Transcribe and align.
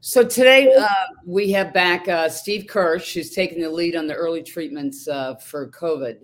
So 0.00 0.22
today 0.22 0.72
uh, 0.78 0.86
we 1.26 1.50
have 1.50 1.74
back 1.74 2.06
uh, 2.06 2.28
Steve 2.28 2.68
Kirsch, 2.68 3.14
who's 3.14 3.30
taking 3.30 3.60
the 3.60 3.68
lead 3.68 3.96
on 3.96 4.06
the 4.06 4.14
early 4.14 4.44
treatments 4.44 5.08
uh, 5.08 5.34
for 5.34 5.68
COVID, 5.70 6.18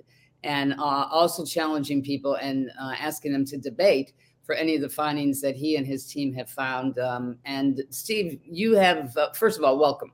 and 0.45 0.75
uh, 0.75 1.09
also 1.11 1.45
challenging 1.45 2.01
people 2.01 2.37
and 2.37 2.71
uh, 2.81 2.95
asking 2.97 3.33
them 3.33 3.45
to 3.47 3.57
debate 3.57 4.13
for 4.45 4.55
any 4.55 4.77
of 4.77 4.81
the 4.81 4.89
findings 4.89 5.41
that 5.41 5.57
he 5.57 5.75
and 5.75 5.85
his 5.85 6.07
team 6.07 6.33
have 6.35 6.49
found. 6.49 7.01
Um, 7.01 7.37
and 7.47 7.83
Steve, 7.91 8.39
you 8.45 8.77
have 8.77 9.17
uh, 9.17 9.33
first 9.33 9.59
of 9.59 9.65
all, 9.65 9.77
welcome 9.77 10.13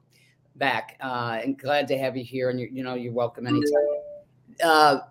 back, 0.56 0.96
and 1.00 1.58
glad 1.58 1.86
to 1.88 1.98
have 1.98 2.16
you 2.16 2.24
here. 2.24 2.48
And 2.48 2.58
you 2.58 2.82
know, 2.82 2.94
you're 2.94 3.12
welcome 3.12 3.46
anytime. 3.46 5.02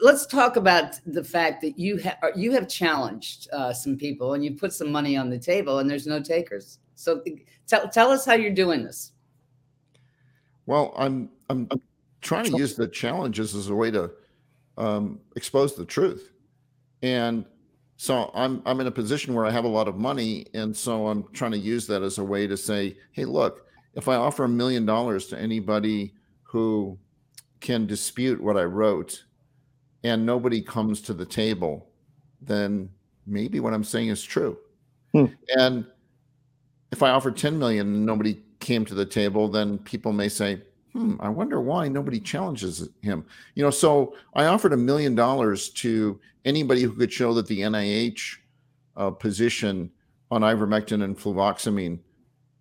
let's 0.00 0.24
talk 0.24 0.56
about 0.56 0.98
the 1.04 1.24
fact 1.24 1.60
that 1.60 1.78
you 1.78 1.98
have 1.98 2.16
you 2.34 2.52
have 2.52 2.68
challenged 2.68 3.48
some 3.74 3.98
people 3.98 4.32
and 4.32 4.42
you 4.42 4.54
put 4.54 4.72
some 4.72 4.90
money 4.90 5.14
on 5.14 5.28
the 5.28 5.38
table, 5.38 5.80
and 5.80 5.90
there's 5.90 6.06
no 6.06 6.22
takers. 6.22 6.78
So 6.98 7.22
tell, 7.68 7.88
tell 7.88 8.10
us 8.10 8.24
how 8.24 8.34
you're 8.34 8.50
doing 8.50 8.82
this. 8.82 9.12
Well, 10.66 10.92
I'm 10.96 11.30
I'm, 11.48 11.68
I'm 11.70 11.80
trying 12.20 12.46
to 12.46 12.58
use 12.58 12.74
the 12.74 12.88
challenges 12.88 13.54
as 13.54 13.68
a 13.68 13.74
way 13.74 13.90
to 13.92 14.10
um, 14.76 15.20
expose 15.36 15.76
the 15.76 15.84
truth, 15.84 16.32
and 17.02 17.44
so 17.96 18.32
I'm 18.34 18.62
I'm 18.66 18.80
in 18.80 18.88
a 18.88 18.90
position 18.90 19.32
where 19.32 19.46
I 19.46 19.50
have 19.50 19.64
a 19.64 19.68
lot 19.68 19.86
of 19.86 19.96
money, 19.96 20.46
and 20.54 20.76
so 20.76 21.06
I'm 21.06 21.24
trying 21.32 21.52
to 21.52 21.58
use 21.58 21.86
that 21.86 22.02
as 22.02 22.18
a 22.18 22.24
way 22.24 22.48
to 22.48 22.56
say, 22.56 22.96
hey, 23.12 23.24
look, 23.24 23.66
if 23.94 24.08
I 24.08 24.16
offer 24.16 24.44
a 24.44 24.48
million 24.48 24.84
dollars 24.84 25.28
to 25.28 25.38
anybody 25.38 26.14
who 26.42 26.98
can 27.60 27.86
dispute 27.86 28.40
what 28.42 28.56
I 28.56 28.64
wrote, 28.64 29.24
and 30.02 30.26
nobody 30.26 30.60
comes 30.60 31.00
to 31.02 31.14
the 31.14 31.24
table, 31.24 31.90
then 32.42 32.90
maybe 33.24 33.60
what 33.60 33.72
I'm 33.72 33.84
saying 33.84 34.08
is 34.08 34.22
true. 34.22 34.58
Hmm. 35.12 35.26
And 35.56 35.86
if 36.90 37.02
I 37.02 37.10
offered 37.10 37.36
10 37.36 37.58
million 37.58 37.86
and 37.86 38.06
nobody 38.06 38.40
came 38.60 38.84
to 38.86 38.94
the 38.94 39.06
table, 39.06 39.48
then 39.48 39.78
people 39.78 40.12
may 40.12 40.28
say, 40.28 40.62
hmm, 40.92 41.16
I 41.20 41.28
wonder 41.28 41.60
why 41.60 41.88
nobody 41.88 42.20
challenges 42.20 42.88
him. 43.02 43.24
You 43.54 43.64
know, 43.64 43.70
so 43.70 44.16
I 44.34 44.46
offered 44.46 44.72
a 44.72 44.76
million 44.76 45.14
dollars 45.14 45.68
to 45.70 46.18
anybody 46.44 46.82
who 46.82 46.92
could 46.92 47.12
show 47.12 47.34
that 47.34 47.46
the 47.46 47.60
NIH 47.60 48.36
uh, 48.96 49.10
position 49.10 49.90
on 50.30 50.42
ivermectin 50.42 51.02
and 51.04 51.16
fluvoxamine 51.16 51.98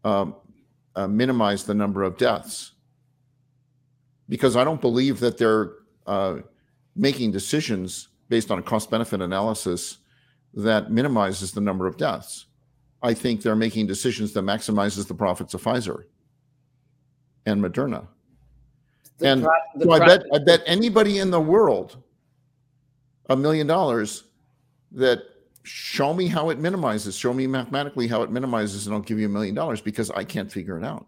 um, 0.04 0.36
uh, 0.96 1.08
minimized 1.08 1.68
the 1.68 1.74
number 1.74 2.04
of 2.04 2.18
deaths. 2.18 2.74
Because 4.30 4.56
I 4.56 4.64
don't 4.64 4.82
believe 4.82 5.20
that 5.22 5.38
they're 5.38 5.72
uh, 6.06 6.40
making 6.96 7.32
decisions 7.32 8.10
based 8.30 8.52
on 8.52 8.60
a 8.60 8.62
cost 8.62 8.92
benefit 8.92 9.22
analysis 9.22 10.00
that 10.54 10.92
minimizes 10.92 11.52
the 11.52 11.62
number 11.62 11.88
of 11.88 11.98
deaths. 11.98 12.47
I 13.02 13.14
think 13.14 13.42
they're 13.42 13.56
making 13.56 13.88
decisions 13.88 14.34
that 14.34 14.44
maximizes 14.44 15.08
the 15.08 15.14
profits 15.14 15.54
of 15.54 15.64
Pfizer 15.64 16.06
and 17.46 17.64
Moderna. 17.64 18.08
The 19.20 19.30
and 19.30 19.44
pro- 19.44 19.84
so 19.84 19.92
I 19.92 20.00
bet 20.00 20.26
I 20.34 20.40
bet 20.40 20.62
anybody 20.66 21.20
in 21.20 21.32
the 21.32 21.40
world 21.40 21.98
a 23.30 23.36
million 23.36 23.68
dollars 23.68 24.24
that 24.92 25.24
show 25.64 26.14
me 26.14 26.28
how 26.28 26.50
it 26.50 26.60
minimizes, 26.60 27.16
show 27.16 27.34
me 27.34 27.46
mathematically 27.46 28.08
how 28.08 28.22
it 28.24 28.32
minimizes, 28.32 28.88
and 28.88 28.96
I'll 28.96 29.02
give 29.02 29.20
you 29.20 29.26
a 29.26 29.30
million 29.30 29.54
dollars 29.54 29.82
because 29.82 30.10
I 30.12 30.24
can't 30.24 30.52
figure 30.52 30.78
it 30.78 30.84
out. 30.84 31.08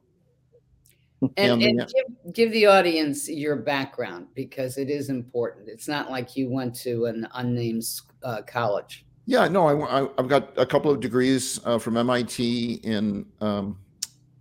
And, 1.37 1.61
and 1.61 1.79
give, 1.79 2.33
give, 2.33 2.51
the 2.53 2.65
audience 2.65 3.27
your 3.27 3.57
background 3.57 4.27
because 4.35 4.77
it 4.77 4.89
is 4.89 5.09
important. 5.09 5.67
It's 5.67 5.87
not 5.87 6.09
like 6.09 6.37
you 6.37 6.49
went 6.49 6.73
to 6.81 7.05
an 7.05 7.27
unnamed 7.33 7.83
uh, 8.23 8.41
college. 8.43 9.05
Yeah, 9.29 9.47
no, 9.47 9.85
I, 9.85 10.07
have 10.17 10.27
got 10.27 10.57
a 10.57 10.65
couple 10.65 10.89
of 10.89 11.01
degrees 11.01 11.59
uh, 11.63 11.77
from 11.77 11.97
MIT 11.97 12.79
in 12.81 13.27
um, 13.41 13.77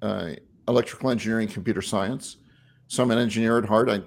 uh, 0.01 0.31
electrical 0.67 1.11
engineering, 1.11 1.47
computer 1.47 1.83
science. 1.83 2.39
So 2.87 3.03
I'm 3.03 3.11
an 3.11 3.19
engineer 3.19 3.59
at 3.59 3.67
heart. 3.67 3.91
I 3.91 4.01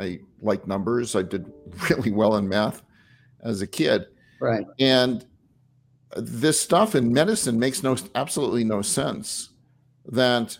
I 0.00 0.20
like 0.40 0.64
numbers. 0.64 1.16
I 1.16 1.22
did 1.22 1.52
really 1.90 2.12
well 2.12 2.36
in 2.36 2.48
math 2.48 2.82
as 3.42 3.62
a 3.62 3.66
kid. 3.66 4.06
Right. 4.40 4.64
And 4.78 5.26
this 6.16 6.60
stuff 6.60 6.94
in 6.94 7.12
medicine 7.12 7.58
makes 7.58 7.82
no 7.82 7.96
absolutely 8.14 8.62
no 8.62 8.80
sense. 8.80 9.48
That 10.06 10.56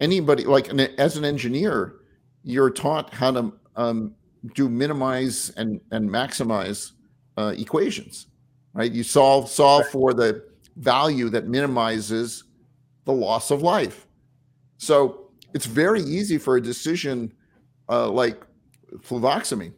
anybody 0.00 0.44
like 0.44 0.68
as 0.68 1.16
an 1.16 1.24
engineer, 1.24 1.96
you're 2.44 2.70
taught 2.70 3.12
how 3.12 3.32
to 3.32 3.52
um, 3.74 4.14
do 4.54 4.68
minimize 4.68 5.50
and 5.56 5.80
and 5.90 6.08
maximize 6.08 6.92
uh, 7.36 7.54
equations 7.56 8.28
right? 8.76 8.92
You 8.92 9.02
solve 9.02 9.48
solve 9.48 9.88
for 9.88 10.12
the 10.12 10.44
value 10.76 11.30
that 11.30 11.48
minimizes 11.48 12.44
the 13.06 13.12
loss 13.12 13.50
of 13.50 13.62
life. 13.62 14.06
So 14.76 15.30
it's 15.54 15.64
very 15.64 16.02
easy 16.02 16.36
for 16.36 16.56
a 16.56 16.60
decision 16.60 17.32
uh, 17.88 18.10
like 18.10 18.42
fluvoxamine. 18.98 19.72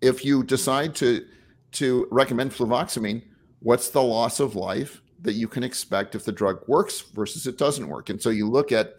If 0.00 0.24
you 0.24 0.44
decide 0.44 0.94
to 0.96 1.26
to 1.72 2.06
recommend 2.12 2.52
fluvoxamine, 2.52 3.22
what's 3.58 3.88
the 3.88 4.02
loss 4.02 4.38
of 4.38 4.54
life 4.54 5.02
that 5.20 5.32
you 5.32 5.48
can 5.48 5.64
expect 5.64 6.14
if 6.14 6.24
the 6.24 6.32
drug 6.32 6.62
works 6.68 7.00
versus 7.00 7.48
it 7.48 7.58
doesn't 7.58 7.88
work? 7.88 8.10
And 8.10 8.22
so 8.22 8.30
you 8.30 8.48
look 8.48 8.70
at 8.70 8.94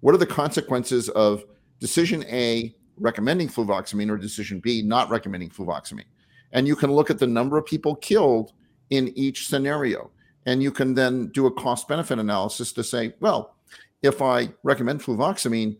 what 0.00 0.14
are 0.14 0.18
the 0.18 0.26
consequences 0.26 1.10
of 1.10 1.44
decision 1.80 2.24
A 2.28 2.74
recommending 2.96 3.48
fluvoxamine 3.48 4.10
or 4.10 4.16
decision 4.16 4.58
B 4.58 4.80
not 4.80 5.10
recommending 5.10 5.50
fluvoxamine 5.50 6.04
and 6.52 6.66
you 6.66 6.76
can 6.76 6.92
look 6.92 7.10
at 7.10 7.18
the 7.18 7.26
number 7.26 7.56
of 7.56 7.66
people 7.66 7.96
killed 7.96 8.52
in 8.90 9.08
each 9.16 9.48
scenario. 9.48 10.10
And 10.44 10.62
you 10.62 10.70
can 10.70 10.94
then 10.94 11.28
do 11.28 11.46
a 11.46 11.50
cost 11.52 11.88
benefit 11.88 12.18
analysis 12.18 12.72
to 12.72 12.84
say 12.84 13.14
well 13.20 13.54
if 14.02 14.20
i 14.20 14.48
recommend 14.64 15.00
fluvoxamine 15.00 15.76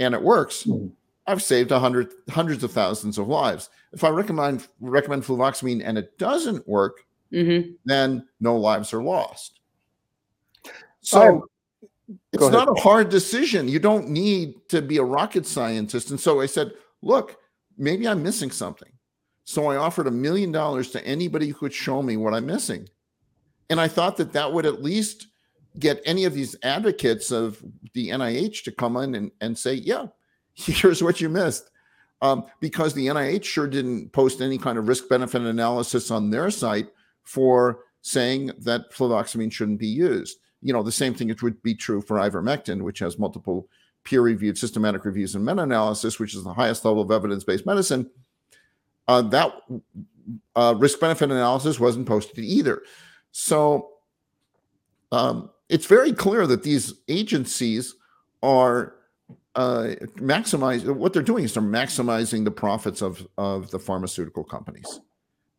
and 0.00 0.14
it 0.14 0.22
works 0.22 0.64
mm-hmm. 0.64 0.88
i've 1.26 1.42
saved 1.42 1.70
hundred 1.70 2.12
hundreds 2.28 2.64
of 2.64 2.72
thousands 2.72 3.18
of 3.18 3.28
lives. 3.28 3.70
If 3.92 4.04
i 4.04 4.08
recommend 4.08 4.66
recommend 4.80 5.24
fluvoxamine 5.24 5.82
and 5.84 5.96
it 5.96 6.18
doesn't 6.18 6.66
work 6.68 7.06
mm-hmm. 7.32 7.72
then 7.84 8.26
no 8.40 8.56
lives 8.56 8.92
are 8.92 9.02
lost. 9.02 9.60
So 11.02 11.48
it's 12.32 12.48
not 12.48 12.68
a 12.68 12.80
hard 12.80 13.08
decision. 13.08 13.68
You 13.68 13.78
don't 13.78 14.08
need 14.08 14.54
to 14.68 14.82
be 14.82 14.98
a 14.98 15.04
rocket 15.04 15.46
scientist. 15.46 16.10
And 16.10 16.20
so 16.20 16.40
i 16.40 16.46
said 16.46 16.72
look 17.00 17.36
maybe 17.78 18.06
i'm 18.08 18.22
missing 18.22 18.50
something 18.50 18.90
so 19.50 19.66
I 19.66 19.76
offered 19.76 20.06
a 20.06 20.12
million 20.12 20.52
dollars 20.52 20.92
to 20.92 21.04
anybody 21.04 21.48
who 21.48 21.54
could 21.54 21.74
show 21.74 22.02
me 22.02 22.16
what 22.16 22.34
I'm 22.34 22.46
missing. 22.46 22.88
And 23.68 23.80
I 23.80 23.88
thought 23.88 24.16
that 24.18 24.32
that 24.32 24.52
would 24.52 24.64
at 24.64 24.80
least 24.80 25.26
get 25.76 26.00
any 26.04 26.24
of 26.24 26.34
these 26.34 26.54
advocates 26.62 27.32
of 27.32 27.60
the 27.92 28.10
NIH 28.10 28.62
to 28.62 28.70
come 28.70 28.96
in 28.96 29.16
and, 29.16 29.32
and 29.40 29.58
say, 29.58 29.74
yeah, 29.74 30.06
here's 30.54 31.02
what 31.02 31.20
you 31.20 31.28
missed. 31.28 31.68
Um, 32.22 32.44
because 32.60 32.94
the 32.94 33.08
NIH 33.08 33.42
sure 33.42 33.66
didn't 33.66 34.12
post 34.12 34.40
any 34.40 34.56
kind 34.56 34.78
of 34.78 34.86
risk 34.86 35.08
benefit 35.08 35.42
analysis 35.42 36.12
on 36.12 36.30
their 36.30 36.50
site 36.52 36.86
for 37.24 37.80
saying 38.02 38.52
that 38.58 38.92
fluvoxamine 38.92 39.50
shouldn't 39.50 39.80
be 39.80 39.88
used. 39.88 40.38
You 40.62 40.72
know, 40.72 40.84
the 40.84 40.92
same 40.92 41.12
thing 41.12 41.28
it 41.28 41.42
would 41.42 41.60
be 41.60 41.74
true 41.74 42.02
for 42.02 42.18
ivermectin, 42.18 42.82
which 42.82 43.00
has 43.00 43.18
multiple 43.18 43.68
peer 44.04 44.22
reviewed 44.22 44.58
systematic 44.58 45.04
reviews 45.04 45.34
and 45.34 45.44
meta 45.44 45.62
analysis, 45.62 46.20
which 46.20 46.36
is 46.36 46.44
the 46.44 46.54
highest 46.54 46.84
level 46.84 47.02
of 47.02 47.10
evidence 47.10 47.42
based 47.42 47.66
medicine 47.66 48.08
uh, 49.10 49.22
that 49.22 49.52
uh, 50.54 50.74
risk 50.78 51.00
benefit 51.00 51.32
analysis 51.32 51.80
wasn't 51.80 52.06
posted 52.06 52.38
either. 52.38 52.82
So 53.32 53.90
um, 55.10 55.50
it's 55.68 55.86
very 55.86 56.12
clear 56.12 56.46
that 56.46 56.62
these 56.62 56.94
agencies 57.08 57.96
are 58.40 58.94
uh, 59.56 59.94
maximize 60.14 60.88
what 60.94 61.12
they're 61.12 61.24
doing 61.24 61.42
is 61.42 61.54
they're 61.54 61.62
maximizing 61.62 62.44
the 62.44 62.52
profits 62.52 63.02
of 63.02 63.26
of 63.36 63.72
the 63.72 63.80
pharmaceutical 63.80 64.44
companies. 64.44 65.00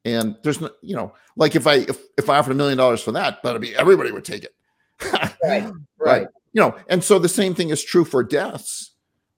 And 0.06 0.38
there's 0.44 0.61
no, 0.61 0.69
you 0.81 0.95
know, 0.95 1.13
like 1.35 1.56
if 1.57 1.67
I 1.67 1.75
if, 1.75 2.00
if 2.17 2.29
I 2.29 2.38
offered 2.38 2.51
a 2.53 2.56
million 2.56 2.78
dollars 2.78 3.03
for 3.03 3.11
that, 3.11 3.43
that'd 3.43 3.61
be 3.61 3.75
everybody 3.75 4.14
would 4.14 4.23
take 4.23 4.46
it. 4.46 4.55
right. 5.43 5.73
Right. 5.99 6.28
You 6.53 6.61
know, 6.61 6.75
and 6.87 7.03
so 7.03 7.20
the 7.20 7.28
same 7.28 7.53
thing 7.53 7.70
is 7.70 7.84
true 7.84 8.05
for 8.05 8.23
deaths. 8.23 8.91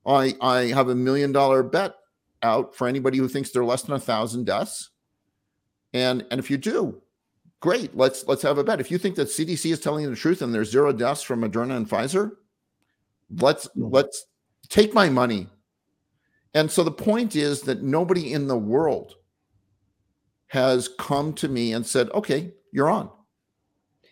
I 0.06 0.36
I 0.40 0.66
have 0.66 0.90
a 0.90 0.96
million 0.96 1.32
dollar 1.32 1.64
bet 1.64 1.96
out 2.44 2.76
for 2.76 2.88
anybody 2.88 3.18
who 3.18 3.28
thinks 3.28 3.50
they're 3.50 3.66
less 3.66 3.84
than 3.84 3.96
a 3.96 4.00
thousand 4.00 4.46
deaths. 4.46 4.92
And 5.94 6.26
and 6.30 6.40
if 6.40 6.52
you 6.52 6.58
do, 6.58 7.02
great. 7.60 7.96
Let's 7.96 8.26
let's 8.28 8.42
have 8.42 8.58
a 8.58 8.64
bet. 8.64 8.80
If 8.80 8.92
you 8.92 8.98
think 8.98 9.16
that 9.16 9.30
CDC 9.30 9.72
is 9.72 9.80
telling 9.80 10.04
you 10.04 10.10
the 10.10 10.16
truth 10.16 10.42
and 10.42 10.54
there's 10.54 10.72
zero 10.72 10.92
deaths 10.92 11.22
from 11.22 11.42
Moderna 11.42 11.78
and 11.78 11.90
Pfizer, 11.90 12.32
let's 13.40 13.68
hmm. 13.74 13.88
let's 13.90 14.26
take 14.70 14.94
my 14.94 15.10
money. 15.10 15.48
And 16.54 16.70
so 16.70 16.84
the 16.84 16.92
point 16.92 17.36
is 17.36 17.62
that 17.62 17.82
nobody 17.82 18.34
in 18.34 18.48
the 18.48 18.58
world 18.58 19.16
has 20.48 20.88
come 21.00 21.34
to 21.34 21.48
me 21.48 21.74
and 21.74 21.86
said, 21.86 22.10
"Okay, 22.12 22.54
you're 22.72 22.90
on. 22.90 23.10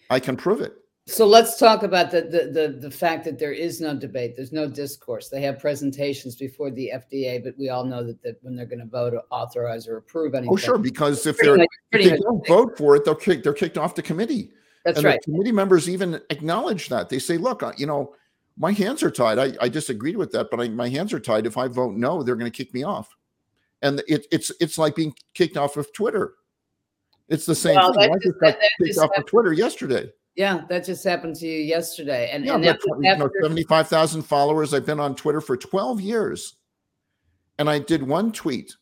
I 0.10 0.20
can 0.20 0.38
prove 0.38 0.62
it." 0.62 0.81
So 1.08 1.26
let's 1.26 1.58
talk 1.58 1.84
about 1.84 2.12
the, 2.12 2.22
the, 2.22 2.52
the 2.52 2.78
the 2.80 2.92
fact 2.92 3.26
that 3.26 3.40
there 3.40 3.52
is 3.52 3.82
no 3.82 3.96
debate. 3.96 4.36
There's 4.36 4.52
no 4.52 4.70
discourse. 4.70 5.30
They 5.30 5.42
have 5.42 5.60
presentations 5.60 6.36
before 6.36 6.70
the 6.70 6.92
FDA, 6.94 7.44
but 7.44 7.58
we 7.58 7.70
all 7.70 7.84
know 7.84 8.04
that, 8.04 8.22
that 8.22 8.38
when 8.44 8.56
they're 8.56 8.68
going 8.68 8.80
to 8.80 8.86
vote, 8.86 9.16
authorize, 9.32 9.88
or 9.88 9.98
approve 9.98 10.36
anything. 10.36 10.54
Oh, 10.54 10.58
sure, 10.58 10.78
because 10.78 11.26
if, 11.26 11.38
they're, 11.40 11.58
much, 11.58 11.68
if 11.92 12.12
they 12.12 12.18
don't 12.18 12.46
vote 12.48 12.78
for 12.78 12.96
it, 12.96 13.04
they'll 13.04 13.16
kick, 13.16 13.42
they're 13.42 13.54
kicked 13.54 13.80
off 13.80 13.96
the 13.96 14.04
committee. 14.04 14.52
That's 14.86 14.98
and 14.98 15.06
right. 15.06 15.22
committee 15.24 15.52
members 15.52 15.90
even 15.90 16.22
acknowledge 16.30 16.88
that. 16.90 17.10
They 17.10 17.20
say, 17.20 17.38
"Look, 17.38 17.64
you 17.78 17.88
know, 17.88 18.14
my 18.58 18.72
hands 18.72 19.02
are 19.02 19.12
tied. 19.12 19.40
I, 19.40 19.54
I 19.60 19.70
disagreed 19.70 20.18
with 20.18 20.32
that, 20.32 20.50
but 20.52 20.60
I, 20.60 20.70
my 20.70 20.90
hands 20.90 21.14
are 21.14 21.20
tied. 21.20 21.46
If 21.46 21.58
I 21.58 21.68
vote 21.68 21.96
no, 21.96 22.22
they're 22.22 22.36
going 22.36 22.52
to 22.52 22.56
kick 22.56 22.74
me 22.74 22.84
off. 22.84 23.10
And 23.82 24.04
it, 24.08 24.28
it's 24.32 24.52
it's 24.60 24.78
like 24.78 24.96
being 24.96 25.14
kicked 25.34 25.58
off 25.58 25.78
of 25.78 25.92
Twitter. 25.94 26.36
It's 27.28 27.46
the 27.46 27.56
same 27.56 27.76
well, 27.76 27.94
thing. 27.94 28.14
I 28.14 28.18
just 28.22 28.40
got 28.40 28.58
kicked 28.80 28.98
off 29.00 29.10
of 29.18 29.26
Twitter 29.26 29.54
yesterday. 29.54 30.12
Yeah, 30.36 30.62
that 30.70 30.86
just 30.86 31.04
happened 31.04 31.36
to 31.38 31.48
you 31.48 31.60
yesterday. 31.60 32.30
And, 32.32 32.46
yeah, 32.46 32.56
and 32.56 32.66
after, 32.66 32.88
you 33.02 33.18
know, 33.18 33.30
75,000 33.42 34.22
followers. 34.22 34.74
I've 34.74 34.86
been 34.86 35.00
on 35.00 35.16
Twitter 35.16 35.42
for 35.42 35.58
12 35.58 36.00
years. 36.00 36.56
And 37.60 37.70
I 37.70 37.80
did 37.80 38.04
one 38.04 38.32
tweet. 38.32 38.76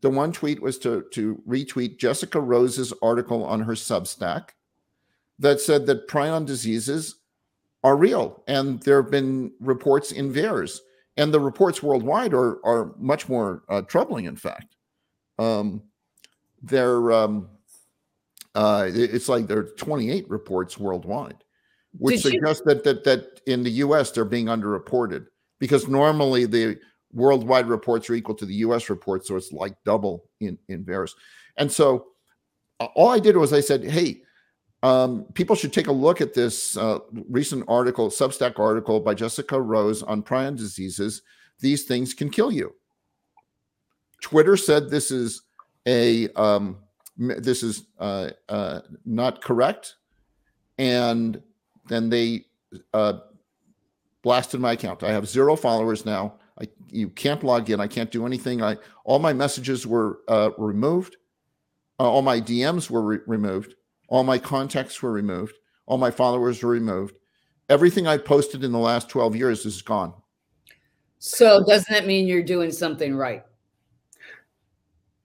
The 0.00 0.10
one 0.10 0.32
tweet 0.32 0.62
was 0.62 0.78
to, 0.80 1.04
to 1.12 1.42
retweet 1.48 1.98
Jessica 1.98 2.40
Rose's 2.40 2.92
article 3.02 3.44
on 3.44 3.60
her 3.62 3.72
Substack 3.72 4.50
that 5.40 5.60
said 5.60 5.86
that 5.86 6.08
prion 6.08 6.46
diseases 6.46 7.16
are 7.82 7.96
real. 7.96 8.44
And 8.46 8.80
there 8.82 9.02
have 9.02 9.10
been 9.10 9.52
reports 9.60 10.12
in 10.12 10.32
VAERS. 10.32 10.78
And 11.16 11.34
the 11.34 11.40
reports 11.40 11.82
worldwide 11.82 12.32
are, 12.32 12.64
are 12.64 12.94
much 12.96 13.28
more 13.28 13.64
uh, 13.68 13.82
troubling, 13.82 14.26
in 14.26 14.36
fact. 14.36 14.76
Um, 15.40 15.82
they're. 16.62 17.10
Um, 17.10 17.48
uh, 18.58 18.90
it's 18.92 19.28
like 19.28 19.46
there 19.46 19.58
are 19.58 19.70
28 19.78 20.28
reports 20.28 20.76
worldwide, 20.76 21.44
which 21.96 22.24
Did 22.24 22.32
suggests 22.32 22.62
you- 22.66 22.74
that, 22.74 22.82
that 22.82 23.04
that 23.04 23.40
in 23.46 23.62
the 23.62 23.70
U.S. 23.86 24.10
they're 24.10 24.24
being 24.24 24.46
underreported 24.46 25.26
because 25.60 25.86
normally 25.86 26.44
the 26.44 26.76
worldwide 27.12 27.68
reports 27.68 28.10
are 28.10 28.14
equal 28.14 28.34
to 28.34 28.44
the 28.44 28.56
U.S. 28.66 28.90
reports, 28.90 29.28
so 29.28 29.36
it's 29.36 29.52
like 29.52 29.74
double 29.84 30.24
in 30.40 30.58
in 30.68 30.84
VAERS. 30.84 31.12
And 31.56 31.70
so 31.70 32.08
all 32.80 33.10
I 33.10 33.20
did 33.20 33.36
was 33.36 33.52
I 33.52 33.60
said, 33.60 33.84
hey. 33.84 34.22
Um, 34.84 35.24
people 35.34 35.56
should 35.56 35.72
take 35.72 35.88
a 35.88 35.92
look 35.92 36.20
at 36.20 36.34
this 36.34 36.76
uh, 36.76 37.00
recent 37.28 37.64
article, 37.66 38.10
Substack 38.10 38.60
article 38.60 39.00
by 39.00 39.12
Jessica 39.12 39.60
Rose 39.60 40.04
on 40.04 40.22
prion 40.22 40.56
diseases. 40.56 41.22
These 41.58 41.82
things 41.82 42.14
can 42.14 42.30
kill 42.30 42.52
you. 42.52 42.72
Twitter 44.22 44.56
said 44.56 44.88
this 44.88 45.10
is 45.10 45.42
a 45.84 46.28
um, 46.34 46.76
this 47.18 47.62
is 47.62 47.84
uh, 47.98 48.30
uh, 48.48 48.80
not 49.04 49.42
correct. 49.42 49.96
And 50.78 51.42
then 51.88 52.08
they 52.08 52.46
uh, 52.94 53.14
blasted 54.22 54.60
my 54.60 54.72
account. 54.72 55.02
I 55.02 55.12
have 55.12 55.28
zero 55.28 55.56
followers 55.56 56.06
now. 56.06 56.34
I, 56.60 56.68
you 56.88 57.08
can't 57.08 57.42
log 57.42 57.70
in. 57.70 57.80
I 57.80 57.86
can't 57.86 58.10
do 58.10 58.26
anything. 58.26 58.62
I 58.62 58.76
all 59.04 59.18
my 59.18 59.32
messages 59.32 59.86
were 59.86 60.20
uh, 60.28 60.50
removed. 60.58 61.16
Uh, 62.00 62.10
all 62.10 62.22
my 62.22 62.40
DMs 62.40 62.90
were 62.90 63.02
re- 63.02 63.18
removed. 63.26 63.74
All 64.08 64.24
my 64.24 64.38
contacts 64.38 65.02
were 65.02 65.12
removed. 65.12 65.54
All 65.86 65.98
my 65.98 66.10
followers 66.10 66.62
were 66.62 66.70
removed. 66.70 67.16
Everything 67.68 68.06
I 68.06 68.16
posted 68.16 68.64
in 68.64 68.72
the 68.72 68.78
last 68.78 69.08
12 69.08 69.36
years 69.36 69.66
is 69.66 69.82
gone. 69.82 70.14
So 71.18 71.64
doesn't 71.64 71.92
that 71.92 72.06
mean 72.06 72.26
you're 72.26 72.42
doing 72.42 72.70
something 72.70 73.14
right? 73.14 73.44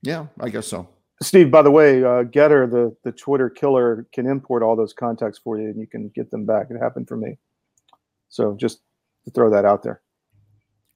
Yeah, 0.02 0.26
I 0.40 0.50
guess 0.50 0.66
so. 0.66 0.88
Steve, 1.24 1.50
by 1.50 1.62
the 1.62 1.70
way, 1.70 2.04
uh, 2.04 2.24
Gettr, 2.24 2.70
the 2.70 2.94
the 3.04 3.12
Twitter 3.12 3.50
killer, 3.50 4.06
can 4.12 4.26
import 4.26 4.62
all 4.62 4.76
those 4.76 4.92
contacts 4.92 5.38
for 5.38 5.58
you, 5.58 5.68
and 5.68 5.78
you 5.78 5.86
can 5.86 6.08
get 6.14 6.30
them 6.30 6.44
back. 6.44 6.66
It 6.70 6.78
happened 6.78 7.08
for 7.08 7.16
me. 7.16 7.38
So 8.28 8.54
just 8.54 8.80
to 9.24 9.30
throw 9.30 9.50
that 9.50 9.64
out 9.64 9.82
there. 9.82 10.02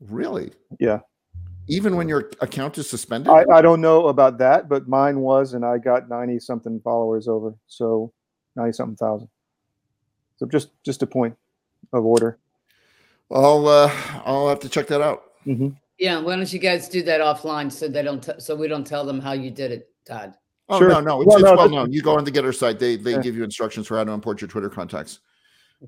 Really? 0.00 0.52
Yeah. 0.78 1.00
Even 1.68 1.96
when 1.96 2.08
your 2.08 2.30
account 2.40 2.78
is 2.78 2.88
suspended? 2.88 3.28
I, 3.28 3.44
I 3.52 3.62
don't 3.62 3.80
know 3.80 4.08
about 4.08 4.38
that, 4.38 4.68
but 4.68 4.88
mine 4.88 5.20
was, 5.20 5.52
and 5.52 5.64
I 5.64 5.78
got 5.78 6.08
ninety 6.08 6.38
something 6.38 6.80
followers 6.80 7.28
over. 7.28 7.54
So 7.66 8.12
ninety 8.56 8.72
something 8.72 8.96
thousand. 8.96 9.28
So 10.36 10.46
just 10.46 10.70
just 10.82 11.02
a 11.02 11.06
point 11.06 11.36
of 11.92 12.04
order. 12.04 12.38
I'll 13.30 13.68
uh, 13.68 13.92
I'll 14.24 14.48
have 14.48 14.60
to 14.60 14.68
check 14.68 14.86
that 14.86 15.02
out. 15.02 15.24
Mm-hmm. 15.46 15.68
Yeah, 15.98 16.20
why 16.20 16.36
don't 16.36 16.52
you 16.52 16.58
guys 16.58 16.88
do 16.88 17.02
that 17.02 17.20
offline 17.20 17.70
so 17.70 17.88
they 17.88 18.02
don't 18.02 18.22
t- 18.22 18.38
so 18.38 18.54
we 18.54 18.68
don't 18.68 18.86
tell 18.86 19.04
them 19.04 19.20
how 19.20 19.32
you 19.32 19.50
did 19.50 19.72
it. 19.72 19.87
Todd. 20.08 20.34
Oh 20.68 20.78
sure. 20.78 20.88
no, 20.88 21.00
no, 21.00 21.22
it's, 21.22 21.28
well, 21.28 21.36
it's 21.36 21.44
no, 21.44 21.54
well 21.54 21.70
known. 21.70 21.92
You 21.92 22.02
go 22.02 22.16
on 22.16 22.24
the 22.24 22.32
Gettr 22.32 22.54
site; 22.54 22.78
they 22.78 22.96
they 22.96 23.12
yeah. 23.12 23.20
give 23.20 23.36
you 23.36 23.44
instructions 23.44 23.86
for 23.86 23.96
how 23.96 24.04
to 24.04 24.12
import 24.12 24.40
your 24.40 24.48
Twitter 24.48 24.68
contacts. 24.68 25.20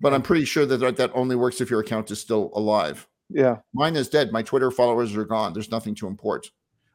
But 0.00 0.14
I'm 0.14 0.22
pretty 0.22 0.44
sure 0.44 0.64
that 0.66 0.96
that 0.96 1.10
only 1.14 1.36
works 1.36 1.60
if 1.60 1.68
your 1.68 1.80
account 1.80 2.10
is 2.10 2.20
still 2.20 2.50
alive. 2.54 3.06
Yeah, 3.28 3.56
mine 3.74 3.96
is 3.96 4.08
dead. 4.08 4.32
My 4.32 4.42
Twitter 4.42 4.70
followers 4.70 5.14
are 5.16 5.24
gone. 5.24 5.52
There's 5.52 5.70
nothing 5.70 5.94
to 5.96 6.06
import. 6.06 6.50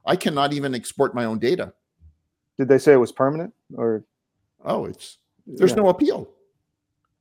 I 0.06 0.16
cannot 0.16 0.54
even 0.54 0.74
export 0.74 1.14
my 1.14 1.26
own 1.26 1.40
data. 1.40 1.74
Did 2.58 2.70
they 2.70 2.78
say 2.78 2.94
it 2.94 2.98
was 2.98 3.12
permanent 3.12 3.54
or? 3.76 4.06
Oh, 4.64 4.86
it's 4.86 5.18
there's 5.46 5.72
yeah. 5.72 5.78
no 5.78 5.90
appeal. 5.90 6.30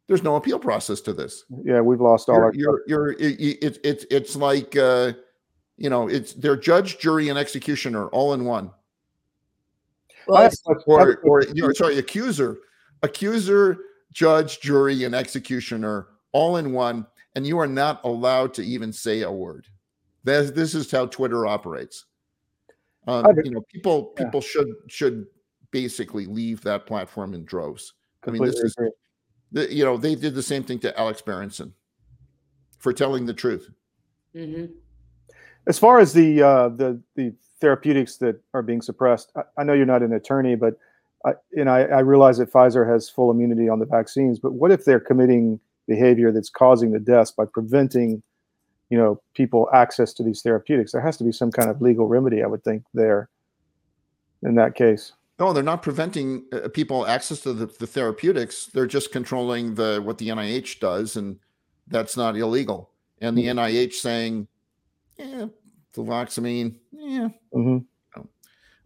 There's 0.07 0.23
no 0.23 0.37
appeal 0.37 0.59
process 0.59 1.01
to 1.03 1.13
this. 1.13 1.45
Yeah, 1.65 1.81
we've 1.81 2.01
lost 2.01 2.29
all 2.29 2.37
you're, 2.37 2.45
our. 2.45 2.53
You're, 2.55 2.83
you're, 2.87 3.17
it's 3.19 3.79
it's 3.83 4.07
it's 4.11 4.37
like 4.37 4.77
uh, 4.77 5.13
you 5.77 5.91
know, 5.91 6.09
it's 6.09 6.33
they're 6.35 6.57
judge, 6.57 6.99
jury, 6.99 7.29
and 7.29 7.39
executioner 7.39 8.09
all 8.09 8.35
in 8.35 8.45
one. 8.45 8.71
Well, 10.27 10.51
or, 10.87 11.17
or 11.19 11.43
you 11.43 11.63
know, 11.63 11.73
sorry, 11.73 11.99
accuser, 11.99 12.59
accuser, 13.03 13.79
judge, 14.13 14.61
jury, 14.61 15.05
and 15.05 15.15
executioner 15.15 16.09
all 16.33 16.57
in 16.57 16.73
one, 16.73 17.07
and 17.35 17.47
you 17.47 17.59
are 17.59 17.67
not 17.67 18.01
allowed 18.05 18.55
to 18.55 18.63
even 18.63 18.93
say 18.93 19.23
a 19.23 19.31
word. 19.31 19.67
This, 20.25 20.51
this 20.51 20.75
is 20.75 20.91
how 20.91 21.07
Twitter 21.07 21.47
operates. 21.47 22.07
Um, 23.07 23.27
you 23.45 23.51
know, 23.51 23.63
people 23.71 24.05
people 24.05 24.41
yeah. 24.41 24.49
should 24.49 24.69
should 24.89 25.27
basically 25.71 26.25
leave 26.27 26.63
that 26.63 26.87
platform 26.87 27.35
in 27.35 27.45
droves. 27.45 27.93
Completely 28.23 28.49
I 28.49 28.51
mean, 28.51 28.63
this 28.63 28.65
is 28.65 28.77
the, 29.53 29.73
you 29.75 29.85
know 29.85 29.99
they 29.99 30.15
did 30.15 30.35
the 30.35 30.43
same 30.43 30.63
thing 30.63 30.79
to 30.81 30.99
Alex 30.99 31.21
Berenson 31.21 31.75
for 32.79 32.93
telling 32.93 33.27
the 33.27 33.35
truth. 33.35 33.69
Mm-hmm. 34.35 34.73
As 35.67 35.79
far 35.79 35.99
as 35.99 36.13
the 36.13 36.43
uh, 36.43 36.69
the 36.69 37.01
the 37.17 37.33
therapeutics 37.65 38.19
that 38.19 38.39
are 38.53 38.63
being 38.63 38.83
suppressed. 38.83 39.33
I, 39.37 39.43
I 39.59 39.65
know 39.65 39.73
you're 39.73 39.87
not 39.87 40.03
an 40.03 40.13
attorney, 40.13 40.55
but 40.55 40.75
I, 41.25 41.33
and 41.57 41.71
I, 41.71 41.85
I 41.85 42.01
realize 42.01 42.37
that 42.37 42.53
Pfizer 42.53 42.87
has 42.87 43.09
full 43.09 43.31
immunity 43.31 43.71
on 43.71 43.79
the 43.79 43.87
vaccines. 43.87 44.39
But 44.39 44.53
what 44.53 44.71
if 44.71 44.85
they're 44.85 45.01
committing 45.01 45.59
behavior 45.87 46.31
that's 46.31 46.51
causing 46.51 46.93
the 46.93 46.99
deaths 46.99 47.31
by 47.31 47.47
preventing, 47.47 48.23
you 48.91 48.99
know, 48.99 49.19
people 49.33 49.71
access 49.73 50.13
to 50.15 50.23
these 50.23 50.43
therapeutics? 50.43 50.93
There 50.93 51.01
has 51.01 51.17
to 51.17 51.25
be 51.25 51.33
some 51.33 51.51
kind 51.51 51.71
of 51.71 51.81
legal 51.81 52.07
remedy, 52.07 52.43
I 52.43 52.47
would 52.47 52.63
think, 52.65 52.85
there. 52.93 53.31
In 54.43 54.57
that 54.57 54.75
case. 54.75 55.13
No, 55.39 55.55
they're 55.55 55.63
not 55.63 55.83
preventing 55.83 56.45
uh, 56.53 56.69
people 56.69 57.07
access 57.07 57.41
to 57.41 57.55
the, 57.55 57.65
the, 57.65 57.87
therapeutics. 57.87 58.67
They're 58.67 58.87
just 58.87 59.11
controlling 59.11 59.75
the 59.75 60.03
what 60.05 60.19
the 60.19 60.29
NIH 60.29 60.81
does, 60.81 61.17
and 61.17 61.39
that's 61.89 62.15
not 62.15 62.37
illegal. 62.37 62.91
And 63.23 63.39
the 63.39 63.47
mm-hmm. 63.47 63.59
NIH 63.59 63.95
saying, 63.95 64.49
"Yeah, 65.19 65.47
fluvoxamine. 65.95 66.77
Yeah. 66.93 67.29
Mm-hmm. 67.55 67.79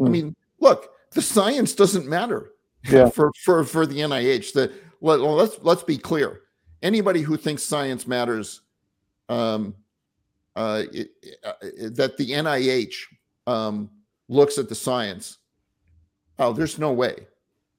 I 0.04 0.08
mean, 0.08 0.36
look, 0.60 0.90
the 1.12 1.22
science 1.22 1.74
doesn't 1.74 2.06
matter 2.06 2.52
yeah. 2.88 3.08
for, 3.14 3.32
for, 3.44 3.64
for 3.64 3.86
the 3.86 3.98
NIH. 3.98 4.52
The, 4.52 4.72
let, 5.00 5.20
well, 5.20 5.34
let's, 5.34 5.58
let's 5.62 5.82
be 5.82 5.98
clear. 5.98 6.42
Anybody 6.82 7.22
who 7.22 7.36
thinks 7.36 7.62
science 7.62 8.06
matters, 8.06 8.60
um, 9.28 9.74
uh, 10.54 10.84
it, 10.92 11.10
uh, 11.44 11.52
that 11.92 12.16
the 12.16 12.30
NIH 12.30 12.94
um, 13.46 13.90
looks 14.28 14.58
at 14.58 14.68
the 14.68 14.74
science. 14.74 15.38
Oh, 16.38 16.52
there's 16.52 16.78
no 16.78 16.92
way. 16.92 17.26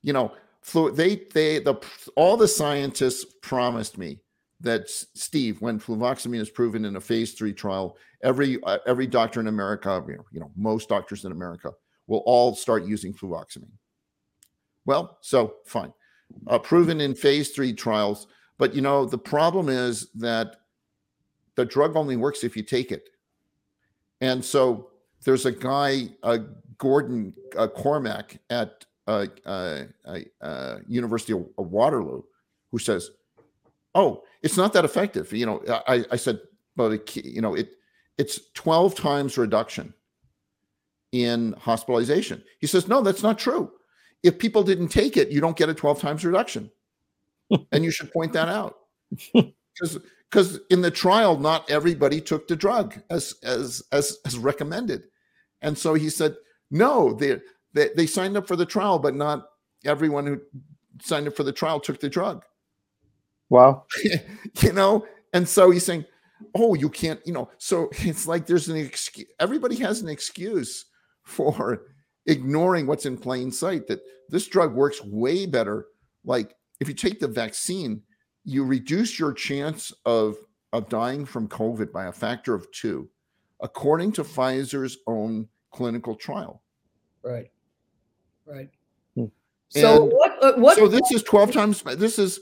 You 0.02 0.14
know, 0.14 0.34
flu- 0.62 0.92
they 0.92 1.28
they 1.34 1.60
the 1.60 1.76
all 2.16 2.38
the 2.38 2.48
scientists 2.48 3.26
promised 3.42 3.98
me 3.98 4.20
that 4.62 4.90
Steve, 4.90 5.62
when 5.62 5.80
fluvoxamine 5.80 6.40
is 6.40 6.50
proven 6.50 6.86
in 6.86 6.96
a 6.96 7.02
phase 7.02 7.34
three 7.34 7.54
trial, 7.54 7.98
every 8.24 8.62
uh, 8.64 8.80
every 8.86 9.08
doctor 9.08 9.40
in 9.40 9.48
America, 9.48 10.04
you 10.32 10.40
know, 10.40 10.52
most 10.56 10.90
doctors 10.90 11.26
in 11.26 11.32
America 11.32 11.72
will 12.08 12.24
all 12.26 12.56
start 12.56 12.84
using 12.84 13.14
fluvoxamine. 13.14 13.72
Well, 14.86 15.18
so 15.22 15.56
fine, 15.66 15.94
uh, 16.48 16.60
proven 16.60 17.00
in 17.00 17.16
phase 17.16 17.52
three 17.52 17.74
trials, 17.74 18.28
but 18.58 18.74
you 18.74 18.82
know 18.82 19.06
the 19.06 19.18
problem 19.18 19.70
is 19.70 20.10
that 20.16 20.58
the 21.56 21.66
drug 21.66 21.96
only 21.96 22.18
works 22.18 22.44
if 22.44 22.58
you 22.58 22.64
take 22.64 22.92
it, 22.92 23.10
and 24.20 24.44
so 24.44 24.90
there's 25.24 25.46
a 25.46 25.52
guy, 25.52 26.10
uh, 26.24 26.40
Gordon 26.78 27.34
uh, 27.58 27.68
Cormack 27.68 28.40
at 28.50 28.86
uh, 29.08 29.28
uh, 29.46 30.78
University 30.88 31.34
of 31.34 31.72
Waterloo, 31.72 32.24
who 32.72 32.80
says, 32.80 33.12
"Oh." 33.96 34.24
It's 34.42 34.58
not 34.58 34.74
that 34.74 34.86
effective. 34.86 35.32
You 35.34 35.46
know, 35.46 35.64
I, 35.88 36.06
I 36.12 36.16
said, 36.16 36.40
but 36.76 37.16
you 37.16 37.42
know, 37.42 37.56
it 37.56 37.72
it's 38.18 38.40
12 38.54 38.96
times 38.96 39.38
reduction 39.38 39.94
in 41.12 41.54
hospitalization. 41.54 42.44
He 42.60 42.68
says, 42.68 42.88
no, 42.88 43.02
that's 43.02 43.24
not 43.24 43.40
true. 43.40 43.72
If 44.24 44.38
people 44.38 44.64
didn't 44.64 44.90
take 44.90 45.16
it, 45.16 45.30
you 45.30 45.40
don't 45.40 45.58
get 45.58 45.70
a 45.70 45.74
12 45.74 46.02
times 46.02 46.26
reduction. 46.26 46.70
and 47.72 47.84
you 47.84 47.92
should 47.92 48.12
point 48.12 48.34
that 48.34 48.50
out. 48.50 48.76
Because 49.34 50.00
because 50.30 50.60
in 50.70 50.82
the 50.82 50.92
trial, 50.92 51.40
not 51.40 51.70
everybody 51.72 52.22
took 52.22 52.48
the 52.48 52.56
drug 52.56 53.02
as 53.10 53.36
as 53.44 53.82
as 53.92 54.18
as 54.26 54.38
recommended. 54.38 55.04
And 55.62 55.78
so 55.78 55.94
he 55.94 56.10
said, 56.10 56.36
no, 56.70 57.14
they, 57.14 57.40
they 57.74 57.90
they 57.96 58.06
signed 58.06 58.38
up 58.38 58.48
for 58.48 58.56
the 58.56 58.66
trial, 58.66 59.00
but 59.00 59.16
not 59.16 59.48
everyone 59.86 60.26
who 60.28 60.42
signed 61.02 61.28
up 61.28 61.36
for 61.36 61.44
the 61.44 61.52
trial 61.52 61.80
took 61.80 62.00
the 62.00 62.10
drug. 62.10 62.44
Wow. 63.50 63.86
you 64.62 64.74
know, 64.74 65.06
And 65.34 65.48
so 65.48 65.70
he's 65.72 65.86
saying, 65.86 66.06
oh, 66.56 66.74
you 66.74 66.90
can't, 66.90 67.20
you 67.26 67.34
know. 67.34 67.50
So 67.58 67.90
it's 68.00 68.28
like 68.28 68.46
there's 68.46 68.70
an 68.70 68.78
excuse. 68.78 69.28
Everybody 69.40 69.76
has 69.78 70.02
an 70.02 70.10
excuse 70.10 70.86
for 71.24 71.84
ignoring 72.26 72.88
what's 72.88 73.06
in 73.06 73.18
plain 73.18 73.52
sight 73.52 73.88
that 73.88 74.02
this 74.30 74.48
drug 74.48 74.74
works 74.74 75.04
way 75.04 75.46
better. 75.46 75.88
Like 76.24 76.56
if 76.80 76.88
you 76.88 76.94
take 76.94 77.20
the 77.20 77.28
vaccine, 77.28 78.02
you 78.46 78.64
reduce 78.64 79.20
your 79.20 79.34
chance 79.34 79.92
of 80.06 80.38
of 80.72 80.88
dying 80.88 81.26
from 81.26 81.48
COVID 81.48 81.92
by 81.92 82.06
a 82.06 82.12
factor 82.12 82.54
of 82.54 82.72
two, 82.72 83.10
according 83.62 84.12
to 84.14 84.24
Pfizer's 84.24 84.98
own 85.08 85.48
clinical 85.72 86.16
trial. 86.16 86.62
Right. 87.24 87.50
Right. 88.46 88.70
Hmm. 89.16 89.26
So 89.70 90.04
and 90.04 90.12
what? 90.14 90.44
Uh, 90.44 90.54
what? 90.54 90.78
So 90.78 90.88
this 90.88 91.12
is 91.12 91.24
twelve 91.24 91.52
times. 91.52 91.82
This 91.84 92.20
is 92.20 92.40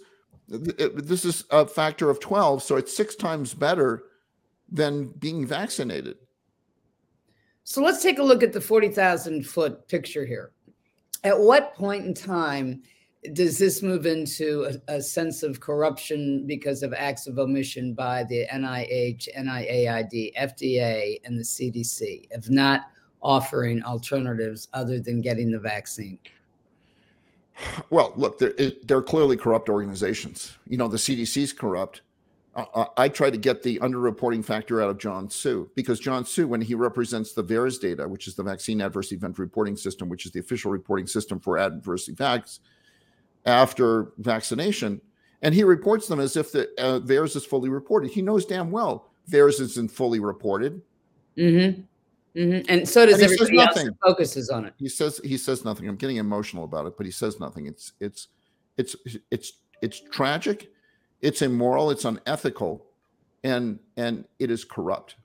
this 0.47 1.25
is 1.25 1.43
a 1.51 1.65
factor 1.67 2.09
of 2.09 2.19
twelve. 2.19 2.63
So 2.63 2.75
it's 2.75 2.95
six 2.95 3.15
times 3.15 3.53
better 3.53 4.03
than 4.69 5.07
being 5.19 5.45
vaccinated. 5.45 6.17
So 7.63 7.81
let's 7.81 8.01
take 8.01 8.19
a 8.19 8.23
look 8.23 8.43
at 8.43 8.53
the 8.53 8.61
forty 8.61 8.89
thousand 8.89 9.47
foot 9.47 9.87
picture 9.87 10.25
here. 10.25 10.51
At 11.23 11.39
what 11.39 11.75
point 11.75 12.05
in 12.05 12.13
time? 12.13 12.81
does 13.33 13.57
this 13.57 13.81
move 13.81 14.05
into 14.05 14.69
a, 14.87 14.95
a, 14.95 15.01
sense 15.01 15.43
of 15.43 15.59
corruption 15.59 16.45
because 16.45 16.83
of 16.83 16.93
acts 16.93 17.27
of 17.27 17.39
omission 17.39 17.93
by 17.93 18.23
the 18.23 18.45
NIH, 18.53 19.27
NIAID, 19.37 20.35
FDA, 20.35 21.19
and 21.25 21.37
the 21.37 21.43
CDC 21.43 22.31
of 22.35 22.49
not 22.49 22.89
offering 23.21 23.83
alternatives 23.83 24.67
other 24.73 24.99
than 24.99 25.21
getting 25.21 25.51
the 25.51 25.59
vaccine? 25.59 26.19
Well, 27.89 28.13
look, 28.15 28.39
they're, 28.39 28.53
they're 28.83 29.01
clearly 29.01 29.37
corrupt 29.37 29.69
organizations. 29.69 30.57
You 30.67 30.77
know, 30.77 30.87
the 30.87 30.97
CDC 30.97 31.41
is 31.41 31.53
corrupt. 31.53 32.01
Uh, 32.55 32.85
I 32.97 33.07
try 33.07 33.29
to 33.29 33.37
get 33.37 33.61
the 33.61 33.79
underreporting 33.79 34.43
factor 34.43 34.81
out 34.81 34.89
of 34.89 34.97
John 34.97 35.29
Su 35.29 35.69
because 35.75 35.99
John 35.99 36.25
Su, 36.25 36.47
when 36.47 36.61
he 36.61 36.73
represents 36.73 37.33
the 37.33 37.43
VAERS 37.43 37.79
data, 37.79 38.07
which 38.07 38.27
is 38.27 38.35
the 38.35 38.43
Vaccine 38.43 38.81
Adverse 38.81 39.11
Event 39.11 39.37
Reporting 39.37 39.77
System, 39.77 40.09
which 40.09 40.25
is 40.25 40.31
the 40.31 40.39
official 40.39 40.71
reporting 40.71 41.05
system 41.05 41.39
for 41.39 41.59
adverse 41.59 42.09
events, 42.09 42.59
after 43.45 44.11
vaccination, 44.17 44.99
and 45.43 45.53
he 45.53 45.63
reports 45.63 46.07
them 46.07 46.19
as 46.19 46.35
if 46.35 46.51
the 46.51 46.67
uh, 46.79 46.99
VAERS 46.99 47.35
is 47.35 47.45
fully 47.45 47.69
reported. 47.69 48.11
He 48.11 48.23
knows 48.23 48.45
damn 48.45 48.71
well 48.71 49.11
VAERS 49.29 49.59
isn't 49.59 49.91
fully 49.91 50.19
reported. 50.19 50.81
Mm-hmm. 51.37 51.81
Mm-hmm. 52.37 52.65
And 52.69 52.87
so 52.87 53.05
does 53.05 53.15
and 53.15 53.23
everybody 53.23 53.59
else 53.59 53.83
that 53.83 53.95
focuses 54.05 54.49
on 54.49 54.65
it. 54.65 54.73
He 54.77 54.89
says 54.89 55.19
he 55.23 55.37
says 55.37 55.65
nothing. 55.65 55.87
I'm 55.89 55.95
getting 55.95 56.17
emotional 56.17 56.65
about 56.65 56.85
it, 56.85 56.95
but 56.95 57.05
he 57.05 57.11
says 57.11 57.39
nothing. 57.39 57.65
It's 57.65 57.93
it's 57.99 58.27
it's 58.77 58.95
it's 59.31 59.53
it's 59.81 60.01
tragic, 60.11 60.71
it's 61.21 61.41
immoral, 61.41 61.89
it's 61.89 62.05
unethical, 62.05 62.85
and 63.43 63.79
and 63.97 64.25
it 64.37 64.51
is 64.51 64.63
corrupt. 64.63 65.15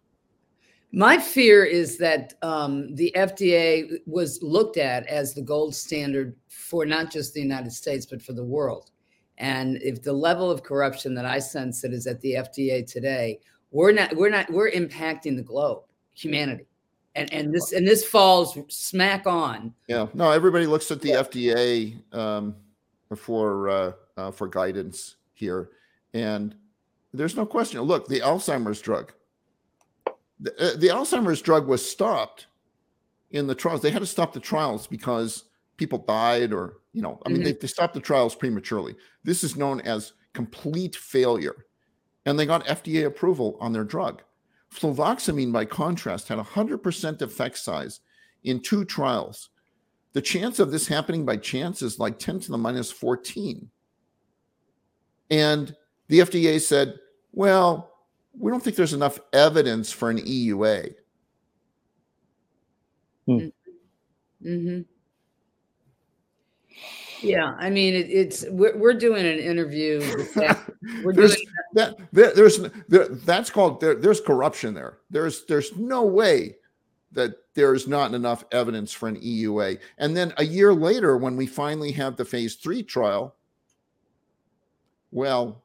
My 0.94 1.18
fear 1.18 1.64
is 1.64 1.98
that 1.98 2.34
um, 2.42 2.94
the 2.94 3.12
FDA 3.16 3.98
was 4.06 4.42
looked 4.42 4.76
at 4.76 5.06
as 5.06 5.34
the 5.34 5.42
gold 5.42 5.74
standard 5.74 6.36
for 6.48 6.84
not 6.84 7.10
just 7.10 7.32
the 7.32 7.40
United 7.40 7.72
States, 7.72 8.04
but 8.04 8.22
for 8.22 8.34
the 8.34 8.44
world. 8.44 8.90
And 9.38 9.78
if 9.82 10.02
the 10.02 10.12
level 10.12 10.50
of 10.50 10.62
corruption 10.62 11.14
that 11.14 11.24
I 11.24 11.38
sense 11.38 11.80
that 11.80 11.94
is 11.94 12.06
at 12.06 12.20
the 12.20 12.34
FDA 12.34 12.86
today, 12.86 13.40
we're 13.70 13.92
not, 13.92 14.14
we're 14.14 14.28
not, 14.28 14.50
we're 14.50 14.70
impacting 14.70 15.34
the 15.34 15.42
globe, 15.42 15.84
humanity. 16.12 16.66
And, 17.14 17.32
and 17.32 17.52
this 17.52 17.72
and 17.72 17.86
this 17.86 18.04
falls 18.04 18.56
smack 18.68 19.26
on. 19.26 19.74
Yeah, 19.86 20.06
no. 20.14 20.30
Everybody 20.30 20.66
looks 20.66 20.90
at 20.90 21.02
the 21.02 21.10
yeah. 21.10 21.22
FDA 21.22 22.14
um, 22.14 22.56
for 23.14 23.68
uh, 23.68 23.92
uh, 24.16 24.30
for 24.30 24.48
guidance 24.48 25.16
here, 25.34 25.70
and 26.14 26.54
there's 27.12 27.36
no 27.36 27.44
question. 27.44 27.82
Look, 27.82 28.08
the 28.08 28.20
Alzheimer's 28.20 28.80
drug 28.80 29.12
the, 30.42 30.60
uh, 30.60 30.76
the 30.76 30.88
Alzheimer's 30.88 31.40
drug 31.40 31.66
was 31.66 31.88
stopped 31.88 32.46
in 33.30 33.46
the 33.46 33.54
trials. 33.54 33.80
They 33.80 33.90
had 33.90 34.00
to 34.00 34.06
stop 34.06 34.32
the 34.32 34.40
trials 34.40 34.86
because 34.86 35.44
people 35.76 35.98
died, 35.98 36.52
or 36.52 36.78
you 36.92 37.00
know, 37.00 37.20
I 37.24 37.28
mean, 37.28 37.38
mm-hmm. 37.38 37.44
they, 37.44 37.52
they 37.52 37.66
stopped 37.68 37.94
the 37.94 38.00
trials 38.00 38.34
prematurely. 38.34 38.96
This 39.24 39.44
is 39.44 39.56
known 39.56 39.80
as 39.80 40.12
complete 40.32 40.96
failure, 40.96 41.64
and 42.26 42.38
they 42.38 42.46
got 42.46 42.66
FDA 42.66 43.06
approval 43.06 43.56
on 43.60 43.72
their 43.72 43.84
drug. 43.84 44.22
Fluvoxamine, 44.72 45.52
by 45.52 45.64
contrast, 45.64 46.28
had 46.28 46.38
a 46.38 46.42
hundred 46.42 46.78
percent 46.78 47.20
effect 47.22 47.58
size 47.58 48.00
in 48.44 48.60
two 48.60 48.84
trials. 48.84 49.50
The 50.12 50.22
chance 50.22 50.58
of 50.58 50.70
this 50.70 50.86
happening 50.86 51.24
by 51.24 51.36
chance 51.36 51.82
is 51.82 51.98
like 51.98 52.18
10 52.18 52.40
to 52.40 52.50
the 52.50 52.58
minus 52.58 52.90
14. 52.90 53.70
And 55.30 55.74
the 56.08 56.20
FDA 56.20 56.60
said, 56.60 56.98
well, 57.32 57.92
we 58.38 58.50
don't 58.50 58.62
think 58.62 58.76
there's 58.76 58.92
enough 58.92 59.18
evidence 59.32 59.90
for 59.90 60.10
an 60.10 60.18
EUA. 60.18 60.94
Hmm. 63.26 63.46
Mm-hmm. 64.44 64.80
Yeah, 67.22 67.54
I 67.58 67.70
mean, 67.70 67.94
it, 67.94 68.10
it's 68.10 68.44
we're, 68.50 68.76
we're 68.76 68.94
doing 68.94 69.24
an 69.24 69.38
interview. 69.38 70.00
we're 71.04 71.12
there's, 71.12 71.34
doing 71.34 71.46
that, 71.74 71.96
there, 72.12 72.34
there's 72.34 72.58
there, 72.88 73.08
that's 73.08 73.50
called 73.50 73.80
there, 73.80 73.94
there's 73.94 74.20
corruption 74.20 74.74
there. 74.74 74.98
There's 75.10 75.44
there's 75.44 75.76
no 75.76 76.04
way 76.04 76.56
that 77.12 77.34
there's 77.54 77.86
not 77.86 78.14
enough 78.14 78.44
evidence 78.52 78.92
for 78.92 79.08
an 79.08 79.20
EUA. 79.20 79.78
And 79.98 80.16
then 80.16 80.32
a 80.38 80.44
year 80.44 80.72
later, 80.72 81.16
when 81.16 81.36
we 81.36 81.46
finally 81.46 81.92
have 81.92 82.16
the 82.16 82.24
phase 82.24 82.56
three 82.56 82.82
trial, 82.82 83.36
well, 85.10 85.62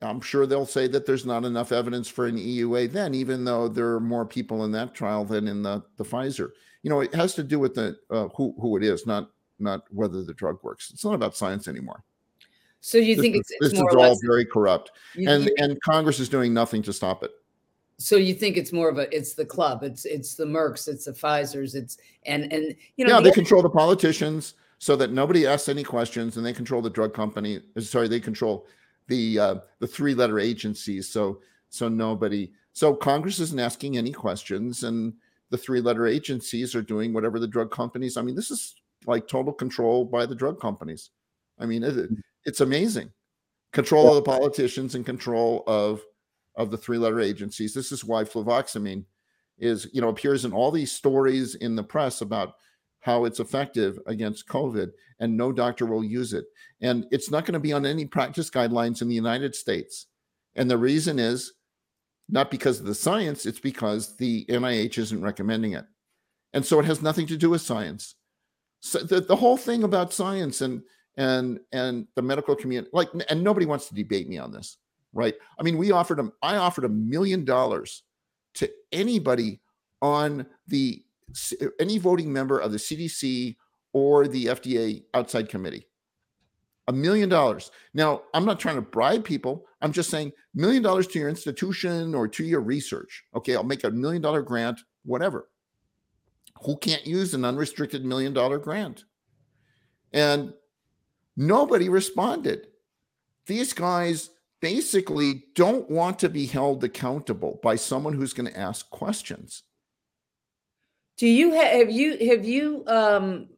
I'm 0.00 0.20
sure 0.20 0.46
they'll 0.46 0.66
say 0.66 0.86
that 0.88 1.06
there's 1.06 1.26
not 1.26 1.44
enough 1.44 1.72
evidence 1.72 2.08
for 2.08 2.26
an 2.26 2.36
EUA 2.36 2.92
then, 2.92 3.14
even 3.14 3.44
though 3.44 3.68
there 3.68 3.94
are 3.94 4.00
more 4.00 4.24
people 4.24 4.64
in 4.64 4.72
that 4.72 4.94
trial 4.94 5.24
than 5.24 5.48
in 5.48 5.62
the, 5.62 5.82
the 5.96 6.04
Pfizer. 6.04 6.50
You 6.82 6.90
know, 6.90 7.00
it 7.00 7.14
has 7.14 7.34
to 7.34 7.42
do 7.42 7.58
with 7.58 7.74
the 7.74 7.98
uh, 8.10 8.28
who 8.36 8.54
who 8.60 8.76
it 8.76 8.84
is, 8.84 9.06
not 9.06 9.30
not 9.60 9.84
whether 9.90 10.22
the 10.22 10.34
drug 10.34 10.58
works. 10.62 10.90
It's 10.92 11.04
not 11.04 11.14
about 11.14 11.36
science 11.36 11.68
anymore. 11.68 12.04
So 12.80 12.98
you 12.98 13.16
this 13.16 13.22
think 13.22 13.36
it's, 13.36 13.50
it's 13.50 13.72
this 13.72 13.72
is 13.72 13.94
all 13.94 14.16
very 14.24 14.44
corrupt, 14.44 14.92
you, 15.14 15.28
and 15.28 15.44
you, 15.46 15.54
and 15.58 15.80
Congress 15.82 16.20
is 16.20 16.28
doing 16.28 16.54
nothing 16.54 16.82
to 16.82 16.92
stop 16.92 17.24
it. 17.24 17.32
So 17.98 18.16
you 18.16 18.34
think 18.34 18.56
it's 18.56 18.72
more 18.72 18.88
of 18.88 18.98
a 18.98 19.14
it's 19.14 19.34
the 19.34 19.44
club, 19.44 19.82
it's 19.82 20.04
it's 20.04 20.34
the 20.36 20.46
Mercks, 20.46 20.86
it's 20.86 21.06
the 21.06 21.12
Pfizer's, 21.12 21.74
it's 21.74 21.98
and 22.26 22.52
and 22.52 22.76
you 22.96 23.04
know 23.04 23.14
yeah, 23.14 23.16
the 23.16 23.22
they 23.24 23.28
other- 23.30 23.34
control 23.34 23.62
the 23.62 23.70
politicians 23.70 24.54
so 24.78 24.94
that 24.94 25.10
nobody 25.10 25.46
asks 25.46 25.68
any 25.68 25.82
questions, 25.82 26.36
and 26.36 26.46
they 26.46 26.52
control 26.52 26.80
the 26.80 26.90
drug 26.90 27.12
company. 27.12 27.60
Sorry, 27.80 28.06
they 28.06 28.20
control 28.20 28.66
the 29.08 29.38
uh, 29.38 29.54
the 29.80 29.86
three 29.86 30.14
letter 30.14 30.38
agencies. 30.38 31.08
So 31.08 31.40
so 31.70 31.88
nobody. 31.88 32.52
So 32.74 32.94
Congress 32.94 33.40
isn't 33.40 33.58
asking 33.58 33.98
any 33.98 34.12
questions, 34.12 34.84
and 34.84 35.14
the 35.50 35.58
three 35.58 35.80
letter 35.80 36.06
agencies 36.06 36.76
are 36.76 36.82
doing 36.82 37.12
whatever 37.12 37.40
the 37.40 37.48
drug 37.48 37.72
companies. 37.72 38.16
I 38.16 38.22
mean, 38.22 38.36
this 38.36 38.52
is 38.52 38.76
like 39.06 39.28
total 39.28 39.52
control 39.52 40.04
by 40.04 40.26
the 40.26 40.34
drug 40.34 40.60
companies. 40.60 41.10
I 41.58 41.66
mean, 41.66 41.82
it, 41.82 41.94
mm. 41.94 42.16
it's 42.44 42.60
amazing. 42.60 43.10
Control 43.72 44.08
of 44.08 44.14
the 44.16 44.22
politicians 44.22 44.94
and 44.94 45.04
control 45.04 45.64
of 45.66 46.02
of 46.56 46.70
the 46.70 46.76
three 46.76 46.98
letter 46.98 47.20
agencies. 47.20 47.74
This 47.74 47.92
is 47.92 48.04
why 48.04 48.24
fluvoxamine 48.24 49.04
is 49.58 49.88
you 49.92 50.00
know 50.00 50.08
appears 50.08 50.44
in 50.44 50.52
all 50.52 50.70
these 50.70 50.90
stories 50.90 51.54
in 51.56 51.76
the 51.76 51.82
press 51.82 52.20
about 52.20 52.54
how 53.00 53.24
it's 53.24 53.40
effective 53.40 53.98
against 54.06 54.48
COVID, 54.48 54.90
and 55.20 55.36
no 55.36 55.52
doctor 55.52 55.86
will 55.86 56.04
use 56.04 56.32
it. 56.32 56.46
And 56.80 57.06
it's 57.10 57.30
not 57.30 57.44
going 57.44 57.54
to 57.54 57.60
be 57.60 57.72
on 57.72 57.86
any 57.86 58.06
practice 58.06 58.50
guidelines 58.50 59.02
in 59.02 59.08
the 59.08 59.14
United 59.14 59.54
States. 59.54 60.06
And 60.56 60.70
the 60.70 60.78
reason 60.78 61.18
is 61.18 61.52
not 62.28 62.50
because 62.50 62.80
of 62.80 62.86
the 62.86 62.94
science, 62.94 63.46
it's 63.46 63.60
because 63.60 64.16
the 64.16 64.44
NIH 64.46 64.98
isn't 64.98 65.22
recommending 65.22 65.72
it. 65.72 65.84
And 66.52 66.64
so 66.64 66.80
it 66.80 66.86
has 66.86 67.02
nothing 67.02 67.26
to 67.28 67.36
do 67.36 67.50
with 67.50 67.62
science. 67.62 68.16
So 68.80 69.00
the, 69.00 69.20
the 69.20 69.36
whole 69.36 69.56
thing 69.56 69.82
about 69.82 70.12
science 70.12 70.60
and 70.60 70.82
and 71.16 71.58
and 71.72 72.06
the 72.14 72.22
medical 72.22 72.54
community, 72.54 72.90
like, 72.92 73.08
and 73.28 73.42
nobody 73.42 73.66
wants 73.66 73.88
to 73.88 73.94
debate 73.94 74.28
me 74.28 74.38
on 74.38 74.52
this, 74.52 74.78
right? 75.12 75.34
I 75.58 75.62
mean, 75.62 75.76
we 75.76 75.90
offered 75.90 76.18
them, 76.18 76.32
I 76.42 76.56
offered 76.56 76.84
a 76.84 76.88
million 76.88 77.44
dollars 77.44 78.04
to 78.54 78.70
anybody 78.92 79.60
on 80.00 80.46
the 80.68 81.02
any 81.78 81.98
voting 81.98 82.32
member 82.32 82.58
of 82.58 82.72
the 82.72 82.78
CDC 82.78 83.56
or 83.92 84.28
the 84.28 84.46
FDA 84.46 85.02
outside 85.14 85.48
committee. 85.48 85.86
A 86.86 86.92
million 86.92 87.28
dollars. 87.28 87.70
Now, 87.92 88.22
I'm 88.32 88.46
not 88.46 88.58
trying 88.58 88.76
to 88.76 88.82
bribe 88.82 89.24
people. 89.24 89.66
I'm 89.82 89.92
just 89.92 90.08
saying 90.08 90.32
million 90.54 90.82
dollars 90.82 91.06
to 91.08 91.18
your 91.18 91.28
institution 91.28 92.14
or 92.14 92.28
to 92.28 92.44
your 92.44 92.60
research. 92.60 93.24
Okay, 93.34 93.56
I'll 93.56 93.64
make 93.64 93.84
a 93.84 93.90
million 93.90 94.22
dollar 94.22 94.40
grant, 94.40 94.80
whatever. 95.04 95.48
Who 96.64 96.76
can't 96.76 97.06
use 97.06 97.34
an 97.34 97.44
unrestricted 97.44 98.04
million 98.04 98.32
dollar 98.32 98.58
grant? 98.58 99.04
And 100.12 100.52
nobody 101.36 101.88
responded. 101.88 102.68
These 103.46 103.72
guys 103.72 104.30
basically 104.60 105.44
don't 105.54 105.88
want 105.90 106.18
to 106.20 106.28
be 106.28 106.46
held 106.46 106.82
accountable 106.84 107.60
by 107.62 107.76
someone 107.76 108.12
who's 108.12 108.32
going 108.32 108.50
to 108.50 108.58
ask 108.58 108.88
questions. 108.90 109.62
Do 111.16 111.26
you 111.26 111.52
have, 111.52 111.72
have 111.72 111.90
you 111.90 112.28
have 112.28 112.44
you 112.44 112.84
um 112.86 113.48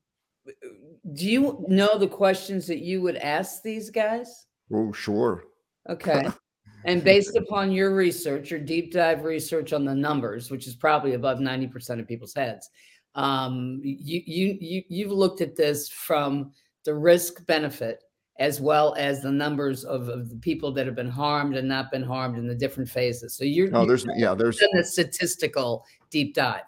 do 1.12 1.26
you 1.26 1.64
know 1.68 1.98
the 1.98 2.08
questions 2.08 2.66
that 2.66 2.78
you 2.78 3.02
would 3.02 3.16
ask 3.16 3.62
these 3.62 3.90
guys? 3.90 4.46
Oh, 4.72 4.92
sure. 4.92 5.44
Okay. 5.88 6.28
And 6.86 7.04
based 7.04 7.36
upon 7.36 7.72
your 7.72 7.94
research, 7.94 8.50
your 8.50 8.60
deep 8.60 8.90
dive 8.90 9.24
research 9.24 9.74
on 9.74 9.84
the 9.84 9.94
numbers, 9.94 10.50
which 10.50 10.66
is 10.66 10.74
probably 10.74 11.12
above 11.12 11.38
90% 11.38 12.00
of 12.00 12.08
people's 12.08 12.32
heads, 12.32 12.70
um, 13.14 13.80
you, 13.82 14.22
you, 14.24 14.58
you, 14.60 14.82
you've 14.88 15.12
looked 15.12 15.40
at 15.40 15.56
this 15.56 15.88
from 15.88 16.52
the 16.84 16.94
risk 16.94 17.44
benefit 17.46 18.04
as 18.38 18.60
well 18.60 18.94
as 18.96 19.20
the 19.20 19.30
numbers 19.30 19.84
of, 19.84 20.08
of, 20.08 20.30
the 20.30 20.36
people 20.36 20.72
that 20.72 20.86
have 20.86 20.94
been 20.94 21.10
harmed 21.10 21.56
and 21.56 21.68
not 21.68 21.90
been 21.90 22.02
harmed 22.02 22.38
in 22.38 22.46
the 22.46 22.54
different 22.54 22.88
phases. 22.88 23.34
So 23.34 23.44
you're, 23.44 23.70
no, 23.70 23.84
there's, 23.84 24.06
yeah, 24.16 24.32
there's 24.34 24.58
a 24.78 24.82
statistical 24.82 25.84
deep 26.10 26.34
dive. 26.34 26.62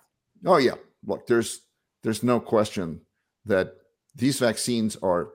Oh 0.44 0.58
yeah. 0.58 0.75
Look, 1.06 1.26
there's, 1.26 1.62
there's 2.02 2.22
no 2.22 2.38
question 2.38 3.00
that 3.46 3.75
these 4.14 4.38
vaccines 4.38 4.96
are 4.96 5.30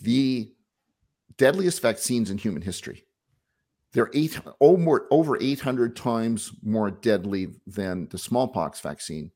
the 0.00 0.50
deadliest 1.36 1.82
vaccines 1.82 2.30
in 2.30 2.38
human 2.38 2.62
history. 2.62 3.04
They're 3.92 4.10
eight 4.14 4.38
over, 4.60 5.06
over 5.10 5.38
800 5.40 5.96
times 5.96 6.52
more 6.62 6.90
deadly 6.90 7.48
than 7.66 8.08
the 8.08 8.18
smallpox 8.18 8.80
vaccine. 8.80 9.30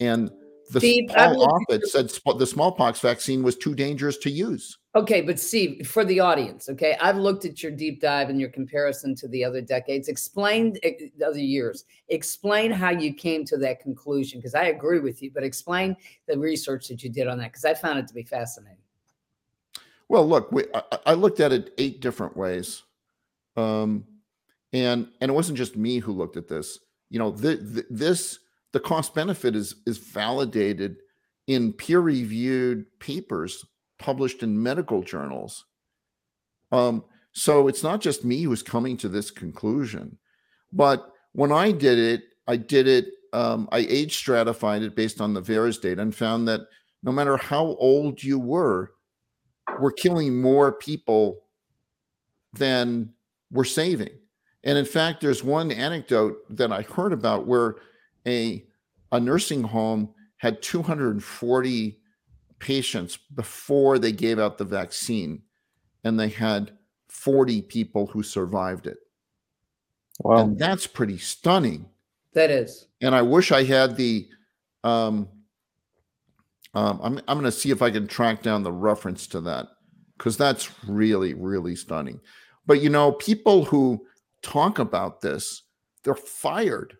And 0.00 0.30
the 0.70 0.80
Steve, 0.80 1.10
Paul 1.14 1.46
Offit 1.46 1.84
said 1.84 2.10
the 2.38 2.46
smallpox 2.46 3.00
vaccine 3.00 3.42
was 3.42 3.56
too 3.56 3.74
dangerous 3.74 4.18
to 4.18 4.30
use. 4.30 4.78
Okay, 4.94 5.20
but 5.20 5.38
Steve, 5.38 5.86
for 5.86 6.04
the 6.04 6.20
audience, 6.20 6.68
okay, 6.68 6.96
I've 7.00 7.16
looked 7.16 7.44
at 7.44 7.62
your 7.62 7.72
deep 7.72 8.00
dive 8.00 8.30
and 8.30 8.40
your 8.40 8.50
comparison 8.50 9.14
to 9.16 9.28
the 9.28 9.44
other 9.44 9.60
decades. 9.60 10.08
Explain 10.08 10.76
eh, 10.82 10.92
the 11.16 11.26
other 11.26 11.38
years. 11.38 11.84
Explain 12.08 12.70
how 12.70 12.90
you 12.90 13.14
came 13.14 13.44
to 13.46 13.56
that 13.58 13.80
conclusion 13.80 14.40
because 14.40 14.54
I 14.54 14.64
agree 14.64 15.00
with 15.00 15.22
you, 15.22 15.30
but 15.32 15.44
explain 15.44 15.96
the 16.26 16.38
research 16.38 16.88
that 16.88 17.02
you 17.02 17.10
did 17.10 17.28
on 17.28 17.38
that 17.38 17.52
because 17.52 17.64
I 17.64 17.74
found 17.74 17.98
it 17.98 18.08
to 18.08 18.14
be 18.14 18.24
fascinating. 18.24 18.78
Well, 20.08 20.26
look, 20.26 20.50
we, 20.52 20.64
I, 20.74 20.98
I, 21.06 21.14
looked 21.14 21.40
at 21.40 21.52
it 21.52 21.74
eight 21.76 22.00
different 22.00 22.36
ways, 22.36 22.82
um, 23.56 24.04
and 24.72 25.08
and 25.20 25.30
it 25.30 25.34
wasn't 25.34 25.58
just 25.58 25.76
me 25.76 25.98
who 25.98 26.12
looked 26.12 26.36
at 26.36 26.48
this. 26.48 26.78
You 27.10 27.18
know, 27.18 27.30
the, 27.30 27.56
the, 27.56 27.86
this 27.90 28.38
the 28.72 28.80
cost 28.80 29.14
benefit 29.14 29.56
is 29.56 29.76
is 29.86 29.98
validated 29.98 30.96
in 31.46 31.72
peer 31.72 32.00
reviewed 32.00 32.86
papers 33.00 33.64
published 33.98 34.42
in 34.42 34.62
medical 34.62 35.02
journals. 35.02 35.64
Um, 36.70 37.04
so 37.32 37.68
it's 37.68 37.82
not 37.82 38.00
just 38.00 38.24
me 38.24 38.42
who's 38.42 38.62
coming 38.62 38.96
to 38.98 39.08
this 39.08 39.30
conclusion, 39.30 40.18
but 40.72 41.12
when 41.32 41.52
I 41.52 41.72
did 41.72 41.98
it, 41.98 42.22
I 42.46 42.56
did 42.56 42.86
it. 42.86 43.06
Um, 43.32 43.68
I 43.72 43.80
age 43.80 44.16
stratified 44.16 44.82
it 44.82 44.96
based 44.96 45.20
on 45.20 45.34
the 45.34 45.42
VAERS 45.42 45.80
data 45.80 46.00
and 46.00 46.14
found 46.14 46.48
that 46.48 46.62
no 47.02 47.12
matter 47.12 47.36
how 47.36 47.76
old 47.78 48.22
you 48.22 48.38
were, 48.38 48.92
we're 49.80 49.92
killing 49.92 50.40
more 50.40 50.72
people 50.72 51.44
than 52.54 53.12
we're 53.50 53.64
saving. 53.64 54.10
And 54.64 54.76
in 54.76 54.84
fact, 54.84 55.20
there's 55.20 55.44
one 55.44 55.70
anecdote 55.70 56.38
that 56.56 56.72
I 56.72 56.82
heard 56.82 57.12
about 57.12 57.46
where 57.46 57.76
a 58.28 58.64
a 59.10 59.18
nursing 59.18 59.62
home 59.62 60.10
had 60.36 60.62
240 60.62 61.98
patients 62.58 63.18
before 63.34 63.98
they 63.98 64.12
gave 64.12 64.38
out 64.38 64.58
the 64.58 64.64
vaccine, 64.64 65.42
and 66.04 66.18
they 66.18 66.28
had 66.28 66.72
40 67.08 67.62
people 67.62 68.06
who 68.06 68.22
survived 68.22 68.86
it. 68.86 68.98
Wow. 70.20 70.38
And 70.38 70.58
that's 70.58 70.86
pretty 70.86 71.18
stunning. 71.18 71.86
That 72.34 72.50
is. 72.50 72.86
And 73.00 73.14
I 73.14 73.22
wish 73.22 73.52
I 73.52 73.64
had 73.64 73.96
the 73.96 74.28
um, 74.84 75.28
um, 76.74 77.00
I'm 77.02 77.20
I'm 77.26 77.38
going 77.38 77.44
to 77.44 77.52
see 77.52 77.70
if 77.70 77.82
I 77.82 77.90
can 77.90 78.06
track 78.06 78.42
down 78.42 78.62
the 78.62 78.72
reference 78.72 79.26
to 79.28 79.40
that 79.42 79.68
because 80.16 80.36
that's 80.36 80.70
really 80.86 81.34
really 81.34 81.74
stunning. 81.74 82.20
But 82.66 82.82
you 82.82 82.90
know, 82.90 83.12
people 83.12 83.64
who 83.64 84.04
talk 84.42 84.78
about 84.78 85.20
this, 85.20 85.62
they're 86.04 86.14
fired. 86.14 86.96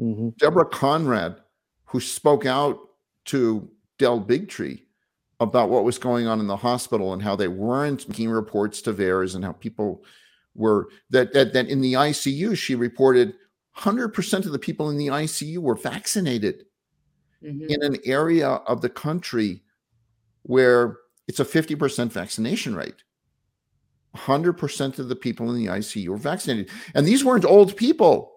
Mm-hmm. 0.00 0.30
Deborah 0.38 0.66
Conrad, 0.68 1.36
who 1.84 2.00
spoke 2.00 2.46
out 2.46 2.78
to 3.26 3.68
Del 3.98 4.20
Bigtree 4.20 4.82
about 5.40 5.70
what 5.70 5.84
was 5.84 5.98
going 5.98 6.26
on 6.26 6.40
in 6.40 6.46
the 6.46 6.56
hospital 6.56 7.12
and 7.12 7.22
how 7.22 7.36
they 7.36 7.48
weren't 7.48 8.08
making 8.08 8.30
reports 8.30 8.82
to 8.82 8.92
VAERS 8.92 9.34
and 9.34 9.44
how 9.44 9.52
people 9.52 10.04
were 10.54 10.88
that 11.10 11.32
that, 11.32 11.52
that 11.52 11.68
in 11.68 11.80
the 11.80 11.94
ICU 11.94 12.56
she 12.56 12.74
reported 12.74 13.34
100% 13.76 14.46
of 14.46 14.52
the 14.52 14.58
people 14.58 14.90
in 14.90 14.96
the 14.96 15.06
ICU 15.06 15.58
were 15.58 15.76
vaccinated 15.76 16.64
mm-hmm. 17.42 17.66
in 17.68 17.82
an 17.82 17.96
area 18.04 18.48
of 18.48 18.80
the 18.80 18.88
country 18.88 19.62
where 20.42 20.98
it's 21.28 21.40
a 21.40 21.44
50% 21.44 22.10
vaccination 22.10 22.74
rate. 22.74 23.04
100% 24.16 24.98
of 24.98 25.08
the 25.08 25.16
people 25.16 25.50
in 25.50 25.56
the 25.56 25.70
ICU 25.70 26.08
were 26.08 26.16
vaccinated. 26.16 26.68
And 26.94 27.06
these 27.06 27.24
weren't 27.24 27.44
old 27.44 27.76
people. 27.76 28.29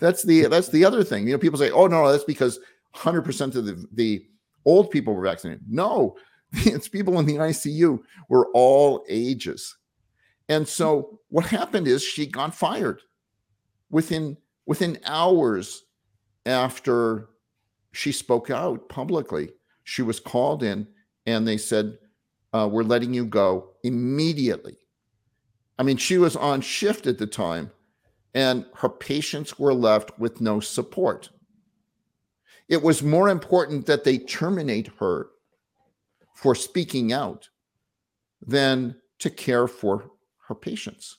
That's 0.00 0.22
the 0.22 0.46
that's 0.46 0.68
the 0.68 0.84
other 0.84 1.04
thing. 1.04 1.26
You 1.26 1.34
know, 1.34 1.38
people 1.38 1.58
say, 1.58 1.70
"Oh 1.70 1.86
no, 1.86 2.10
that's 2.10 2.24
because 2.24 2.58
100% 2.96 3.54
of 3.54 3.64
the, 3.66 3.86
the 3.92 4.26
old 4.64 4.90
people 4.90 5.14
were 5.14 5.22
vaccinated." 5.22 5.64
No, 5.68 6.16
it's 6.52 6.88
people 6.88 7.18
in 7.18 7.26
the 7.26 7.36
ICU 7.36 8.00
were 8.28 8.48
all 8.54 9.04
ages. 9.08 9.76
And 10.48 10.66
so 10.66 11.20
what 11.28 11.46
happened 11.46 11.86
is 11.86 12.02
she 12.02 12.26
got 12.26 12.54
fired 12.54 13.02
within 13.90 14.36
within 14.66 14.98
hours 15.04 15.84
after 16.46 17.28
she 17.92 18.12
spoke 18.12 18.50
out 18.50 18.88
publicly. 18.88 19.50
She 19.84 20.02
was 20.02 20.20
called 20.20 20.62
in 20.62 20.86
and 21.26 21.46
they 21.46 21.56
said, 21.56 21.98
uh, 22.52 22.68
We're 22.70 22.82
letting 22.82 23.14
you 23.14 23.26
go 23.26 23.70
immediately. 23.82 24.76
I 25.78 25.82
mean, 25.82 25.96
she 25.96 26.18
was 26.18 26.36
on 26.36 26.60
shift 26.60 27.06
at 27.06 27.18
the 27.18 27.26
time 27.26 27.70
and 28.34 28.64
her 28.74 28.88
patients 28.88 29.58
were 29.58 29.74
left 29.74 30.18
with 30.18 30.40
no 30.40 30.60
support. 30.60 31.30
It 32.68 32.82
was 32.82 33.02
more 33.02 33.28
important 33.28 33.86
that 33.86 34.04
they 34.04 34.18
terminate 34.18 34.88
her 34.98 35.28
for 36.34 36.54
speaking 36.54 37.12
out 37.12 37.48
than 38.46 38.96
to 39.18 39.30
care 39.30 39.66
for 39.66 40.10
her 40.46 40.54
patients. 40.54 41.18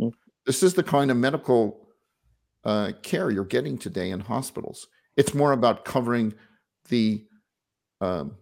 Mm. 0.00 0.12
This 0.44 0.62
is 0.62 0.74
the 0.74 0.82
kind 0.82 1.10
of 1.10 1.16
medical 1.16 1.88
uh, 2.64 2.92
care 3.02 3.30
you're 3.30 3.44
getting 3.44 3.78
today 3.78 4.10
in 4.10 4.20
hospitals. 4.20 4.88
It's 5.16 5.34
more 5.34 5.52
about 5.52 5.84
covering 5.84 6.34
the 6.88 7.24
um, 8.00 8.36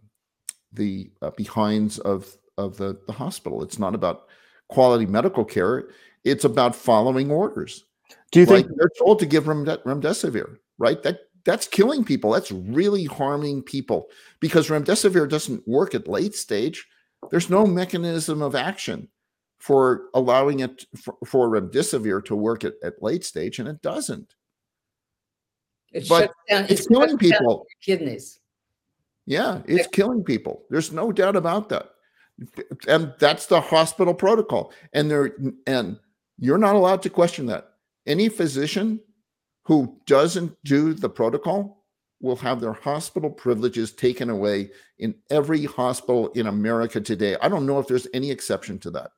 the 0.73 1.11
uh, 1.23 1.31
behinds 1.31 1.99
of 1.99 2.37
of 2.59 2.77
the, 2.77 2.99
the 3.07 3.13
hospital. 3.13 3.63
It's 3.63 3.79
not 3.79 3.95
about 3.95 4.27
quality 4.69 5.07
medical 5.07 5.45
care. 5.45 5.89
It's 6.25 6.45
about 6.45 6.75
following 6.75 7.31
orders. 7.31 7.85
Do 8.33 8.41
you 8.41 8.47
think 8.47 8.69
they're 8.77 8.91
told 8.99 9.19
to 9.21 9.27
give 9.27 9.45
remdesivir? 9.45 10.57
Right. 10.79 11.03
That 11.03 11.21
that's 11.45 11.69
killing 11.69 12.05
people. 12.05 12.33
That's 12.33 12.51
really 12.51 13.05
harming 13.05 13.63
people 13.63 14.09
because 14.41 14.69
remdesivir 14.69 15.29
doesn't 15.29 15.67
work 15.67 15.95
at 15.95 16.09
late 16.09 16.35
stage. 16.35 16.87
There's 17.31 17.49
no 17.49 17.67
mechanism 17.67 18.43
of 18.43 18.55
action 18.55 19.09
for 19.59 20.03
allowing 20.13 20.61
it 20.61 20.85
for, 20.97 21.17
for 21.25 21.49
remdesivir 21.49 22.25
to 22.27 22.37
work 22.37 22.65
at, 22.65 22.75
at 22.83 23.03
late 23.03 23.25
stage, 23.25 23.59
and 23.59 23.69
it 23.69 23.81
doesn't. 23.81 24.35
It 25.93 26.09
but 26.09 26.33
down, 26.49 26.67
it's 26.69 26.87
killing 26.87 27.17
people. 27.17 27.67
Kidneys. 27.81 28.41
Yeah, 29.25 29.63
it's 29.67 29.89
killing 29.89 30.23
people. 30.25 30.65
There's 30.69 30.93
no 30.93 31.11
doubt 31.11 31.37
about 31.37 31.69
that. 31.71 31.91
And 32.89 33.15
that's 33.19 33.47
the 33.47 33.61
hospital 33.61 34.15
protocol. 34.15 34.73
And 34.93 35.11
there 35.11 35.37
and 35.67 35.99
you're 36.39 36.59
not 36.59 36.75
allowed 36.75 37.03
to 37.03 37.11
question 37.11 37.47
that. 37.47 37.73
Any 38.07 38.29
physician 38.29 39.01
who 39.65 39.99
doesn't 40.07 40.57
do 40.65 40.95
the 40.95 41.09
protocol 41.09 41.85
will 42.21 42.37
have 42.37 42.61
their 42.61 42.73
hospital 42.73 43.31
privileges 43.31 43.93
taken 43.93 44.31
away 44.31 44.71
in 44.99 45.15
every 45.31 45.65
hospital 45.65 46.29
in 46.29 46.47
America 46.47 47.01
today. 47.01 47.37
I 47.43 47.49
don't 47.49 47.67
know 47.67 47.79
if 47.79 47.87
there's 47.87 48.07
any 48.15 48.31
exception 48.31 48.79
to 48.81 48.91
that. 48.93 49.11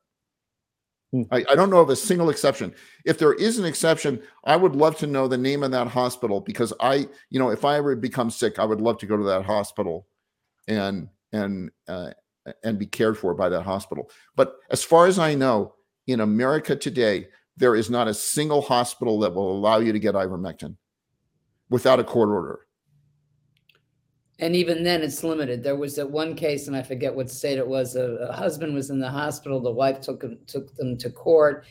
Hmm. 1.13 1.23
I, 1.31 1.45
I, 1.51 1.55
don't 1.55 1.71
know 1.71 1.81
of 1.81 1.91
a 1.91 1.97
single 1.97 2.29
exception. 2.29 2.75
If 3.07 3.19
there 3.19 3.33
is 3.33 3.59
an 3.59 3.65
exception, 3.65 4.21
I 4.45 4.57
would 4.57 4.77
love 4.77 4.99
to 4.99 5.07
know 5.07 5.27
the 5.27 5.39
name 5.39 5.63
of 5.63 5.71
that 5.71 5.89
hospital 5.89 6.41
because 6.41 6.73
I, 6.81 7.09
you 7.31 7.39
know, 7.39 7.51
if 7.51 7.65
I 7.65 7.79
ever 7.79 7.97
become 7.97 8.31
sick, 8.31 8.59
I 8.59 8.65
would 8.65 8.81
love 8.81 8.99
to 8.99 9.07
go 9.07 9.17
to 9.17 9.25
that 9.25 9.45
hospital 9.45 10.07
and 10.67 11.09
and 11.33 11.71
uh, 11.89 12.11
and 12.65 12.79
be 12.79 12.87
cared 12.87 13.19
for 13.19 13.35
by 13.35 13.49
that 13.49 13.63
hospital. 13.63 14.11
But 14.37 14.55
as 14.71 14.83
far 14.83 15.07
as 15.07 15.19
I 15.19 15.35
know, 15.35 15.75
in 16.07 16.21
America 16.21 16.75
today, 16.75 17.29
there 17.57 17.77
is 17.77 17.91
not 17.91 18.09
a 18.09 18.15
single 18.15 18.63
hospital 18.63 19.19
that 19.21 19.35
will 19.35 19.53
allow 19.53 19.79
you 19.79 19.93
to 19.93 19.99
get 19.99 20.15
ivermectin 20.15 20.77
without 21.71 22.01
a 22.01 22.05
court 22.05 22.31
order. 22.31 22.61
And 24.39 24.55
even 24.55 24.85
then 24.85 25.03
it's 25.03 25.25
limited. 25.25 25.63
There 25.63 25.77
was 25.77 25.97
that 25.97 26.09
one 26.09 26.35
case 26.35 26.69
and 26.69 26.77
i 26.77 26.83
forget 26.83 27.15
what 27.15 27.31
state 27.31 27.59
it 27.59 27.67
was 27.67 27.97
a, 27.97 28.29
a, 28.29 28.33
husband 28.33 28.75
was 28.75 28.91
in 28.91 29.01
the 29.01 29.11
hospital 29.11 29.61
the 29.61 29.71
wife 29.71 30.01
took 30.01 30.25
took 30.47 30.75
them 30.77 30.97
to 30.97 31.11
court 31.11 31.67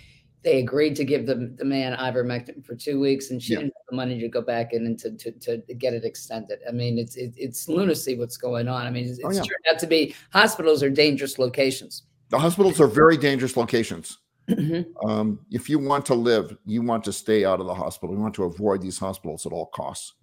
they 0.48 0.60
agreed 0.60 0.96
to 0.96 1.04
give 1.04 1.26
the, 1.26 1.54
the 1.58 1.66
man 1.66 1.94
ivermectin 1.98 2.66
for 2.66 2.74
two 2.74 3.02
weeks 3.02 3.32
and 3.32 3.44
she 3.44 3.52
yeah. 3.52 3.60
didn't 3.60 3.74
have 3.76 3.84
the 3.90 3.96
money 3.98 4.18
to 4.18 4.30
go 4.30 4.42
back 4.42 4.72
in 4.72 4.86
and 4.86 4.98
to, 4.98 5.12
to, 5.12 5.32
to 5.34 5.74
get 5.74 5.94
it 5.94 6.06
extended 6.06 6.60
i 6.68 6.72
mean 6.72 6.98
it's 6.98 7.18
it, 7.18 7.34
it's 7.36 7.68
lunacy 7.68 8.18
what's 8.18 8.38
going 8.38 8.70
on 8.70 8.88
i 8.88 8.90
mean 8.90 9.06
it's, 9.06 9.20
oh, 9.26 9.30
yeah. 9.30 9.40
turned 9.40 9.66
out 9.70 9.78
to 9.78 9.88
be 9.88 10.16
hospitals 10.32 10.82
are 10.82 10.90
dangerous 10.90 11.38
locations 11.38 12.04
the 12.30 12.40
hospitals 12.40 12.80
are 12.80 12.88
very 12.88 13.18
dangerous 13.18 13.58
locations 13.58 14.20
Mm-hmm. 14.50 15.10
Um, 15.10 15.40
if 15.52 15.70
you 15.70 15.78
want 15.78 16.06
to 16.06 16.16
live, 16.16 16.56
you 16.66 16.82
want 16.82 17.04
to 17.04 17.12
stay 17.12 17.44
out 17.44 17.60
of 17.60 17.68
the 17.68 17.74
hospital. 17.74 18.16
You 18.16 18.22
want 18.22 18.34
to 18.36 18.46
avoid 18.46 18.82
these 18.82 18.98
hospitals 18.98 19.46
at 19.46 19.52
all 19.52 19.66
costs. 19.66 20.14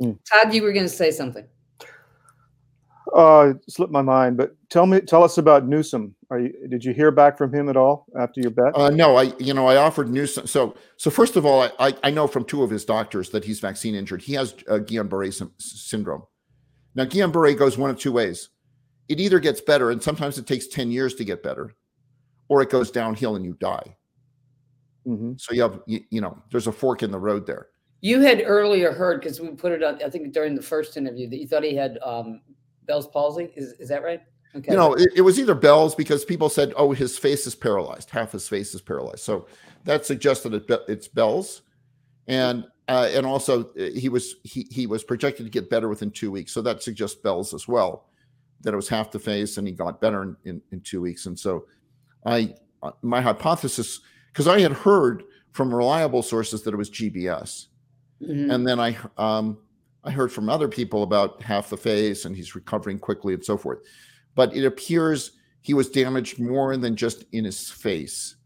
Mm. 0.00 0.18
Todd, 0.24 0.54
you 0.54 0.62
were 0.62 0.72
going 0.72 0.86
to 0.86 0.88
say 0.88 1.10
something. 1.10 1.46
Uh, 3.14 3.54
slipped 3.68 3.92
my 3.92 4.02
mind, 4.02 4.36
but 4.36 4.56
tell 4.70 4.86
me, 4.86 5.00
tell 5.00 5.22
us 5.22 5.38
about 5.38 5.68
Newsom. 5.68 6.16
Are 6.30 6.40
you, 6.40 6.52
did 6.68 6.84
you 6.84 6.92
hear 6.92 7.12
back 7.12 7.38
from 7.38 7.54
him 7.54 7.68
at 7.68 7.76
all 7.76 8.06
after 8.18 8.40
your 8.40 8.50
bet? 8.50 8.76
Uh, 8.76 8.90
no, 8.90 9.14
I, 9.14 9.32
you 9.38 9.54
know, 9.54 9.68
I 9.68 9.76
offered 9.76 10.10
Newsom. 10.10 10.48
So, 10.48 10.74
so 10.96 11.12
first 11.12 11.36
of 11.36 11.46
all, 11.46 11.62
I, 11.62 11.70
I, 11.78 11.94
I 12.02 12.10
know 12.10 12.26
from 12.26 12.44
two 12.44 12.64
of 12.64 12.70
his 12.70 12.84
doctors 12.84 13.30
that 13.30 13.44
he's 13.44 13.60
vaccine 13.60 13.94
injured. 13.94 14.20
He 14.20 14.32
has 14.32 14.54
uh, 14.68 14.78
Guillain-Barré 14.78 15.48
syndrome. 15.58 16.24
Now, 16.96 17.04
Guillain-Barré 17.04 17.56
goes 17.56 17.78
one 17.78 17.88
of 17.88 18.00
two 18.00 18.10
ways. 18.10 18.48
It 19.08 19.20
either 19.20 19.38
gets 19.38 19.60
better, 19.60 19.92
and 19.92 20.02
sometimes 20.02 20.36
it 20.36 20.48
takes 20.48 20.66
10 20.66 20.90
years 20.90 21.14
to 21.14 21.24
get 21.24 21.40
better, 21.40 21.72
or 22.48 22.62
it 22.62 22.70
goes 22.70 22.90
downhill 22.90 23.36
and 23.36 23.44
you 23.44 23.56
die. 23.60 23.96
Mm-hmm. 25.06 25.34
So 25.36 25.54
you 25.54 25.62
have, 25.62 25.80
you, 25.86 26.00
you, 26.10 26.20
know, 26.20 26.36
there's 26.50 26.66
a 26.66 26.72
fork 26.72 27.04
in 27.04 27.12
the 27.12 27.20
road 27.20 27.46
there. 27.46 27.68
You 28.00 28.22
had 28.22 28.42
earlier 28.44 28.90
heard, 28.90 29.20
because 29.20 29.40
we 29.40 29.50
put 29.50 29.70
it 29.70 29.84
on, 29.84 30.02
I 30.04 30.10
think 30.10 30.32
during 30.32 30.56
the 30.56 30.62
first 30.62 30.96
interview, 30.96 31.28
that 31.30 31.38
you 31.38 31.46
thought 31.46 31.62
he 31.62 31.76
had 31.76 32.00
um, 32.02 32.40
Bell's 32.86 33.08
palsy. 33.08 33.50
Is, 33.56 33.72
is 33.74 33.88
that 33.88 34.02
right? 34.02 34.20
Okay. 34.56 34.72
You 34.72 34.76
know, 34.76 34.94
it, 34.94 35.10
it, 35.16 35.20
was 35.22 35.40
either 35.40 35.54
Bell's 35.54 35.94
because 35.94 36.24
people 36.24 36.48
said, 36.48 36.72
oh, 36.76 36.92
his 36.92 37.18
face 37.18 37.46
is 37.46 37.54
paralyzed. 37.54 38.10
Half 38.10 38.32
his 38.32 38.46
face 38.48 38.72
is 38.74 38.80
paralyzed. 38.80 39.20
So 39.20 39.46
that 39.84 40.06
suggested 40.06 40.54
it, 40.54 40.64
it's 40.88 41.08
Bell's. 41.08 41.62
And 42.28 42.64
uh, 42.86 43.08
and 43.12 43.26
also 43.26 43.64
uh, 43.78 43.90
he 43.94 44.08
was 44.08 44.36
he 44.44 44.66
he 44.70 44.86
was 44.86 45.02
projected 45.02 45.46
to 45.46 45.50
get 45.50 45.70
better 45.70 45.88
within 45.88 46.10
two 46.10 46.30
weeks. 46.30 46.52
So 46.52 46.62
that 46.62 46.82
suggests 46.82 47.18
Bell's 47.20 47.52
as 47.52 47.66
well, 47.66 48.06
that 48.60 48.72
it 48.72 48.76
was 48.76 48.88
half 48.88 49.10
the 49.10 49.18
face 49.18 49.56
and 49.58 49.66
he 49.66 49.72
got 49.72 50.00
better 50.00 50.22
in, 50.22 50.36
in, 50.44 50.62
in 50.70 50.80
two 50.80 51.00
weeks. 51.00 51.26
And 51.26 51.38
so 51.38 51.66
I 52.24 52.54
uh, 52.82 52.92
my 53.02 53.20
hypothesis, 53.20 54.00
because 54.32 54.46
I 54.46 54.60
had 54.60 54.72
heard 54.72 55.24
from 55.52 55.74
reliable 55.74 56.22
sources 56.22 56.62
that 56.62 56.74
it 56.74 56.76
was 56.76 56.90
GBS. 56.90 57.66
Mm-hmm. 58.22 58.50
And 58.50 58.66
then 58.66 58.78
I 58.78 58.96
um, 59.16 59.58
I 60.04 60.10
heard 60.10 60.32
from 60.32 60.48
other 60.48 60.68
people 60.68 61.02
about 61.02 61.42
half 61.42 61.70
the 61.70 61.76
face 61.76 62.24
and 62.24 62.36
he's 62.36 62.54
recovering 62.54 62.98
quickly 62.98 63.34
and 63.34 63.44
so 63.44 63.56
forth. 63.56 63.80
But 64.34 64.54
it 64.54 64.64
appears 64.64 65.32
he 65.62 65.72
was 65.72 65.88
damaged 65.88 66.38
more 66.38 66.76
than 66.76 66.94
just 66.94 67.24
in 67.32 67.44
his 67.44 67.70
face. 67.70 68.36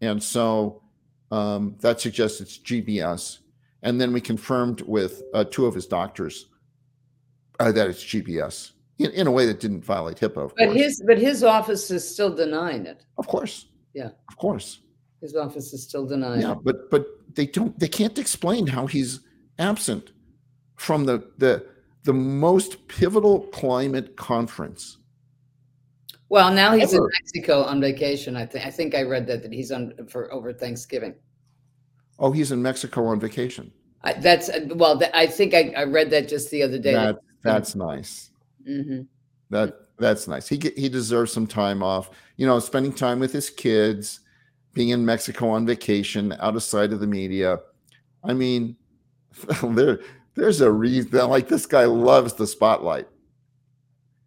And 0.00 0.20
so 0.20 0.82
um, 1.30 1.76
that 1.80 2.00
suggests 2.00 2.40
it's 2.40 2.58
GBS. 2.58 3.38
And 3.82 4.00
then 4.00 4.12
we 4.12 4.20
confirmed 4.20 4.80
with 4.82 5.22
uh, 5.32 5.44
two 5.44 5.66
of 5.66 5.74
his 5.74 5.86
doctors 5.86 6.46
uh, 7.60 7.70
that 7.72 7.88
it's 7.88 8.02
GBS 8.02 8.72
in, 8.98 9.10
in, 9.12 9.26
a 9.26 9.30
way 9.30 9.46
that 9.46 9.60
didn't 9.60 9.84
violate 9.84 10.16
HIPAA. 10.16 10.50
but 10.56 10.56
course. 10.56 10.74
his 10.74 11.02
but 11.06 11.18
his 11.18 11.44
office 11.44 11.90
is 11.90 12.08
still 12.08 12.34
denying 12.34 12.86
it. 12.86 13.04
Of 13.16 13.28
course. 13.28 13.66
Yeah. 13.94 14.10
Of 14.28 14.36
course. 14.36 14.80
His 15.20 15.36
office 15.36 15.72
is 15.72 15.82
still 15.82 16.06
denying. 16.06 16.40
It. 16.40 16.42
Yeah, 16.42 16.54
but 16.54 16.90
but 16.90 17.06
they 17.34 17.46
don't 17.46 17.78
they 17.78 17.88
can't 17.88 18.18
explain 18.18 18.66
how 18.66 18.86
he's 18.86 19.20
absent 19.58 20.12
from 20.76 21.04
the 21.04 21.30
the 21.38 21.66
the 22.04 22.12
most 22.12 22.86
pivotal 22.88 23.40
climate 23.48 24.16
conference. 24.16 24.98
Well, 26.28 26.52
now 26.52 26.72
he's 26.72 26.94
ever. 26.94 27.04
in 27.04 27.10
Mexico 27.20 27.62
on 27.62 27.80
vacation. 27.80 28.36
I 28.36 28.46
think 28.46 28.66
I 28.66 28.70
think 28.70 28.94
I 28.94 29.02
read 29.02 29.26
that 29.26 29.42
that 29.42 29.52
he's 29.52 29.72
on 29.72 29.92
for 30.08 30.32
over 30.32 30.52
Thanksgiving. 30.52 31.14
Oh, 32.18 32.32
he's 32.32 32.52
in 32.52 32.62
Mexico 32.62 33.06
on 33.06 33.20
vacation. 33.20 33.72
I, 34.02 34.14
that's 34.14 34.50
well. 34.74 35.00
I 35.14 35.26
think 35.26 35.54
I, 35.54 35.72
I 35.76 35.84
read 35.84 36.10
that 36.10 36.28
just 36.28 36.50
the 36.50 36.62
other 36.62 36.78
day. 36.78 36.92
That, 36.92 37.18
that's 37.42 37.74
nice. 37.74 38.30
Mm-hmm. 38.66 39.02
That 39.50 39.76
that's 39.98 40.28
nice. 40.28 40.48
He 40.48 40.60
he 40.76 40.88
deserves 40.88 41.32
some 41.32 41.46
time 41.46 41.82
off. 41.82 42.10
You 42.36 42.46
know, 42.46 42.58
spending 42.58 42.92
time 42.92 43.18
with 43.18 43.32
his 43.32 43.50
kids, 43.50 44.20
being 44.74 44.90
in 44.90 45.04
Mexico 45.04 45.48
on 45.50 45.66
vacation, 45.66 46.34
out 46.40 46.56
of 46.56 46.62
sight 46.62 46.92
of 46.92 47.00
the 47.00 47.06
media. 47.06 47.58
I 48.24 48.32
mean, 48.32 48.76
there 49.62 50.00
there's 50.36 50.60
a 50.60 50.70
reason. 50.70 51.10
Like 51.28 51.48
this 51.48 51.66
guy 51.66 51.84
loves 51.84 52.34
the 52.34 52.46
spotlight, 52.46 53.08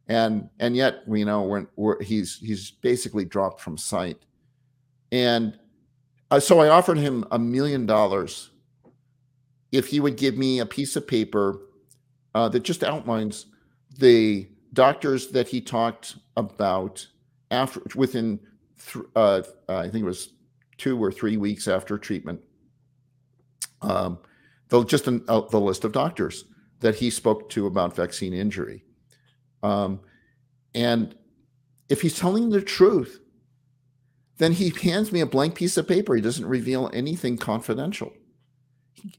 and 0.08 0.50
and 0.60 0.76
yet 0.76 1.04
you 1.08 1.26
know 1.26 1.44
when 1.44 1.68
we're, 1.76 2.02
he's 2.02 2.40
he's 2.40 2.72
basically 2.72 3.26
dropped 3.26 3.62
from 3.62 3.78
sight, 3.78 4.18
and 5.12 5.58
uh, 6.32 6.40
so 6.40 6.60
I 6.60 6.70
offered 6.70 6.98
him 6.98 7.26
a 7.32 7.40
million 7.40 7.86
dollars 7.86 8.52
if 9.72 9.88
he 9.88 10.00
would 10.00 10.18
give 10.18 10.36
me 10.36 10.60
a 10.60 10.66
piece 10.66 10.96
of 10.96 11.08
paper 11.08 11.62
uh, 12.34 12.50
that 12.50 12.64
just 12.64 12.84
outlines 12.84 13.46
the 13.98 14.50
doctors 14.74 15.28
that 15.28 15.48
he 15.48 15.62
talked 15.62 16.16
about 16.38 17.06
after 17.52 17.82
within 17.96 18.40
th- 18.92 19.06
uh, 19.16 19.42
I 19.68 19.84
think 19.90 20.04
it 20.04 20.08
was 20.08 20.34
two 20.78 21.02
or 21.02 21.12
three 21.12 21.38
weeks 21.38 21.68
after 21.68 21.98
treatment. 21.98 22.40
Um, 23.82 24.20
the, 24.70 24.84
just 24.84 25.08
an, 25.08 25.24
uh, 25.28 25.42
the 25.42 25.60
list 25.60 25.84
of 25.84 25.92
doctors 25.92 26.46
that 26.80 26.96
he 26.96 27.10
spoke 27.10 27.50
to 27.50 27.68
about 27.68 27.96
vaccine 27.96 28.34
injury. 28.34 28.84
Um, 29.64 30.00
and 30.74 31.16
if 31.90 32.02
he's 32.02 32.18
telling 32.18 32.50
the 32.50 32.62
truth, 32.62 33.20
then 34.38 34.54
he 34.54 34.70
hands 34.70 35.12
me 35.12 35.20
a 35.20 35.26
blank 35.26 35.56
piece 35.56 35.76
of 35.76 35.88
paper. 35.88 36.16
He 36.16 36.22
doesn't 36.22 36.46
reveal 36.46 36.90
anything 36.94 37.38
confidential. 37.38 38.14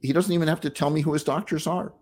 He 0.01 0.13
doesn't 0.13 0.33
even 0.33 0.49
have 0.49 0.61
to 0.63 0.71
tell 0.71 0.91
me 0.91 1.03
who 1.03 1.13
his 1.13 1.25
doctors 1.25 1.67
are. 1.67 1.93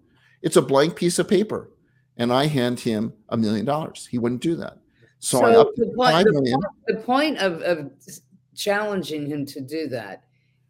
It's 0.42 0.56
a 0.56 0.62
blank 0.62 0.96
piece 0.96 1.18
of 1.18 1.28
paper. 1.28 1.70
And 2.16 2.32
I 2.32 2.46
hand 2.46 2.80
him 2.80 3.12
a 3.28 3.36
million 3.36 3.64
dollars. 3.64 4.06
He 4.10 4.18
wouldn't 4.18 4.42
do 4.42 4.56
that. 4.56 4.78
So, 5.20 5.40
so 5.40 5.72
the, 5.76 5.94
point, 5.94 6.26
the, 6.26 6.32
point, 6.32 6.64
the 6.86 6.96
point 6.96 7.38
of, 7.38 7.60
of 7.62 7.90
challenging 8.54 9.26
him 9.26 9.46
to 9.46 9.60
do 9.60 9.88
that 9.88 10.24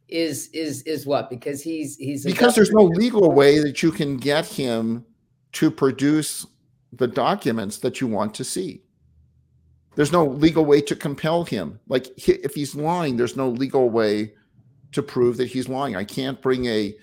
is 0.09 0.49
is 0.49 0.83
is 0.83 1.07
what? 1.07 1.31
Because 1.31 1.63
he's 1.63 1.97
he's 1.97 2.25
because 2.25 2.55
there's 2.55 2.73
no 2.73 2.85
legal 2.85 3.33
way 3.33 3.59
that 3.59 3.83
you 3.83 3.91
can 3.91 4.17
get 4.17 4.47
him 4.47 5.05
to 5.53 5.71
produce 5.71 6.47
the 6.93 7.07
documents 7.07 7.79
that 7.79 8.01
you 8.01 8.07
want 8.07 8.35
to 8.35 8.45
see. 8.45 8.83
There's 9.95 10.13
no 10.13 10.25
legal 10.25 10.65
way 10.65 10.81
to 10.83 10.97
compel 10.97 11.45
him. 11.45 11.81
Like 11.89 12.07
if 12.29 12.55
he's 12.55 12.75
lying, 12.75 13.17
there's 13.17 13.37
no 13.37 13.49
legal 13.49 13.91
way 13.91 14.33
to 14.93 15.03
prove 15.03 15.37
that 15.37 15.49
he's 15.49 15.69
lying. 15.69 15.97
I 15.97 16.05
can't 16.05 16.41
bring 16.41 16.67
a 16.67 16.95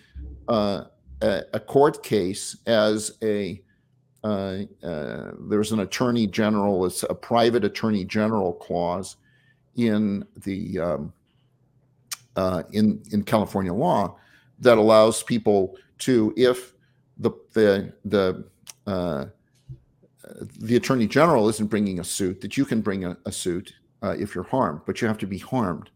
uh, 0.48 0.86
a, 1.22 1.42
a, 1.54 1.60
court 1.60 2.04
case 2.04 2.56
as 2.68 3.18
a 3.24 3.62
uh, 4.24 4.64
uh, 4.84 5.32
there's 5.50 5.72
an 5.72 5.82
attorney 5.82 6.26
general, 6.26 6.86
it's 6.86 7.04
a 7.04 7.14
private 7.14 7.64
attorney 7.64 8.04
general 8.04 8.54
clause 8.54 9.18
in 9.76 10.26
the 10.46 10.80
um, 10.80 11.14
uh, 12.36 12.64
in 12.72 13.02
in 13.12 13.24
California 13.24 13.74
law 13.74 14.18
that 14.60 14.78
allows 14.78 15.24
people 15.24 15.76
to, 16.00 16.34
if 16.38 16.74
the 17.18 17.32
the 17.54 17.94
the 18.06 18.46
uh, 18.88 19.26
the 20.60 20.76
attorney 20.76 21.08
general 21.08 21.50
isn't 21.50 21.68
bringing 21.68 22.00
a 22.00 22.04
suit 22.04 22.42
that 22.42 22.58
you 22.58 22.66
can 22.66 22.82
bring 22.82 23.06
a, 23.06 23.18
a 23.26 23.32
suit 23.32 23.74
uh, 24.04 24.16
if 24.18 24.36
you're 24.36 24.44
harmed, 24.44 24.82
but 24.86 25.02
you 25.02 25.08
have 25.08 25.18
to 25.20 25.28
be 25.28 25.38
harmed. 25.38 25.90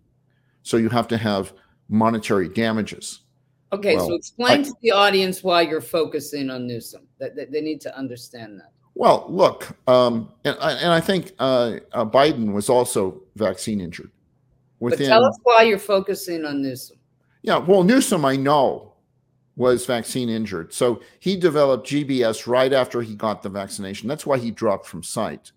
So 0.63 0.77
you 0.77 0.89
have 0.89 1.07
to 1.09 1.17
have 1.17 1.53
monetary 1.89 2.49
damages. 2.49 3.21
Okay, 3.71 3.95
well, 3.95 4.07
so 4.07 4.15
explain 4.15 4.61
I, 4.61 4.63
to 4.63 4.73
the 4.81 4.91
audience 4.91 5.43
why 5.43 5.61
you're 5.61 5.81
focusing 5.81 6.49
on 6.49 6.67
Newsom. 6.67 7.07
That, 7.19 7.35
that 7.35 7.51
they 7.51 7.61
need 7.61 7.81
to 7.81 7.97
understand 7.97 8.59
that. 8.59 8.71
Well, 8.95 9.25
look, 9.29 9.77
um, 9.87 10.31
and, 10.43 10.57
and 10.59 10.91
I 10.91 10.99
think 10.99 11.33
uh, 11.39 11.75
uh, 11.93 12.05
Biden 12.05 12.51
was 12.51 12.69
also 12.69 13.21
vaccine 13.35 13.79
injured. 13.79 14.11
Within, 14.79 15.07
but 15.07 15.13
tell 15.13 15.25
us 15.25 15.37
why 15.43 15.63
you're 15.63 15.77
focusing 15.77 16.45
on 16.45 16.61
Newsom. 16.61 16.97
Yeah, 17.41 17.57
well, 17.57 17.83
Newsom, 17.83 18.25
I 18.25 18.35
know, 18.35 18.93
was 19.55 19.85
vaccine 19.85 20.29
injured. 20.29 20.73
So 20.73 21.01
he 21.19 21.35
developed 21.35 21.87
GBS 21.87 22.47
right 22.47 22.71
after 22.71 23.01
he 23.01 23.15
got 23.15 23.43
the 23.43 23.49
vaccination. 23.49 24.07
That's 24.07 24.25
why 24.25 24.37
he 24.37 24.51
dropped 24.51 24.85
from 24.85 25.03
sight. 25.03 25.51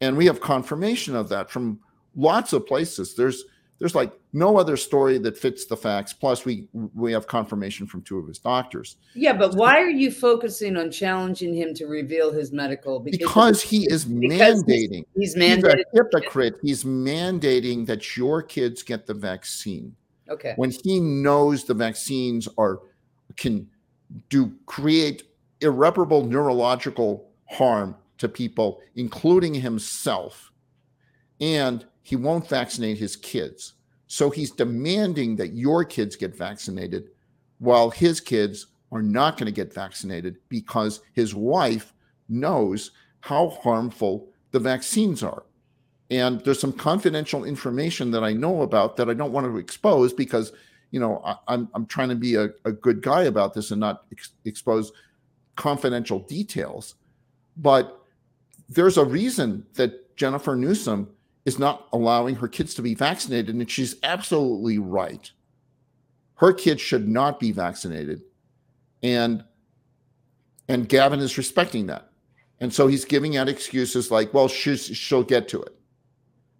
And 0.00 0.16
we 0.16 0.26
have 0.26 0.40
confirmation 0.40 1.14
of 1.14 1.28
that 1.28 1.50
from 1.50 1.80
lots 2.16 2.52
of 2.52 2.66
places. 2.66 3.14
There's 3.14 3.44
there's 3.78 3.94
like 3.94 4.12
no 4.32 4.56
other 4.56 4.76
story 4.76 5.18
that 5.18 5.36
fits 5.36 5.66
the 5.66 5.76
facts. 5.76 6.12
Plus, 6.12 6.44
we 6.44 6.68
we 6.72 7.12
have 7.12 7.26
confirmation 7.26 7.86
from 7.86 8.02
two 8.02 8.18
of 8.18 8.26
his 8.26 8.38
doctors. 8.38 8.96
Yeah, 9.14 9.34
but 9.34 9.54
why 9.54 9.78
are 9.80 9.90
you 9.90 10.10
focusing 10.10 10.76
on 10.76 10.90
challenging 10.90 11.54
him 11.54 11.74
to 11.74 11.86
reveal 11.86 12.32
his 12.32 12.52
medical? 12.52 13.00
Because, 13.00 13.18
because 13.18 13.62
he 13.62 13.86
is 13.90 14.06
mandating. 14.06 15.04
He's, 15.14 15.34
he's 15.34 15.36
mandating. 15.36 15.76
He's 15.76 16.02
a 16.02 16.04
hypocrite. 16.04 16.54
He's 16.62 16.84
mandating 16.84 17.86
that 17.86 18.16
your 18.16 18.42
kids 18.42 18.82
get 18.82 19.06
the 19.06 19.14
vaccine. 19.14 19.94
Okay. 20.28 20.54
When 20.56 20.70
he 20.70 20.98
knows 20.98 21.64
the 21.64 21.74
vaccines 21.74 22.48
are 22.58 22.80
can 23.36 23.68
do 24.28 24.52
create 24.66 25.24
irreparable 25.60 26.24
neurological 26.24 27.28
harm 27.48 27.96
to 28.18 28.28
people, 28.28 28.80
including 28.94 29.54
himself. 29.54 30.50
And 31.40 31.84
he 32.06 32.14
won't 32.14 32.48
vaccinate 32.48 32.96
his 32.96 33.16
kids. 33.16 33.72
So 34.06 34.30
he's 34.30 34.52
demanding 34.52 35.34
that 35.36 35.54
your 35.54 35.82
kids 35.82 36.14
get 36.14 36.36
vaccinated 36.36 37.08
while 37.58 37.90
his 37.90 38.20
kids 38.20 38.68
are 38.92 39.02
not 39.02 39.36
going 39.36 39.46
to 39.46 39.52
get 39.52 39.74
vaccinated 39.74 40.36
because 40.48 41.00
his 41.14 41.34
wife 41.34 41.92
knows 42.28 42.92
how 43.22 43.48
harmful 43.48 44.28
the 44.52 44.60
vaccines 44.60 45.24
are. 45.24 45.42
And 46.08 46.40
there's 46.42 46.60
some 46.60 46.72
confidential 46.72 47.42
information 47.42 48.12
that 48.12 48.22
I 48.22 48.32
know 48.32 48.62
about 48.62 48.96
that 48.98 49.10
I 49.10 49.14
don't 49.14 49.32
want 49.32 49.48
to 49.48 49.56
expose 49.56 50.12
because, 50.12 50.52
you 50.92 51.00
know, 51.00 51.20
I, 51.24 51.32
am 51.32 51.38
I'm, 51.48 51.68
I'm 51.74 51.86
trying 51.86 52.10
to 52.10 52.14
be 52.14 52.36
a, 52.36 52.50
a 52.64 52.70
good 52.70 53.02
guy 53.02 53.24
about 53.24 53.52
this 53.52 53.72
and 53.72 53.80
not 53.80 54.04
ex- 54.12 54.30
expose 54.44 54.92
confidential 55.56 56.20
details. 56.20 56.94
But 57.56 58.00
there's 58.68 58.96
a 58.96 59.04
reason 59.04 59.66
that 59.74 60.14
Jennifer 60.14 60.54
Newsom 60.54 61.08
is 61.46 61.58
not 61.58 61.88
allowing 61.92 62.34
her 62.34 62.48
kids 62.48 62.74
to 62.74 62.82
be 62.82 62.94
vaccinated, 62.94 63.54
and 63.54 63.70
she's 63.70 63.96
absolutely 64.02 64.78
right. 64.78 65.30
Her 66.34 66.52
kids 66.52 66.82
should 66.82 67.08
not 67.08 67.40
be 67.40 67.52
vaccinated, 67.52 68.20
and 69.02 69.42
and 70.68 70.88
Gavin 70.88 71.20
is 71.20 71.38
respecting 71.38 71.86
that, 71.86 72.10
and 72.60 72.74
so 72.74 72.86
he's 72.86 73.06
giving 73.06 73.38
out 73.38 73.48
excuses 73.48 74.10
like, 74.10 74.34
"Well, 74.34 74.48
she's, 74.48 74.84
she'll 74.84 75.22
get 75.22 75.48
to 75.48 75.62
it." 75.62 75.76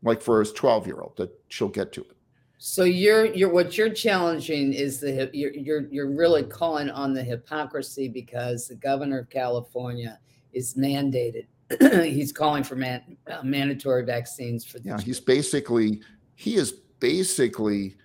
like 0.02 0.22
for 0.22 0.40
his 0.40 0.52
12 0.52 0.86
year 0.86 1.00
old 1.00 1.16
that 1.16 1.30
she'll 1.48 1.68
get 1.68 1.92
to 1.92 2.00
it 2.02 2.16
so 2.58 2.84
you're 2.84 3.26
you're 3.26 3.50
what 3.50 3.76
you're 3.76 3.90
challenging 3.90 4.72
is 4.72 5.00
the 5.00 5.28
you're 5.32 5.52
you're, 5.52 5.86
you're 5.88 6.10
really 6.10 6.42
calling 6.42 6.88
on 6.88 7.12
the 7.12 7.22
hypocrisy 7.22 8.08
because 8.08 8.68
the 8.68 8.74
governor 8.74 9.18
of 9.18 9.30
california 9.30 10.18
is 10.52 10.74
mandated 10.74 11.46
he's 11.80 12.32
calling 12.32 12.62
for 12.62 12.76
man, 12.76 13.16
uh, 13.30 13.42
mandatory 13.42 14.04
vaccines 14.04 14.64
for 14.64 14.78
yeah 14.78 15.00
he's 15.00 15.20
basically 15.20 16.00
he 16.34 16.54
is 16.56 16.72
basically 17.00 17.96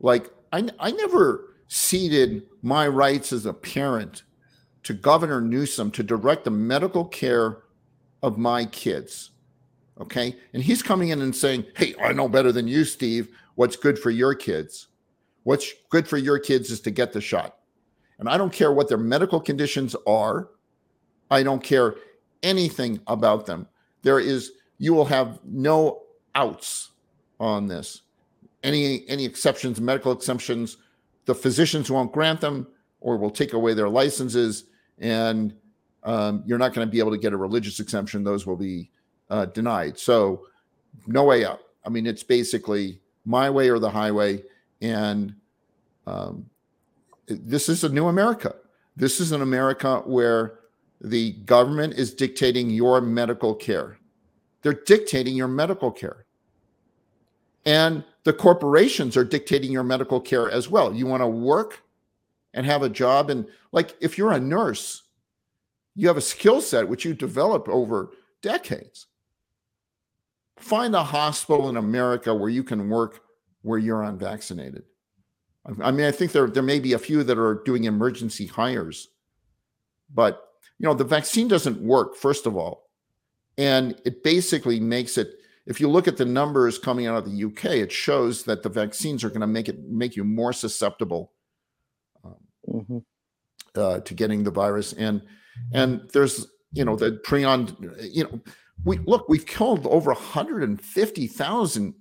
like 0.00 0.30
I, 0.52 0.68
I 0.78 0.90
never 0.90 1.54
ceded 1.68 2.46
my 2.62 2.88
rights 2.88 3.32
as 3.32 3.46
a 3.46 3.52
parent 3.52 4.22
to 4.84 4.94
governor 4.94 5.40
newsom 5.40 5.90
to 5.92 6.02
direct 6.02 6.44
the 6.44 6.50
medical 6.50 7.04
care 7.04 7.58
of 8.22 8.38
my 8.38 8.64
kids 8.64 9.30
Okay. 10.00 10.34
And 10.54 10.62
he's 10.62 10.82
coming 10.82 11.10
in 11.10 11.20
and 11.20 11.36
saying, 11.36 11.66
Hey, 11.76 11.94
I 12.02 12.12
know 12.12 12.28
better 12.28 12.52
than 12.52 12.66
you, 12.66 12.84
Steve. 12.84 13.28
What's 13.54 13.76
good 13.76 13.98
for 13.98 14.10
your 14.10 14.34
kids? 14.34 14.88
What's 15.42 15.72
good 15.90 16.08
for 16.08 16.16
your 16.16 16.38
kids 16.38 16.70
is 16.70 16.80
to 16.82 16.90
get 16.90 17.12
the 17.12 17.20
shot. 17.20 17.56
And 18.18 18.28
I 18.28 18.36
don't 18.36 18.52
care 18.52 18.72
what 18.72 18.88
their 18.88 18.98
medical 18.98 19.40
conditions 19.40 19.94
are. 20.06 20.48
I 21.30 21.42
don't 21.42 21.62
care 21.62 21.94
anything 22.42 23.00
about 23.06 23.46
them. 23.46 23.66
There 24.02 24.20
is, 24.20 24.52
you 24.78 24.94
will 24.94 25.04
have 25.04 25.40
no 25.44 26.02
outs 26.34 26.90
on 27.38 27.66
this. 27.66 28.02
Any 28.62 29.08
any 29.08 29.24
exceptions, 29.24 29.80
medical 29.80 30.12
exemptions, 30.12 30.76
the 31.24 31.34
physicians 31.34 31.90
won't 31.90 32.12
grant 32.12 32.40
them 32.40 32.66
or 33.00 33.16
will 33.16 33.30
take 33.30 33.54
away 33.54 33.72
their 33.72 33.88
licenses, 33.88 34.64
and 34.98 35.54
um, 36.04 36.42
you're 36.46 36.58
not 36.58 36.74
going 36.74 36.86
to 36.86 36.90
be 36.90 36.98
able 36.98 37.10
to 37.10 37.18
get 37.18 37.32
a 37.32 37.36
religious 37.36 37.80
exemption. 37.80 38.22
Those 38.22 38.46
will 38.46 38.56
be 38.56 38.90
uh, 39.30 39.46
denied. 39.46 39.98
So 39.98 40.46
no 41.06 41.24
way 41.24 41.44
out. 41.44 41.60
I 41.84 41.88
mean, 41.88 42.06
it's 42.06 42.22
basically 42.22 43.00
my 43.24 43.48
way 43.50 43.68
or 43.68 43.78
the 43.78 43.90
highway. 43.90 44.42
And 44.80 45.34
um, 46.06 46.46
this 47.26 47.68
is 47.68 47.84
a 47.84 47.88
new 47.88 48.08
America. 48.08 48.54
This 48.96 49.20
is 49.20 49.32
an 49.32 49.42
America 49.42 50.02
where 50.04 50.59
the 51.00 51.32
government 51.32 51.94
is 51.94 52.14
dictating 52.14 52.70
your 52.70 53.00
medical 53.00 53.54
care. 53.54 53.98
They're 54.62 54.72
dictating 54.72 55.34
your 55.34 55.48
medical 55.48 55.90
care. 55.90 56.26
And 57.64 58.04
the 58.24 58.32
corporations 58.32 59.16
are 59.16 59.24
dictating 59.24 59.72
your 59.72 59.82
medical 59.82 60.20
care 60.20 60.50
as 60.50 60.68
well. 60.68 60.94
You 60.94 61.06
want 61.06 61.22
to 61.22 61.26
work 61.26 61.82
and 62.52 62.66
have 62.66 62.82
a 62.82 62.88
job. 62.88 63.30
And 63.30 63.46
like 63.72 63.96
if 64.00 64.18
you're 64.18 64.32
a 64.32 64.40
nurse, 64.40 65.02
you 65.94 66.08
have 66.08 66.16
a 66.16 66.22
skill 66.22 66.60
set 66.60 66.88
which 66.88 67.04
you 67.04 67.14
develop 67.14 67.68
over 67.68 68.10
decades 68.42 69.06
find 70.60 70.94
a 70.94 71.02
hospital 71.02 71.68
in 71.68 71.76
America 71.76 72.34
where 72.34 72.50
you 72.50 72.62
can 72.62 72.88
work 72.88 73.22
where 73.62 73.78
you're 73.78 74.02
unvaccinated. 74.02 74.84
I 75.82 75.90
mean, 75.90 76.06
I 76.06 76.10
think 76.10 76.32
there 76.32 76.48
there 76.48 76.62
may 76.62 76.78
be 76.78 76.94
a 76.94 76.98
few 76.98 77.22
that 77.24 77.38
are 77.38 77.62
doing 77.64 77.84
emergency 77.84 78.46
hires, 78.46 79.08
but 80.12 80.49
you 80.80 80.88
know, 80.88 80.94
the 80.94 81.04
vaccine 81.04 81.46
doesn't 81.46 81.80
work 81.80 82.16
first 82.16 82.46
of 82.46 82.56
all, 82.56 82.88
and 83.58 84.00
it 84.04 84.22
basically 84.24 84.80
makes 84.80 85.18
it. 85.18 85.34
If 85.66 85.78
you 85.78 85.88
look 85.88 86.08
at 86.08 86.16
the 86.16 86.24
numbers 86.24 86.78
coming 86.78 87.06
out 87.06 87.18
of 87.18 87.30
the 87.30 87.44
UK, 87.44 87.66
it 87.66 87.92
shows 87.92 88.44
that 88.44 88.62
the 88.62 88.70
vaccines 88.70 89.22
are 89.22 89.28
going 89.28 89.42
to 89.42 89.46
make 89.46 89.68
it 89.68 89.78
make 89.84 90.16
you 90.16 90.24
more 90.24 90.54
susceptible 90.54 91.32
um, 92.24 92.36
mm-hmm. 92.66 92.98
uh, 93.74 94.00
to 94.00 94.14
getting 94.14 94.42
the 94.42 94.50
virus, 94.50 94.94
and 94.94 95.20
and 95.72 96.08
there's 96.14 96.46
you 96.72 96.84
know 96.84 96.96
the 96.96 97.20
prion, 97.26 97.76
you 98.10 98.24
know 98.24 98.40
we 98.84 98.98
look, 98.98 99.28
we've 99.28 99.46
killed 99.46 99.86
over 99.86 100.12
150,000 100.12 101.94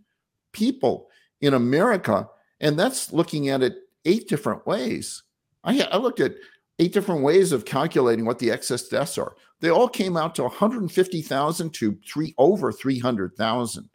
people 0.54 1.10
in 1.42 1.54
America, 1.54 2.30
and 2.60 2.80
that's 2.80 3.12
looking 3.12 3.50
at 3.50 3.62
it 3.62 3.76
eight 4.06 4.28
different 4.30 4.66
ways. 4.66 5.24
I, 5.64 5.82
I 5.92 5.98
looked 5.98 6.20
at 6.20 6.36
eight 6.80 6.94
different 6.94 7.22
ways 7.22 7.52
of 7.52 7.66
calculating 7.66 8.26
what 8.26 8.40
the 8.40 8.50
excess 8.50 8.88
deaths 8.88 9.18
are. 9.18 9.36
They 9.60 9.70
all 9.70 9.90
came 9.90 10.16
out 10.16 10.36
to 10.36 10.44
150,000 10.44 11.74
to 11.74 11.98
three 12.08 12.34
over 12.38 12.72
300,000 12.72 13.90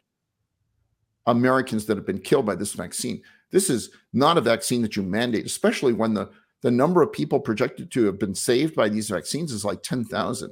Americans 1.25 1.85
that 1.85 1.97
have 1.97 2.05
been 2.05 2.21
killed 2.21 2.45
by 2.45 2.55
this 2.55 2.73
vaccine. 2.73 3.21
This 3.51 3.69
is 3.69 3.89
not 4.13 4.37
a 4.37 4.41
vaccine 4.41 4.81
that 4.83 4.95
you 4.95 5.01
mandate, 5.03 5.45
especially 5.45 5.93
when 5.93 6.13
the, 6.13 6.29
the 6.61 6.71
number 6.71 7.01
of 7.01 7.11
people 7.11 7.39
projected 7.39 7.91
to 7.91 8.05
have 8.05 8.19
been 8.19 8.35
saved 8.35 8.75
by 8.75 8.89
these 8.89 9.09
vaccines 9.09 9.51
is 9.51 9.65
like 9.65 9.81
10,000. 9.81 10.51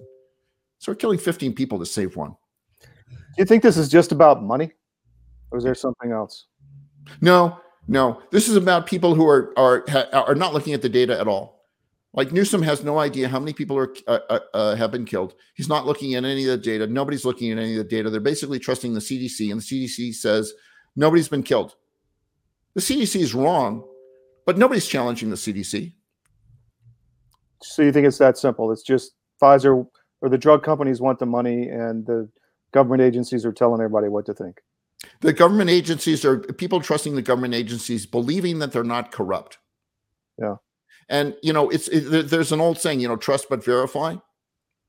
So 0.80 0.92
we're 0.92 0.96
killing 0.96 1.20
15 1.20 1.54
people 1.54 1.80
to 1.80 1.86
save 1.86 2.16
one. 2.16 2.36
Do 3.12 3.18
you 3.38 3.46
think 3.46 3.64
this 3.64 3.78
is 3.78 3.90
just 3.90 4.12
about 4.12 4.44
money? 4.44 4.72
Or 5.52 5.58
is 5.58 5.64
there 5.64 5.76
something 5.76 6.12
else? 6.12 6.48
No, 7.22 7.60
no. 7.88 8.22
This 8.32 8.48
is 8.48 8.56
about 8.56 8.86
people 8.86 9.14
who 9.14 9.28
are 9.28 9.54
are 9.58 9.86
are 10.14 10.36
not 10.36 10.54
looking 10.54 10.74
at 10.74 10.82
the 10.82 10.90
data 10.90 11.20
at 11.20 11.28
all. 11.28 11.63
Like 12.14 12.32
Newsom 12.32 12.62
has 12.62 12.84
no 12.84 13.00
idea 13.00 13.28
how 13.28 13.40
many 13.40 13.54
people 13.54 13.78
are 13.78 13.94
uh, 14.08 14.20
uh, 14.30 14.40
uh 14.54 14.76
have 14.76 14.92
been 14.92 15.06
killed. 15.06 15.34
He's 15.56 15.70
not 15.70 15.86
looking 15.86 16.14
at 16.14 16.24
any 16.24 16.44
of 16.44 16.52
the 16.52 16.58
data. 16.58 16.86
Nobody's 16.88 17.26
looking 17.26 17.52
at 17.52 17.58
any 17.58 17.72
of 17.72 17.78
the 17.78 17.84
data. 17.84 18.10
They're 18.10 18.22
basically 18.22 18.60
trusting 18.60 18.94
the 18.94 19.00
CDC, 19.00 19.52
and 19.52 19.60
the 19.60 19.66
CDC 19.66 20.14
says 20.14 20.54
nobody's 20.96 21.28
been 21.28 21.44
killed. 21.44 21.76
The 22.76 22.82
CDC 22.82 23.20
is 23.20 23.34
wrong, 23.34 23.84
but 24.46 24.58
nobody's 24.58 24.88
challenging 24.88 25.30
the 25.30 25.36
CDC. 25.36 25.94
So 27.62 27.82
you 27.82 27.92
think 27.92 28.06
it's 28.06 28.18
that 28.18 28.38
simple? 28.38 28.72
It's 28.72 28.84
just 28.84 29.14
Pfizer 29.42 29.88
or 30.24 30.30
the 30.30 30.38
drug 30.38 30.64
companies 30.64 31.02
want 31.02 31.20
the 31.20 31.26
money 31.26 31.68
and 31.68 32.06
the 32.08 32.30
government 32.72 33.02
agencies 33.02 33.46
are 33.46 33.52
telling 33.52 33.82
everybody 33.82 34.08
what 34.08 34.26
to 34.26 34.34
think 34.34 34.62
the 35.20 35.34
government 35.34 35.70
agencies 35.70 36.26
are 36.26 36.40
people 36.40 36.82
trusting 36.82 37.16
the 37.16 37.22
government 37.22 37.54
agencies 37.54 38.06
believing 38.06 38.60
that 38.60 38.72
they're 38.72 38.84
not 38.84 39.12
corrupt 39.12 39.60
yeah 40.40 40.56
and 41.10 41.36
you 41.42 41.54
know 41.54 41.70
it's 41.70 41.88
it, 41.88 42.30
there's 42.30 42.52
an 42.52 42.62
old 42.62 42.78
saying 42.78 43.00
you 43.00 43.08
know 43.08 43.16
trust 43.16 43.48
but 43.50 43.64
verify 43.64 44.16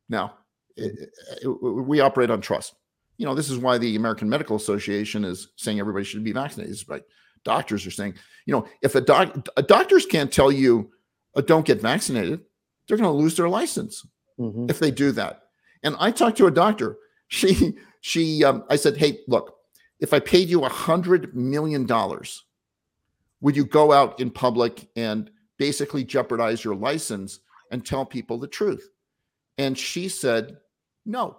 now 0.08 0.34
it, 0.76 1.10
it, 1.42 1.48
we 1.48 2.00
operate 2.00 2.30
on 2.30 2.40
trust 2.40 2.74
you 3.16 3.26
know 3.26 3.34
this 3.34 3.50
is 3.50 3.58
why 3.58 3.78
the 3.78 3.96
american 3.96 4.28
medical 4.28 4.56
association 4.56 5.24
is 5.24 5.48
saying 5.56 5.78
everybody 5.80 6.04
should 6.04 6.24
be 6.24 6.32
vaccinated 6.32 6.76
but 6.86 7.06
doctors 7.44 7.86
are 7.86 7.90
saying 7.90 8.14
you 8.46 8.52
know 8.52 8.66
if 8.82 8.94
a 8.94 9.00
doc 9.00 9.48
doctors 9.66 10.06
can't 10.06 10.32
tell 10.32 10.50
you 10.50 10.90
uh, 11.36 11.40
don't 11.40 11.66
get 11.66 11.80
vaccinated 11.80 12.40
they're 12.86 12.96
going 12.96 13.10
to 13.10 13.22
lose 13.22 13.36
their 13.36 13.48
license 13.48 14.06
mm-hmm. 14.38 14.66
if 14.68 14.78
they 14.78 14.90
do 14.90 15.12
that. 15.12 15.42
And 15.82 15.96
I 15.98 16.10
talked 16.10 16.38
to 16.38 16.46
a 16.46 16.50
doctor. 16.50 16.96
She 17.28 17.74
she 18.02 18.44
um, 18.44 18.64
I 18.68 18.76
said, 18.76 18.98
hey, 18.98 19.20
look, 19.26 19.56
if 19.98 20.12
I 20.12 20.20
paid 20.20 20.50
you 20.50 20.64
a 20.64 20.68
hundred 20.68 21.34
million 21.34 21.86
dollars, 21.86 22.44
would 23.40 23.56
you 23.56 23.64
go 23.64 23.92
out 23.92 24.20
in 24.20 24.30
public 24.30 24.86
and 24.94 25.30
basically 25.58 26.04
jeopardize 26.04 26.64
your 26.64 26.74
license 26.74 27.40
and 27.70 27.84
tell 27.84 28.04
people 28.04 28.38
the 28.38 28.46
truth? 28.46 28.90
And 29.58 29.76
she 29.78 30.08
said, 30.08 30.58
no, 31.06 31.36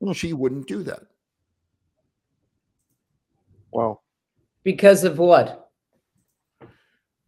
hmm. 0.00 0.12
she 0.12 0.32
wouldn't 0.32 0.66
do 0.66 0.82
that. 0.82 1.02
Wow. 3.72 4.00
Because 4.62 5.04
of 5.04 5.18
what? 5.18 5.70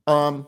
Um, 0.07 0.47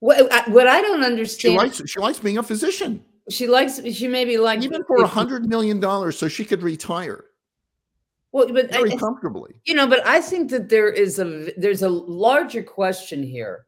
what, 0.00 0.48
what 0.48 0.66
I 0.66 0.80
don't 0.80 1.02
understand. 1.02 1.52
She 1.52 1.56
likes, 1.56 1.82
she 1.86 2.00
likes 2.00 2.18
being 2.18 2.38
a 2.38 2.42
physician. 2.42 3.04
She 3.28 3.46
likes, 3.46 3.80
she 3.92 4.08
maybe 4.08 4.38
like. 4.38 4.62
Even 4.62 4.84
for 4.84 5.02
a 5.02 5.06
hundred 5.06 5.46
million 5.46 5.80
dollars 5.80 6.18
so 6.18 6.28
she 6.28 6.44
could 6.44 6.62
retire. 6.62 7.24
Well, 8.32 8.52
but 8.52 8.70
very 8.70 8.92
I, 8.92 8.96
comfortably. 8.96 9.54
You 9.64 9.74
know, 9.74 9.86
but 9.86 10.06
I 10.06 10.20
think 10.20 10.50
that 10.50 10.68
there 10.68 10.90
is 10.90 11.18
a 11.18 11.52
there's 11.56 11.82
a 11.82 11.88
larger 11.88 12.62
question 12.62 13.22
here 13.22 13.65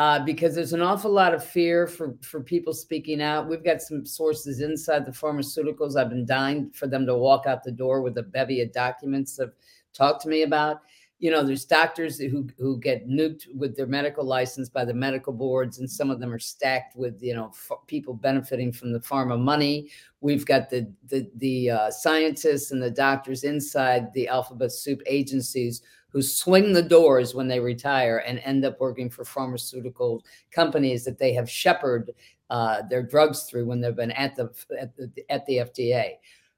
uh, 0.00 0.18
because 0.24 0.54
there's 0.54 0.72
an 0.72 0.80
awful 0.80 1.10
lot 1.12 1.34
of 1.34 1.44
fear 1.44 1.86
for 1.86 2.16
for 2.22 2.40
people 2.40 2.72
speaking 2.72 3.20
out. 3.20 3.46
We've 3.50 3.62
got 3.62 3.82
some 3.82 4.06
sources 4.06 4.60
inside 4.62 5.04
the 5.04 5.12
pharmaceuticals. 5.12 5.94
I've 5.94 6.08
been 6.08 6.24
dying 6.24 6.70
for 6.70 6.86
them 6.86 7.04
to 7.04 7.14
walk 7.14 7.44
out 7.46 7.62
the 7.62 7.70
door 7.70 8.00
with 8.00 8.16
a 8.16 8.22
bevy 8.22 8.62
of 8.62 8.72
documents 8.72 9.38
of 9.38 9.52
talk 9.92 10.22
to 10.22 10.28
me 10.28 10.42
about. 10.42 10.80
you 11.20 11.30
know, 11.30 11.44
there's 11.44 11.66
doctors 11.66 12.18
who 12.18 12.48
who 12.58 12.80
get 12.80 13.06
nuked 13.06 13.54
with 13.54 13.76
their 13.76 13.86
medical 13.86 14.24
license 14.24 14.70
by 14.70 14.86
the 14.86 14.94
medical 14.94 15.34
boards, 15.34 15.78
and 15.78 15.88
some 15.90 16.10
of 16.10 16.18
them 16.18 16.32
are 16.32 16.38
stacked 16.38 16.96
with 16.96 17.22
you 17.22 17.34
know 17.34 17.48
f- 17.48 17.86
people 17.86 18.14
benefiting 18.14 18.72
from 18.72 18.90
the 18.92 19.00
pharma 19.00 19.38
money. 19.38 19.90
We've 20.22 20.46
got 20.46 20.70
the 20.70 20.90
the 21.08 21.30
the 21.36 21.70
uh, 21.70 21.90
scientists 21.90 22.70
and 22.72 22.82
the 22.82 22.90
doctors 22.90 23.44
inside 23.44 24.14
the 24.14 24.28
alphabet 24.28 24.72
soup 24.72 25.02
agencies 25.06 25.82
who 26.12 26.22
swing 26.22 26.72
the 26.72 26.82
doors 26.82 27.34
when 27.34 27.48
they 27.48 27.60
retire 27.60 28.18
and 28.26 28.40
end 28.40 28.64
up 28.64 28.80
working 28.80 29.08
for 29.08 29.24
pharmaceutical 29.24 30.24
companies 30.50 31.04
that 31.04 31.18
they 31.18 31.32
have 31.32 31.48
shepherded 31.48 32.14
uh, 32.50 32.82
their 32.90 33.02
drugs 33.02 33.44
through 33.44 33.64
when 33.64 33.80
they've 33.80 33.96
been 33.96 34.10
at 34.12 34.34
the 34.34 34.50
at 34.78 34.96
the, 34.96 35.10
at 35.30 35.46
the 35.46 35.58
FDA. 35.58 36.14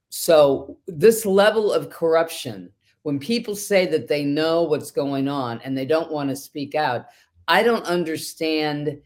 So 0.08 0.78
this 0.86 1.24
level 1.24 1.72
of 1.72 1.90
corruption, 1.90 2.70
when 3.02 3.18
people 3.18 3.54
say 3.54 3.86
that 3.86 4.08
they 4.08 4.24
know 4.24 4.62
what's 4.62 4.90
going 4.90 5.28
on 5.28 5.60
and 5.64 5.76
they 5.76 5.86
don't 5.86 6.10
want 6.10 6.30
to 6.30 6.36
speak 6.36 6.74
out, 6.74 7.06
I 7.48 7.62
don't 7.62 7.84
understand 7.84 9.00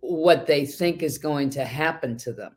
what 0.00 0.46
they 0.46 0.64
think 0.64 1.02
is 1.02 1.18
going 1.18 1.50
to 1.50 1.64
happen 1.64 2.16
to 2.18 2.32
them. 2.32 2.56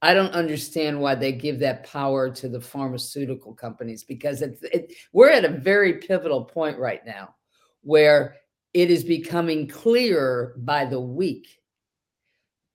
I 0.00 0.14
don't 0.14 0.32
understand 0.32 1.00
why 1.00 1.16
they 1.16 1.32
give 1.32 1.58
that 1.58 1.84
power 1.84 2.30
to 2.30 2.48
the 2.48 2.60
pharmaceutical 2.60 3.52
companies 3.52 4.04
because 4.04 4.42
it, 4.42 4.58
it, 4.62 4.92
we're 5.12 5.30
at 5.30 5.44
a 5.44 5.48
very 5.48 5.94
pivotal 5.94 6.44
point 6.44 6.78
right 6.78 7.04
now 7.04 7.34
where 7.82 8.36
it 8.74 8.90
is 8.90 9.02
becoming 9.02 9.66
clear 9.66 10.54
by 10.58 10.84
the 10.84 11.00
week 11.00 11.58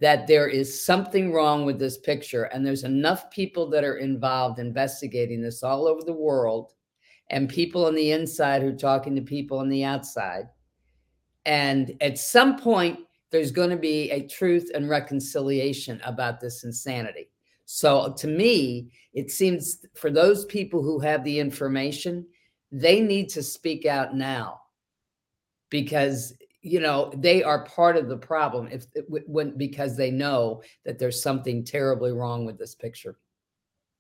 that 0.02 0.28
there 0.28 0.50
is 0.50 0.84
something 0.86 1.32
wrong 1.32 1.66
with 1.66 1.80
this 1.80 1.98
picture 1.98 2.44
and 2.46 2.66
there's 2.66 2.84
enough 2.84 3.32
people 3.32 3.70
that 3.70 3.86
are 3.86 3.98
involved 3.98 4.60
investigating 4.60 5.42
this 5.42 5.64
all 5.64 5.88
over 5.88 6.02
the 6.04 6.12
world 6.12 6.74
and 7.30 7.48
people 7.48 7.86
on 7.86 7.96
the 7.96 8.12
inside 8.12 8.62
who 8.62 8.70
are 8.70 8.74
talking 8.74 9.16
to 9.16 9.22
people 9.22 9.60
on 9.60 9.70
the 9.70 9.86
outside. 9.86 10.50
And 11.46 11.96
at 12.02 12.18
some 12.18 12.58
point 12.58 13.00
there's 13.34 13.52
going 13.52 13.72
to 13.72 13.78
be 13.78 14.12
a 14.12 14.28
truth 14.28 14.70
and 14.76 14.88
reconciliation 14.88 16.00
about 16.06 16.40
this 16.40 16.64
insanity. 16.64 17.30
So 17.66 18.14
to 18.18 18.28
me 18.28 18.92
it 19.14 19.32
seems 19.32 19.80
for 19.96 20.12
those 20.12 20.46
people 20.46 20.84
who 20.84 21.00
have 21.00 21.24
the 21.24 21.40
information 21.40 22.28
they 22.72 23.02
need 23.02 23.30
to 23.30 23.44
speak 23.44 23.86
out 23.86 24.16
now. 24.16 24.62
Because 25.70 26.36
you 26.62 26.80
know 26.80 27.12
they 27.18 27.44
are 27.44 27.66
part 27.66 27.98
of 27.98 28.08
the 28.08 28.18
problem 28.18 28.70
if 28.72 28.86
when 29.28 29.58
because 29.58 29.98
they 29.98 30.12
know 30.12 30.62
that 30.86 31.00
there's 31.00 31.22
something 31.22 31.66
terribly 31.66 32.12
wrong 32.12 32.46
with 32.46 32.60
this 32.60 32.76
picture. 32.76 33.18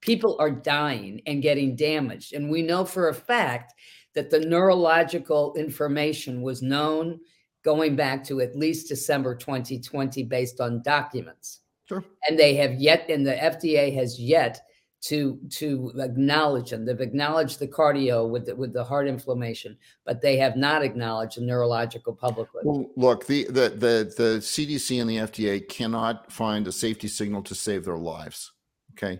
People 0.01 0.37
are 0.39 0.51
dying 0.51 1.21
and 1.25 1.41
getting 1.41 1.75
damaged 1.75 2.33
and 2.33 2.51
we 2.51 2.61
know 2.61 2.85
for 2.85 3.09
a 3.09 3.13
fact 3.13 3.73
that 4.13 4.29
the 4.29 4.41
neurological 4.41 5.55
information 5.55 6.43
was 6.43 6.61
known 6.61 7.19
going 7.63 7.95
back 7.95 8.23
to 8.25 8.41
at 8.41 8.55
least 8.55 8.89
December 8.89 9.35
2020 9.35 10.23
based 10.23 10.59
on 10.59 10.81
documents 10.81 11.61
sure 11.85 12.03
and 12.27 12.37
they 12.37 12.55
have 12.55 12.73
yet 12.75 13.09
and 13.09 13.25
the 13.25 13.33
FDA 13.33 13.93
has 13.95 14.19
yet 14.19 14.61
to 15.03 15.37
to 15.49 15.91
acknowledge 15.99 16.69
them. 16.69 16.85
They've 16.85 16.99
acknowledged 17.01 17.59
the 17.59 17.67
cardio 17.67 18.29
with 18.29 18.45
the, 18.45 18.55
with 18.55 18.71
the 18.71 18.83
heart 18.83 19.07
inflammation, 19.07 19.77
but 20.05 20.21
they 20.21 20.37
have 20.37 20.55
not 20.55 20.81
acknowledged 20.81 21.37
the 21.37 21.41
neurological 21.41 22.13
publicly. 22.13 22.61
Well, 22.63 22.89
look, 22.95 23.25
the, 23.27 23.43
the 23.45 23.69
the 23.69 24.13
the 24.17 24.39
CDC 24.39 25.01
and 25.01 25.09
the 25.09 25.17
FDA 25.17 25.67
cannot 25.67 26.31
find 26.31 26.65
a 26.67 26.71
safety 26.71 27.09
signal 27.09 27.43
to 27.43 27.53
save 27.53 27.83
their 27.83 27.97
lives. 27.97 28.53
Okay, 28.93 29.19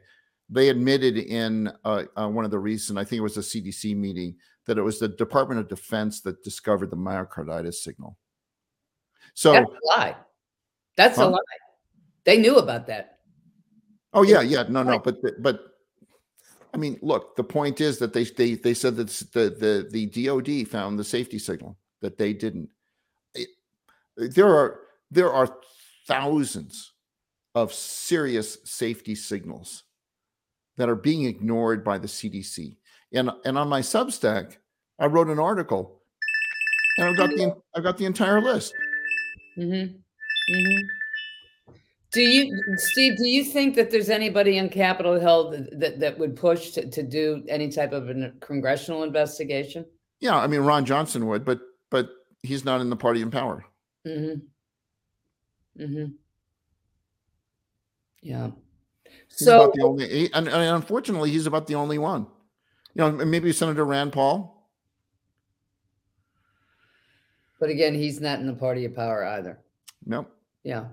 they 0.49 0.69
admitted 0.69 1.17
in 1.17 1.71
uh, 1.83 2.03
uh, 2.15 2.29
one 2.29 2.45
of 2.45 2.51
the 2.51 2.59
recent, 2.59 2.97
I 2.97 3.03
think 3.03 3.19
it 3.19 3.23
was 3.23 3.37
a 3.37 3.41
CDC 3.41 3.95
meeting, 3.97 4.35
that 4.67 4.77
it 4.77 4.83
was 4.83 4.99
the 4.99 5.09
Department 5.09 5.59
of 5.59 5.67
Defense 5.67 6.21
that 6.21 6.43
discovered 6.43 6.91
the 6.91 6.97
myocarditis 6.97 7.75
signal. 7.75 8.17
So 9.33 9.53
that's 9.53 9.71
a 9.71 9.97
lie. 9.97 10.15
That's 10.95 11.17
huh? 11.17 11.27
a 11.27 11.29
lie. 11.29 11.39
They 12.23 12.37
knew 12.37 12.57
about 12.57 12.87
that. 12.87 13.19
Oh 14.13 14.23
yeah, 14.23 14.41
yeah, 14.41 14.63
no, 14.69 14.83
no, 14.83 14.99
but 14.99 15.17
but 15.41 15.59
I 16.73 16.77
mean, 16.77 16.99
look, 17.01 17.35
the 17.35 17.43
point 17.43 17.81
is 17.81 17.97
that 17.99 18.13
they 18.13 18.23
they 18.23 18.55
they 18.55 18.73
said 18.73 18.95
that 18.97 19.07
the 19.33 19.49
the 19.49 19.87
the 19.91 20.27
DoD 20.27 20.67
found 20.67 20.97
the 20.97 21.03
safety 21.03 21.39
signal 21.39 21.77
that 22.01 22.17
they 22.17 22.33
didn't. 22.33 22.69
It, 23.33 23.49
there 24.17 24.47
are 24.47 24.81
there 25.11 25.31
are 25.31 25.49
thousands 26.07 26.93
of 27.55 27.73
serious 27.73 28.57
safety 28.65 29.15
signals 29.15 29.83
that 30.77 30.89
are 30.89 30.95
being 30.95 31.25
ignored 31.25 31.83
by 31.83 31.97
the 31.97 32.07
CDC. 32.07 32.77
And 33.13 33.29
and 33.45 33.57
on 33.57 33.69
my 33.69 33.81
Substack, 33.81 34.57
I 34.99 35.05
wrote 35.05 35.27
an 35.27 35.39
article, 35.39 36.01
and 36.97 37.07
I've 37.07 37.17
got 37.17 37.29
the 37.29 37.55
I've 37.75 37.83
got 37.83 37.97
the 37.97 38.05
entire 38.05 38.41
list. 38.41 38.73
Mm-hmm. 39.57 40.53
Mm-hmm. 40.55 40.87
Do 42.11 42.21
you, 42.21 42.61
Steve? 42.77 43.17
Do 43.17 43.27
you 43.27 43.43
think 43.43 43.75
that 43.75 43.89
there's 43.89 44.09
anybody 44.09 44.59
on 44.59 44.69
Capitol 44.69 45.19
Hill 45.19 45.49
that, 45.49 45.79
that, 45.79 45.99
that 45.99 46.19
would 46.19 46.35
push 46.35 46.71
to, 46.71 46.87
to 46.89 47.01
do 47.01 47.43
any 47.49 47.69
type 47.69 47.91
of 47.91 48.07
a 48.09 48.31
congressional 48.39 49.03
investigation? 49.03 49.85
Yeah, 50.19 50.37
I 50.37 50.45
mean 50.45 50.61
Ron 50.61 50.85
Johnson 50.85 51.25
would, 51.27 51.43
but 51.43 51.59
but 51.89 52.09
he's 52.43 52.63
not 52.63 52.81
in 52.81 52.89
the 52.91 52.95
party 52.95 53.21
in 53.21 53.31
power. 53.31 53.65
Mm-hmm. 54.07 55.83
Mm-hmm. 55.83 56.05
Yeah. 58.21 58.51
He's 59.03 59.47
so 59.47 59.63
about 59.63 59.73
the 59.73 59.81
only, 59.83 60.33
and, 60.33 60.47
and 60.47 60.75
unfortunately, 60.75 61.31
he's 61.31 61.47
about 61.47 61.67
the 61.67 61.75
only 61.75 61.97
one. 61.97 62.27
You 62.93 63.01
know, 63.01 63.11
maybe 63.11 63.51
Senator 63.51 63.85
Rand 63.85 64.13
Paul. 64.13 64.52
But 67.63 67.69
again, 67.69 67.93
he's 67.93 68.19
not 68.19 68.41
in 68.41 68.45
the 68.45 68.51
party 68.51 68.83
of 68.83 68.93
power 68.93 69.23
either. 69.23 69.57
Nope. 70.05 70.29
Yeah. 70.65 70.87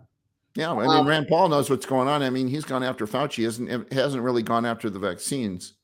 Yeah, 0.54 0.70
I 0.70 0.86
mean, 0.86 0.88
um, 0.88 1.08
Rand 1.08 1.26
Paul 1.26 1.48
knows 1.48 1.68
what's 1.68 1.84
going 1.84 2.06
on. 2.06 2.22
I 2.22 2.30
mean, 2.30 2.46
he's 2.46 2.64
gone 2.64 2.84
after 2.84 3.08
Fauci, 3.08 3.42
hasn't 3.42 3.92
hasn't 3.92 4.22
really 4.22 4.44
gone 4.44 4.64
after 4.64 4.88
the 4.88 5.00
vaccines. 5.00 5.74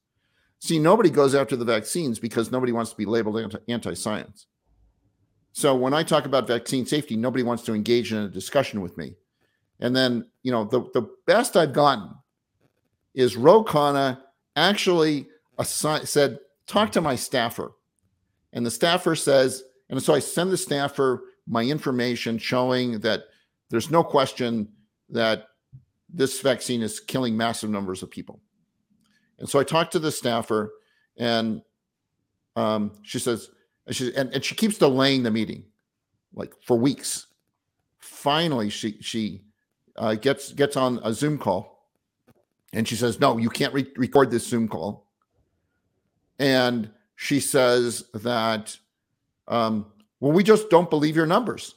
See, 0.60 0.78
nobody 0.78 1.10
goes 1.10 1.34
after 1.34 1.56
the 1.56 1.64
vaccines 1.64 2.20
because 2.20 2.52
nobody 2.52 2.70
wants 2.70 2.92
to 2.92 2.96
be 2.96 3.04
labeled 3.04 3.58
anti 3.66 3.94
science. 3.94 4.46
So 5.50 5.74
when 5.74 5.92
I 5.92 6.04
talk 6.04 6.24
about 6.24 6.46
vaccine 6.46 6.86
safety, 6.86 7.16
nobody 7.16 7.42
wants 7.42 7.64
to 7.64 7.74
engage 7.74 8.12
in 8.12 8.18
a 8.18 8.28
discussion 8.28 8.80
with 8.80 8.96
me. 8.96 9.16
And 9.80 9.96
then, 9.96 10.30
you 10.44 10.52
know, 10.52 10.62
the, 10.62 10.82
the 10.94 11.10
best 11.26 11.56
I've 11.56 11.72
gotten 11.72 12.10
is 13.12 13.36
Ro 13.36 13.64
Khanna 13.64 14.20
actually 14.54 15.26
assi- 15.58 16.06
said, 16.06 16.38
talk 16.68 16.92
to 16.92 17.00
my 17.00 17.16
staffer. 17.16 17.72
And 18.52 18.64
the 18.64 18.70
staffer 18.70 19.16
says, 19.16 19.64
and 19.88 20.02
so 20.02 20.14
I 20.14 20.18
send 20.18 20.50
the 20.50 20.56
staffer 20.56 21.24
my 21.46 21.62
information 21.62 22.38
showing 22.38 23.00
that 23.00 23.24
there's 23.70 23.90
no 23.90 24.02
question 24.02 24.68
that 25.10 25.48
this 26.12 26.40
vaccine 26.40 26.82
is 26.82 27.00
killing 27.00 27.36
massive 27.36 27.70
numbers 27.70 28.02
of 28.02 28.10
people. 28.10 28.40
And 29.38 29.48
so 29.48 29.58
I 29.58 29.64
talked 29.64 29.92
to 29.92 29.98
the 29.98 30.10
staffer, 30.10 30.72
and 31.16 31.62
um, 32.56 32.92
she 33.02 33.18
says, 33.18 33.50
and 33.86 33.94
she, 33.94 34.14
and, 34.16 34.32
and 34.32 34.44
she 34.44 34.54
keeps 34.54 34.78
delaying 34.78 35.22
the 35.22 35.30
meeting, 35.30 35.64
like 36.34 36.52
for 36.62 36.76
weeks. 36.76 37.26
Finally, 37.98 38.70
she 38.70 38.98
she 39.00 39.42
uh, 39.96 40.14
gets 40.14 40.52
gets 40.52 40.76
on 40.76 41.00
a 41.04 41.12
Zoom 41.12 41.38
call, 41.38 41.90
and 42.72 42.88
she 42.88 42.96
says, 42.96 43.20
"No, 43.20 43.36
you 43.36 43.50
can't 43.50 43.74
re- 43.74 43.92
record 43.96 44.30
this 44.30 44.46
Zoom 44.46 44.68
call." 44.68 45.06
And 46.38 46.90
she 47.14 47.40
says 47.40 48.04
that, 48.14 48.76
um, 49.48 49.86
well, 50.20 50.32
we 50.32 50.42
just 50.42 50.70
don't 50.70 50.90
believe 50.90 51.16
your 51.16 51.26
numbers. 51.26 51.74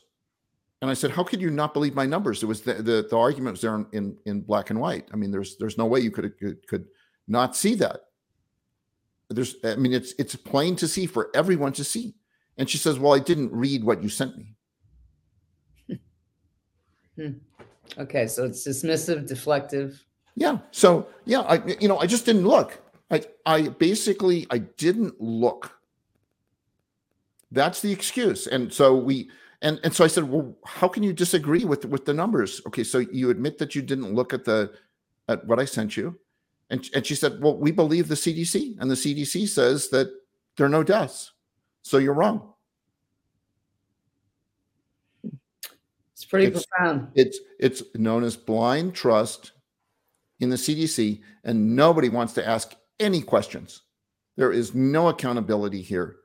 And 0.81 0.89
I 0.89 0.93
said, 0.93 1.11
"How 1.11 1.23
could 1.23 1.41
you 1.41 1.49
not 1.49 1.73
believe 1.73 1.93
my 1.93 2.05
numbers?" 2.05 2.41
It 2.41 2.45
was 2.45 2.61
the 2.61 2.75
the, 2.75 3.07
the 3.09 3.17
argument 3.17 3.53
was 3.53 3.61
there 3.61 3.75
in, 3.75 3.87
in, 3.91 4.17
in 4.25 4.41
black 4.41 4.69
and 4.69 4.79
white. 4.79 5.07
I 5.11 5.17
mean, 5.17 5.31
there's 5.31 5.57
there's 5.57 5.77
no 5.77 5.85
way 5.85 5.99
you 5.99 6.11
could 6.11 6.37
could, 6.39 6.65
could 6.67 6.85
not 7.27 7.55
see 7.55 7.75
that. 7.75 8.01
There's, 9.29 9.55
I 9.63 9.75
mean, 9.75 9.93
it's 9.93 10.13
it's 10.17 10.35
plain 10.35 10.75
to 10.77 10.87
see 10.87 11.05
for 11.05 11.29
everyone 11.35 11.73
to 11.73 11.83
see. 11.83 12.15
And 12.57 12.69
she 12.69 12.77
says, 12.77 12.97
"Well, 12.97 13.13
I 13.13 13.19
didn't 13.19 13.51
read 13.51 13.83
what 13.83 14.01
you 14.01 14.09
sent 14.09 14.37
me." 14.37 14.55
Hmm. 17.15 17.31
Okay, 17.97 18.27
so 18.27 18.45
it's 18.45 18.65
dismissive, 18.65 19.29
deflective. 19.29 19.99
Yeah. 20.35 20.59
So 20.71 21.07
yeah, 21.25 21.41
I 21.41 21.61
you 21.81 21.87
know 21.87 21.99
I 21.99 22.05
just 22.05 22.25
didn't 22.25 22.47
look. 22.47 22.81
I 23.11 23.23
I 23.45 23.67
basically 23.67 24.47
I 24.49 24.59
didn't 24.59 25.19
look. 25.19 25.78
That's 27.51 27.81
the 27.81 27.91
excuse. 27.91 28.47
And 28.47 28.71
so 28.71 28.95
we 28.95 29.29
and 29.61 29.79
and 29.83 29.93
so 29.93 30.03
I 30.03 30.07
said, 30.07 30.23
well, 30.25 30.55
how 30.65 30.87
can 30.87 31.03
you 31.03 31.13
disagree 31.13 31.65
with 31.65 31.85
with 31.85 32.05
the 32.05 32.13
numbers? 32.13 32.61
Okay, 32.67 32.83
so 32.83 32.99
you 32.99 33.29
admit 33.29 33.57
that 33.57 33.75
you 33.75 33.81
didn't 33.81 34.13
look 34.13 34.33
at 34.33 34.45
the 34.45 34.71
at 35.27 35.45
what 35.45 35.59
I 35.59 35.65
sent 35.65 35.97
you, 35.97 36.17
and 36.69 36.87
and 36.93 37.05
she 37.05 37.15
said, 37.15 37.41
well, 37.41 37.57
we 37.57 37.71
believe 37.71 38.07
the 38.07 38.15
CDC, 38.15 38.79
and 38.79 38.89
the 38.89 38.95
CDC 38.95 39.47
says 39.47 39.89
that 39.89 40.07
there 40.55 40.65
are 40.65 40.69
no 40.69 40.83
deaths, 40.83 41.33
so 41.81 41.97
you're 41.97 42.13
wrong. 42.13 42.53
It's 46.13 46.25
pretty 46.25 46.47
it's, 46.47 46.65
profound. 46.65 47.09
It's 47.15 47.39
it's 47.59 47.83
known 47.95 48.23
as 48.23 48.37
blind 48.37 48.95
trust 48.95 49.51
in 50.39 50.49
the 50.49 50.55
CDC, 50.55 51.21
and 51.43 51.75
nobody 51.75 52.07
wants 52.07 52.33
to 52.33 52.47
ask 52.47 52.75
any 52.99 53.21
questions. 53.21 53.81
There 54.37 54.53
is 54.53 54.73
no 54.73 55.09
accountability 55.09 55.81
here 55.81 56.18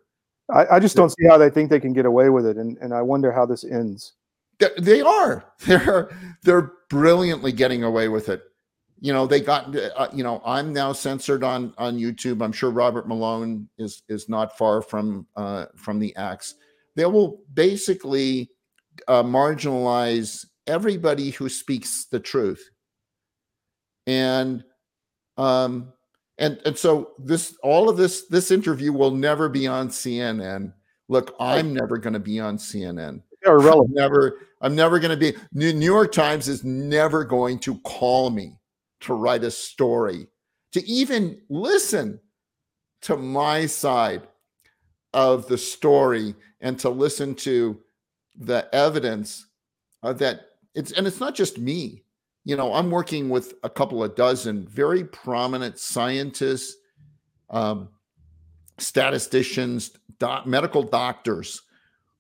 I, 0.53 0.77
I 0.77 0.79
just 0.81 0.97
don't 0.97 1.11
see 1.11 1.27
how 1.27 1.39
they 1.39 1.51
think 1.51 1.71
they 1.71 1.81
can 1.81 1.93
get 1.93 2.07
away 2.07 2.29
with 2.29 2.47
it, 2.47 2.57
and, 2.57 2.77
and 2.79 2.93
I 2.93 3.03
wonder 3.03 3.33
how 3.33 3.47
this 3.47 3.65
ends. 3.65 4.13
They 4.79 5.01
are. 5.01 5.45
They're 5.67 6.11
they're 6.43 6.73
brilliantly 6.89 7.53
getting 7.53 7.83
away 7.83 8.09
with 8.09 8.29
it. 8.29 8.43
You 9.01 9.13
know, 9.13 9.27
they 9.27 9.41
got. 9.41 9.75
Uh, 9.77 10.09
you 10.13 10.23
know, 10.23 10.41
I'm 10.45 10.73
now 10.73 10.93
censored 10.93 11.43
on 11.43 11.75
on 11.77 11.99
YouTube. 11.99 12.43
I'm 12.43 12.53
sure 12.53 12.71
Robert 12.71 13.09
Malone 13.09 13.69
is 13.79 14.03
is 14.09 14.29
not 14.29 14.57
far 14.57 14.81
from 14.81 15.27
uh, 15.37 15.67
from 15.77 15.99
the 15.99 16.15
axe. 16.17 16.55
They 16.95 17.05
will 17.07 17.41
basically 17.53 18.51
uh, 19.09 19.25
marginalize 19.25 20.47
everybody 20.67 21.31
who 21.31 21.49
speaks 21.49 22.05
the 22.05 22.21
truth, 22.21 22.71
and 24.07 24.63
um, 25.37 25.93
and 26.39 26.61
and 26.65 26.77
so 26.77 27.13
this 27.19 27.57
all 27.63 27.89
of 27.89 27.97
this 27.97 28.27
this 28.27 28.51
interview 28.51 28.93
will 28.93 29.11
never 29.11 29.49
be 29.49 29.67
on 29.67 29.89
CNN. 29.89 30.73
Look, 31.09 31.35
I'm 31.39 31.75
never 31.75 31.99
going 31.99 32.15
to 32.15 32.21
be 32.21 32.41
on 32.41 32.57
CNN. 32.57 33.23
I'm 33.83 33.93
never 33.93 34.39
I'm 34.61 34.75
never 34.75 34.99
going 34.99 35.11
to 35.11 35.17
be 35.17 35.39
New, 35.53 35.73
New 35.73 35.85
York 35.85 36.13
Times 36.13 36.49
is 36.49 36.65
never 36.65 37.25
going 37.25 37.59
to 37.61 37.79
call 37.81 38.31
me 38.31 38.59
to 39.01 39.15
write 39.15 39.45
a 39.45 39.51
story 39.51 40.27
to 40.73 40.85
even 40.89 41.41
listen 41.49 42.19
to 43.03 43.17
my 43.17 43.67
side 43.67 44.23
of 45.13 45.47
the 45.47 45.59
story 45.59 46.35
and 46.61 46.79
to 46.81 46.89
listen 46.89 47.35
to 47.35 47.79
the 48.37 48.69
evidence 48.75 49.47
uh, 50.03 50.13
that 50.13 50.41
it's 50.75 50.93
and 50.93 51.07
it's 51.07 51.21
not 51.21 51.35
just 51.35 51.59
me 51.59 52.04
you 52.45 52.57
know, 52.57 52.75
I'm 52.75 52.91
working 52.91 53.29
with 53.29 53.55
a 53.63 53.71
couple 53.71 54.05
of 54.05 54.15
dozen 54.15 54.67
very 54.67 55.05
prominent 55.05 55.79
scientists, 55.79 56.77
um, 57.51 57.89
statisticians, 58.79 59.93
doc, 60.19 60.47
medical 60.47 60.83
doctors 60.83 61.63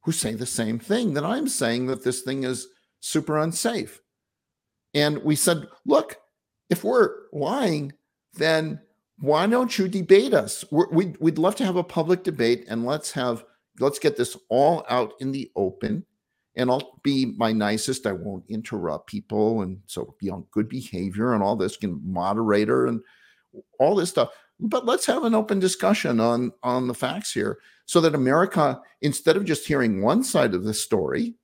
who 0.02 0.12
say 0.12 0.34
the 0.34 0.46
same 0.46 0.78
thing 0.78 1.14
that 1.14 1.24
I'm 1.24 1.48
saying 1.48 1.86
that 1.86 2.04
this 2.04 2.22
thing 2.22 2.44
is 2.44 2.68
super 3.00 3.38
unsafe. 3.38 4.00
And 4.94 5.18
we 5.24 5.36
said, 5.36 5.66
look, 5.84 6.16
if 6.70 6.84
we're 6.84 7.10
lying, 7.32 7.92
then 8.34 8.80
why 9.18 9.46
don't 9.46 9.78
you 9.78 9.88
debate 9.88 10.34
us? 10.34 10.64
We're, 10.70 10.90
we'd, 10.90 11.16
we'd 11.20 11.38
love 11.38 11.56
to 11.56 11.64
have 11.64 11.76
a 11.76 11.84
public 11.84 12.22
debate 12.22 12.64
and 12.68 12.84
let's 12.84 13.12
have 13.12 13.44
let's 13.80 13.98
get 13.98 14.16
this 14.16 14.36
all 14.48 14.84
out 14.88 15.14
in 15.20 15.32
the 15.32 15.50
open 15.56 16.04
and 16.56 16.70
I'll 16.70 17.00
be 17.02 17.26
my 17.36 17.52
nicest. 17.52 18.06
I 18.06 18.12
won't 18.12 18.44
interrupt 18.48 19.08
people, 19.08 19.62
and 19.62 19.80
so 19.86 20.14
be 20.18 20.30
on 20.30 20.46
good 20.50 20.68
behavior 20.68 21.34
and 21.34 21.42
all 21.42 21.56
this, 21.56 21.76
can 21.76 22.00
moderator 22.04 22.86
and 22.86 23.00
all 23.78 23.94
this 23.94 24.10
stuff. 24.10 24.30
But 24.60 24.86
let's 24.86 25.06
have 25.06 25.24
an 25.24 25.34
open 25.34 25.58
discussion 25.58 26.20
on 26.20 26.52
on 26.62 26.86
the 26.86 26.94
facts 26.94 27.32
here, 27.32 27.58
so 27.86 28.00
that 28.00 28.14
America, 28.14 28.80
instead 29.02 29.36
of 29.36 29.44
just 29.44 29.66
hearing 29.66 30.02
one 30.02 30.22
side 30.22 30.54
of 30.54 30.64
the 30.64 30.74
story, 30.74 31.34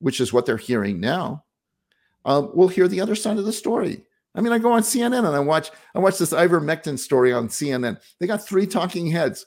which 0.00 0.20
is 0.20 0.32
what 0.32 0.46
they're 0.46 0.56
hearing 0.56 1.00
now, 1.00 1.44
um, 2.24 2.50
will 2.54 2.68
hear 2.68 2.88
the 2.88 3.00
other 3.00 3.14
side 3.14 3.38
of 3.38 3.44
the 3.46 3.52
story. 3.52 4.02
I 4.34 4.42
mean, 4.42 4.52
I 4.52 4.58
go 4.58 4.72
on 4.72 4.82
CNN 4.82 5.26
and 5.26 5.28
I 5.28 5.40
watch 5.40 5.70
I 5.94 5.98
watch 5.98 6.18
this 6.18 6.34
ivermectin 6.34 6.98
story 6.98 7.32
on 7.32 7.48
CNN. 7.48 7.98
They 8.20 8.26
got 8.26 8.46
three 8.46 8.66
talking 8.66 9.06
heads 9.06 9.46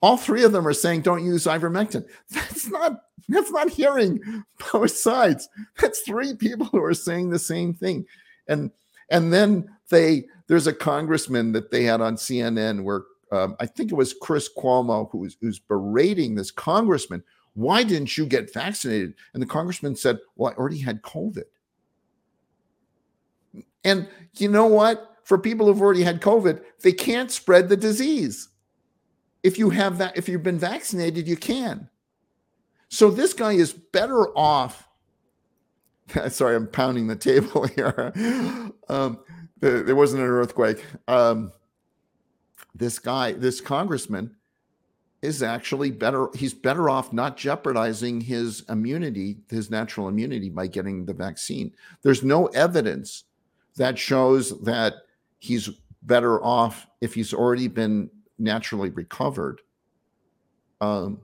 all 0.00 0.16
three 0.16 0.44
of 0.44 0.52
them 0.52 0.66
are 0.66 0.72
saying 0.72 1.02
don't 1.02 1.24
use 1.24 1.44
ivermectin. 1.44 2.06
That's 2.30 2.68
not 2.68 3.02
that's 3.28 3.50
not 3.50 3.68
hearing 3.68 4.44
both 4.72 4.92
sides. 4.92 5.48
That's 5.78 6.00
three 6.00 6.34
people 6.34 6.66
who 6.66 6.82
are 6.82 6.94
saying 6.94 7.30
the 7.30 7.38
same 7.38 7.74
thing. 7.74 8.06
And 8.46 8.70
and 9.10 9.32
then 9.32 9.68
they 9.90 10.24
there's 10.46 10.66
a 10.66 10.72
congressman 10.72 11.52
that 11.52 11.70
they 11.70 11.84
had 11.84 12.00
on 12.00 12.16
CNN 12.16 12.84
where 12.84 13.02
um, 13.30 13.56
I 13.60 13.66
think 13.66 13.92
it 13.92 13.96
was 13.96 14.14
Chris 14.14 14.48
Cuomo 14.56 15.10
who 15.10 15.18
was 15.18 15.36
who's 15.40 15.58
berating 15.58 16.34
this 16.34 16.50
congressman. 16.50 17.22
Why 17.54 17.82
didn't 17.82 18.16
you 18.16 18.24
get 18.24 18.52
vaccinated? 18.52 19.14
And 19.34 19.42
the 19.42 19.46
congressman 19.46 19.96
said, 19.96 20.18
"Well, 20.36 20.52
I 20.52 20.56
already 20.56 20.78
had 20.78 21.02
COVID." 21.02 21.44
And 23.84 24.08
you 24.36 24.48
know 24.48 24.66
what? 24.66 25.16
For 25.24 25.38
people 25.38 25.66
who've 25.66 25.82
already 25.82 26.02
had 26.02 26.22
COVID, 26.22 26.62
they 26.82 26.92
can't 26.92 27.30
spread 27.30 27.68
the 27.68 27.76
disease 27.76 28.48
if 29.42 29.58
you 29.58 29.70
have 29.70 29.98
that 29.98 30.16
if 30.16 30.28
you've 30.28 30.42
been 30.42 30.58
vaccinated 30.58 31.28
you 31.28 31.36
can. 31.36 31.88
So 32.88 33.10
this 33.10 33.32
guy 33.32 33.52
is 33.52 33.72
better 33.72 34.28
off 34.36 34.88
sorry 36.28 36.56
i'm 36.56 36.66
pounding 36.66 37.06
the 37.06 37.16
table 37.16 37.66
here. 37.76 38.12
Um, 38.88 39.18
there 39.60 39.96
wasn't 39.96 40.22
an 40.22 40.28
earthquake. 40.28 40.84
Um, 41.08 41.52
this 42.74 42.98
guy 42.98 43.32
this 43.32 43.60
congressman 43.60 44.34
is 45.20 45.42
actually 45.42 45.90
better 45.90 46.28
he's 46.34 46.54
better 46.54 46.88
off 46.88 47.12
not 47.12 47.36
jeopardizing 47.36 48.20
his 48.20 48.64
immunity 48.68 49.38
his 49.50 49.68
natural 49.68 50.08
immunity 50.08 50.48
by 50.48 50.66
getting 50.66 51.04
the 51.04 51.14
vaccine. 51.14 51.72
There's 52.02 52.22
no 52.22 52.46
evidence 52.46 53.24
that 53.76 53.98
shows 53.98 54.60
that 54.62 54.94
he's 55.38 55.70
better 56.02 56.42
off 56.42 56.86
if 57.00 57.14
he's 57.14 57.34
already 57.34 57.68
been 57.68 58.10
naturally 58.38 58.90
recovered 58.90 59.60
um, 60.80 61.20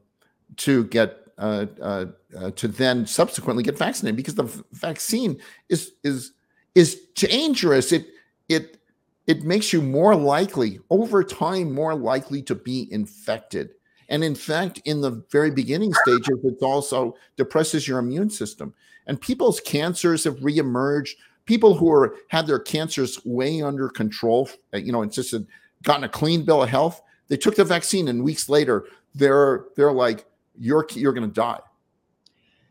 to 0.57 0.85
get 0.85 1.25
uh, 1.39 1.67
uh, 1.81 2.07
uh, 2.39 2.51
to 2.53 2.69
then 2.69 3.07
subsequently 3.07 3.65
get 3.65 3.77
vaccinated 3.77 4.17
because 4.17 4.37
the 4.37 4.65
vaccine 4.73 5.41
is 5.69 5.93
is 6.05 6.33
is 6.75 7.01
dangerous. 7.15 7.91
It 7.93 8.07
it 8.49 8.79
it 9.27 9.43
makes 9.43 9.73
you 9.73 9.83
more 9.83 10.15
likely 10.15 10.79
over 10.91 11.25
time 11.25 11.73
more 11.73 11.95
likely 11.95 12.43
to 12.43 12.55
be 12.55 12.89
infected. 12.93 13.71
And 14.09 14.23
in 14.23 14.35
fact, 14.35 14.81
in 14.85 15.01
the 15.01 15.25
very 15.33 15.51
beginning 15.51 15.93
stages, 15.95 16.39
it 16.45 16.63
also 16.63 17.17
depresses 17.37 17.89
your 17.89 17.99
immune 17.99 18.31
system. 18.31 18.75
And 19.07 19.21
people's 19.21 19.61
cancers 19.61 20.25
have 20.25 20.37
reemerged. 20.37 21.13
People 21.47 21.75
who 21.75 21.91
are 21.91 22.17
had 22.29 22.47
their 22.47 22.59
cancers 22.59 23.25
way 23.25 23.61
under 23.61 23.89
control, 23.89 24.49
you 24.73 24.93
know, 24.93 25.03
it's 25.03 25.17
just 25.17 25.35
gotten 25.83 26.05
a 26.05 26.09
clean 26.09 26.45
bill 26.45 26.63
of 26.63 26.69
health. 26.69 27.03
They 27.29 27.37
took 27.37 27.57
the 27.57 27.65
vaccine, 27.65 28.09
and 28.09 28.23
weeks 28.23 28.49
later, 28.49 28.87
they're 29.15 29.67
they're 29.77 29.93
like, 29.93 30.27
"You're 30.59 30.87
you're 30.93 31.13
going 31.13 31.29
to 31.29 31.35
die." 31.35 31.61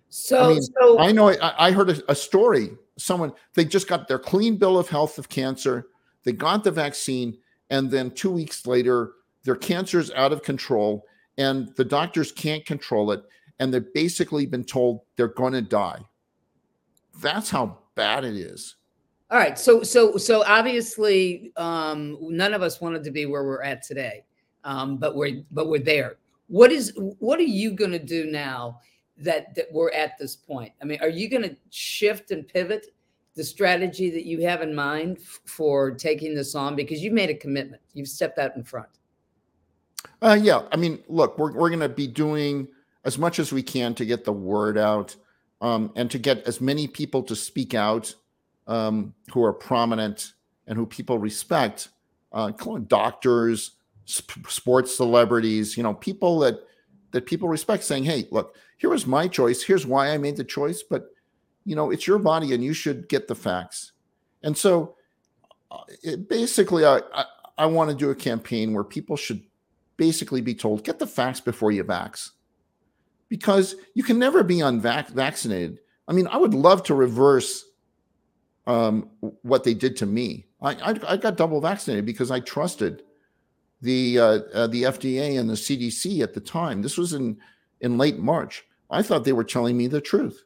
So, 0.10 0.44
I, 0.44 0.48
mean, 0.54 0.62
so 0.62 1.00
I 1.00 1.12
know 1.12 1.30
I, 1.30 1.68
I 1.68 1.72
heard 1.72 1.90
a, 1.90 2.12
a, 2.12 2.14
story. 2.14 2.78
Someone 2.98 3.32
they 3.56 3.66
just 3.66 3.88
got 3.88 4.08
their 4.08 4.20
clean 4.20 4.58
bill 4.58 4.78
of 4.78 4.88
health 4.88 5.18
of 5.18 5.28
cancer. 5.28 5.88
They 6.24 6.34
got 6.34 6.64
the 6.64 6.70
vaccine, 6.70 7.38
and 7.72 7.90
then 7.90 8.12
two 8.12 8.30
weeks 8.30 8.68
later, 8.68 9.14
their 9.44 9.56
cancer 9.56 10.00
is 10.00 10.12
out 10.12 10.32
of 10.32 10.44
control, 10.44 11.06
and 11.40 11.74
the 11.76 11.86
doctors 11.86 12.32
can't 12.32 12.64
control 12.64 13.12
it, 13.12 13.24
and 13.60 13.74
they've 13.74 13.94
basically 13.94 14.46
been 14.46 14.64
told 14.64 15.02
they're 15.16 15.28
going 15.30 15.54
to 15.54 15.62
die. 15.62 16.02
That's 17.20 17.50
how 17.50 17.80
bad 17.96 18.24
it 18.24 18.36
is. 18.36 18.76
All 19.32 19.40
right. 19.40 19.58
So 19.58 19.82
so 19.82 20.18
so 20.18 20.44
obviously 20.46 21.52
um 21.58 22.18
none 22.22 22.54
of 22.54 22.62
us 22.62 22.80
wanted 22.80 23.04
to 23.06 23.12
be 23.12 23.26
where 23.26 23.44
we're 23.44 23.64
at 23.64 23.82
today. 23.82 24.26
Um 24.64 24.98
but 24.98 25.16
we're 25.16 25.44
but 25.52 25.68
we're 25.68 25.80
there. 25.80 26.18
What 26.48 26.72
is 26.72 26.94
what 26.98 27.40
are 27.40 27.44
you 27.44 27.72
going 27.72 27.92
to 27.92 28.00
do 28.00 28.26
now 28.26 28.80
that 29.18 29.56
that 29.56 29.68
we're 29.72 29.92
at 29.92 30.18
this 30.18 30.36
point? 30.36 30.72
I 30.82 30.86
mean, 30.86 31.00
are 31.02 31.10
you 31.10 31.30
going 31.30 31.44
to 31.44 31.56
shift 31.70 32.32
and 32.32 32.48
pivot 32.48 32.88
the 33.36 33.44
strategy 33.44 34.12
that 34.12 34.26
you 34.26 34.42
have 34.42 34.62
in 34.62 34.74
mind 34.76 35.18
f- 35.20 35.40
for 35.46 35.92
taking 35.92 36.36
this 36.36 36.56
on 36.56 36.76
because 36.76 37.02
you've 37.02 37.14
made 37.14 37.30
a 37.30 37.34
commitment. 37.34 37.82
You've 37.94 38.08
stepped 38.08 38.38
out 38.38 38.56
in 38.56 38.64
front. 38.64 38.90
Uh 40.22 40.38
yeah, 40.40 40.64
I 40.72 40.78
mean, 40.78 41.04
look, 41.08 41.38
we're 41.38 41.52
we're 41.54 41.70
going 41.70 41.80
to 41.80 41.90
be 41.90 42.08
doing 42.08 42.68
as 43.04 43.18
much 43.18 43.40
as 43.40 43.52
we 43.52 43.64
can 43.64 43.94
to 43.96 44.06
get 44.06 44.24
the 44.24 44.34
word 44.34 44.78
out 44.78 45.16
um, 45.62 45.92
and 45.96 46.10
to 46.12 46.20
get 46.20 46.46
as 46.48 46.62
many 46.62 46.88
people 46.88 47.24
to 47.24 47.36
speak 47.36 47.74
out 47.74 48.14
um, 48.68 49.14
who 49.34 49.44
are 49.44 49.54
prominent 49.54 50.34
and 50.68 50.78
who 50.78 50.86
people 50.86 51.20
respect, 51.20 51.90
uh, 52.32 52.52
doctors, 52.88 53.72
sp- 54.06 54.50
sports 54.50 54.96
celebrities, 54.96 55.78
you 55.78 55.84
know, 55.84 55.94
people 55.94 56.40
that 56.40 56.60
that 57.12 57.26
people 57.26 57.48
respect, 57.48 57.84
saying, 57.84 58.04
"Hey, 58.04 58.28
look, 58.32 58.56
here 58.78 58.90
was 58.90 59.06
my 59.06 59.28
choice. 59.28 59.62
Here's 59.64 59.86
why 59.86 60.10
I 60.10 60.18
made 60.18 60.38
the 60.38 60.44
choice, 60.44 60.84
but 60.84 61.10
you 61.66 61.76
know, 61.76 61.92
it's 61.92 62.08
your 62.08 62.20
body, 62.20 62.54
and 62.54 62.64
you 62.64 62.74
should 62.74 63.08
get 63.08 63.28
the 63.28 63.36
facts." 63.36 63.92
And 64.42 64.58
so, 64.58 64.96
uh, 65.72 65.84
it, 66.02 66.28
basically, 66.28 66.86
I, 66.86 67.02
I 67.14 67.26
I 67.58 67.66
want 67.68 67.90
to 67.90 67.96
do 67.96 68.10
a 68.10 68.16
campaign 68.16 68.74
where 68.74 68.84
people 68.84 69.16
should 69.16 69.44
basically 69.98 70.42
be 70.42 70.56
told, 70.56 70.84
"Get 70.84 71.00
the 71.00 71.08
facts 71.08 71.40
before 71.40 71.72
you 71.72 71.84
vax," 71.84 72.32
because 73.30 73.76
you 73.94 74.04
can 74.04 74.20
never 74.20 74.44
be 74.44 74.62
unvaccinated. 74.62 75.80
I 76.08 76.14
mean, 76.14 76.28
I 76.28 76.38
would 76.38 76.54
love 76.54 76.84
to 76.84 76.96
reverse 76.96 77.64
um, 78.68 79.10
what 79.42 79.64
they 79.64 79.74
did 79.74 79.98
to 79.98 80.06
me. 80.06 80.48
I, 80.62 80.74
I, 80.74 81.00
I, 81.08 81.18
got 81.18 81.36
double 81.36 81.60
vaccinated 81.60 82.06
because 82.06 82.32
I 82.32 82.40
trusted 82.40 83.04
the 83.84 84.18
uh, 84.18 84.40
uh, 84.54 84.68
the 84.68 84.84
FDA 84.84 85.40
and 85.40 85.50
the 85.50 85.54
CDC 85.54 86.22
at 86.22 86.34
the 86.34 86.40
time. 86.40 86.82
This 86.82 86.98
was 86.98 87.14
in 87.14 87.38
in 87.82 87.98
late 87.98 88.18
March. 88.18 88.66
I 88.90 89.02
thought 89.02 89.26
they 89.26 89.34
were 89.34 89.44
telling 89.44 89.78
me 89.78 89.88
the 89.88 90.02
truth. 90.02 90.44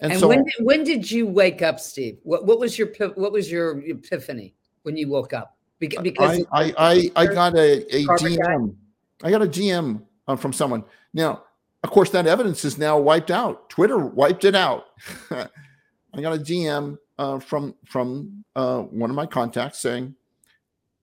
And, 0.00 0.12
and 0.12 0.20
so, 0.20 0.28
when 0.28 0.44
did, 0.44 0.54
when 0.60 0.84
did 0.84 1.10
you 1.10 1.26
wake 1.26 1.62
up, 1.62 1.80
Steve? 1.80 2.18
What 2.22 2.44
what 2.44 2.60
was 2.60 2.78
your 2.78 2.88
what 3.14 3.32
was 3.32 3.50
your 3.50 3.80
epiphany 3.80 4.54
when 4.82 4.96
you 4.96 5.08
woke 5.08 5.32
up? 5.32 5.56
Because 5.78 6.12
I 6.12 6.44
I, 6.52 6.74
I, 6.78 7.10
I 7.16 7.26
got 7.26 7.54
a, 7.56 7.82
a 7.96 8.04
DM. 8.04 8.76
I 9.22 9.30
got 9.30 9.42
a 9.42 9.46
DM 9.46 10.02
uh, 10.28 10.36
from 10.36 10.52
someone. 10.52 10.84
Now, 11.14 11.44
of 11.82 11.90
course, 11.90 12.10
that 12.10 12.26
evidence 12.26 12.64
is 12.64 12.76
now 12.76 12.98
wiped 12.98 13.30
out. 13.30 13.70
Twitter 13.70 13.98
wiped 13.98 14.44
it 14.44 14.54
out. 14.54 14.86
I 15.30 16.20
got 16.20 16.34
a 16.34 16.38
DM 16.38 16.98
uh, 17.18 17.38
from 17.38 17.74
from 17.86 18.44
uh, 18.54 18.80
one 18.82 19.08
of 19.08 19.16
my 19.16 19.26
contacts 19.26 19.78
saying, 19.78 20.14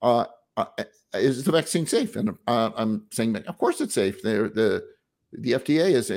uh, 0.00 0.26
uh 0.56 0.66
"Is 1.16 1.44
the 1.44 1.52
vaccine 1.52 1.86
safe?" 1.86 2.16
And 2.16 2.30
uh, 2.46 2.70
I'm 2.76 3.06
saying, 3.12 3.36
"Of 3.36 3.58
course 3.58 3.80
it's 3.80 3.94
safe. 3.94 4.22
They're, 4.22 4.48
the 4.48 4.84
the 5.32 5.52
FDA 5.52 5.92
is 5.92 6.10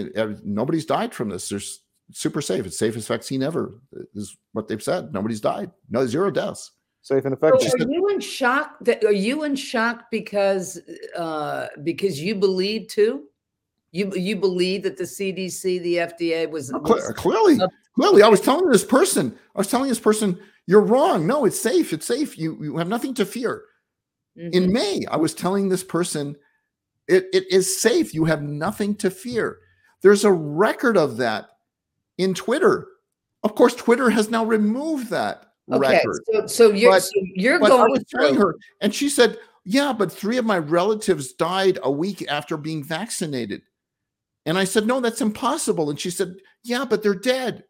nobody's 0.43 0.85
died 0.85 1.13
from 1.13 1.29
this. 1.29 1.49
There's 1.49 1.81
super 2.11 2.41
safe. 2.41 2.65
It's 2.65 2.77
the 2.79 2.85
safest 2.85 3.07
vaccine 3.07 3.43
ever. 3.43 3.79
Is 4.13 4.35
what 4.53 4.67
they've 4.67 4.81
said. 4.81 5.13
Nobody's 5.13 5.41
died. 5.41 5.71
No 5.89 6.05
zero 6.05 6.31
deaths. 6.31 6.71
Safe 7.01 7.23
and 7.25 7.33
effective. 7.33 7.69
So 7.69 7.85
are 7.85 7.91
you 7.91 8.07
in 8.09 8.19
shock? 8.19 8.77
That 8.81 9.03
are 9.03 9.11
you 9.11 9.43
in 9.43 9.55
shock 9.55 10.11
because 10.11 10.79
uh, 11.17 11.67
because 11.83 12.19
you 12.19 12.35
believe 12.35 12.87
too? 12.87 13.23
You 13.91 14.13
you 14.13 14.35
believe 14.35 14.83
that 14.83 14.97
the 14.97 15.05
CDC, 15.05 15.81
the 15.81 15.95
FDA 15.95 16.49
was, 16.49 16.71
was 16.71 17.11
clearly 17.15 17.59
clearly. 17.95 18.21
I 18.21 18.27
was 18.27 18.41
telling 18.41 18.69
this 18.69 18.83
person, 18.83 19.35
I 19.55 19.59
was 19.59 19.67
telling 19.67 19.89
this 19.89 19.99
person, 19.99 20.39
you're 20.67 20.81
wrong. 20.81 21.25
No, 21.25 21.45
it's 21.45 21.59
safe. 21.59 21.93
It's 21.93 22.05
safe. 22.05 22.37
You 22.37 22.57
you 22.61 22.77
have 22.77 22.87
nothing 22.87 23.13
to 23.15 23.25
fear. 23.25 23.63
Mm-hmm. 24.39 24.53
In 24.53 24.73
May, 24.73 25.05
I 25.11 25.17
was 25.17 25.33
telling 25.33 25.67
this 25.67 25.83
person, 25.83 26.35
it, 27.07 27.27
it 27.33 27.51
is 27.51 27.81
safe. 27.81 28.13
You 28.13 28.25
have 28.25 28.41
nothing 28.41 28.95
to 28.95 29.11
fear. 29.11 29.59
There's 30.01 30.23
a 30.23 30.31
record 30.31 30.95
of 30.95 31.17
that 31.17 31.49
in 32.17 32.33
Twitter. 32.33 32.87
Of 33.43 33.55
course, 33.55 33.75
Twitter 33.75 34.09
has 34.09 34.29
now 34.29 34.45
removed 34.45 35.09
that 35.09 35.45
okay, 35.71 35.79
record. 35.79 36.21
So, 36.31 36.47
so 36.47 36.71
you're 36.71 36.91
but, 36.91 37.03
so 37.03 37.11
you're 37.35 37.59
going. 37.59 37.71
I 37.71 37.85
was 37.85 38.05
telling 38.09 38.35
her, 38.35 38.55
and 38.81 38.93
she 38.93 39.09
said, 39.09 39.37
"Yeah, 39.65 39.93
but 39.93 40.11
three 40.11 40.37
of 40.37 40.45
my 40.45 40.57
relatives 40.59 41.33
died 41.33 41.79
a 41.83 41.91
week 41.91 42.25
after 42.29 42.57
being 42.57 42.83
vaccinated." 42.83 43.61
And 44.45 44.57
I 44.57 44.63
said, 44.63 44.87
"No, 44.87 44.99
that's 44.99 45.21
impossible." 45.21 45.89
And 45.89 45.99
she 45.99 46.09
said, 46.09 46.35
"Yeah, 46.63 46.85
but 46.85 47.03
they're 47.03 47.13
dead." 47.13 47.63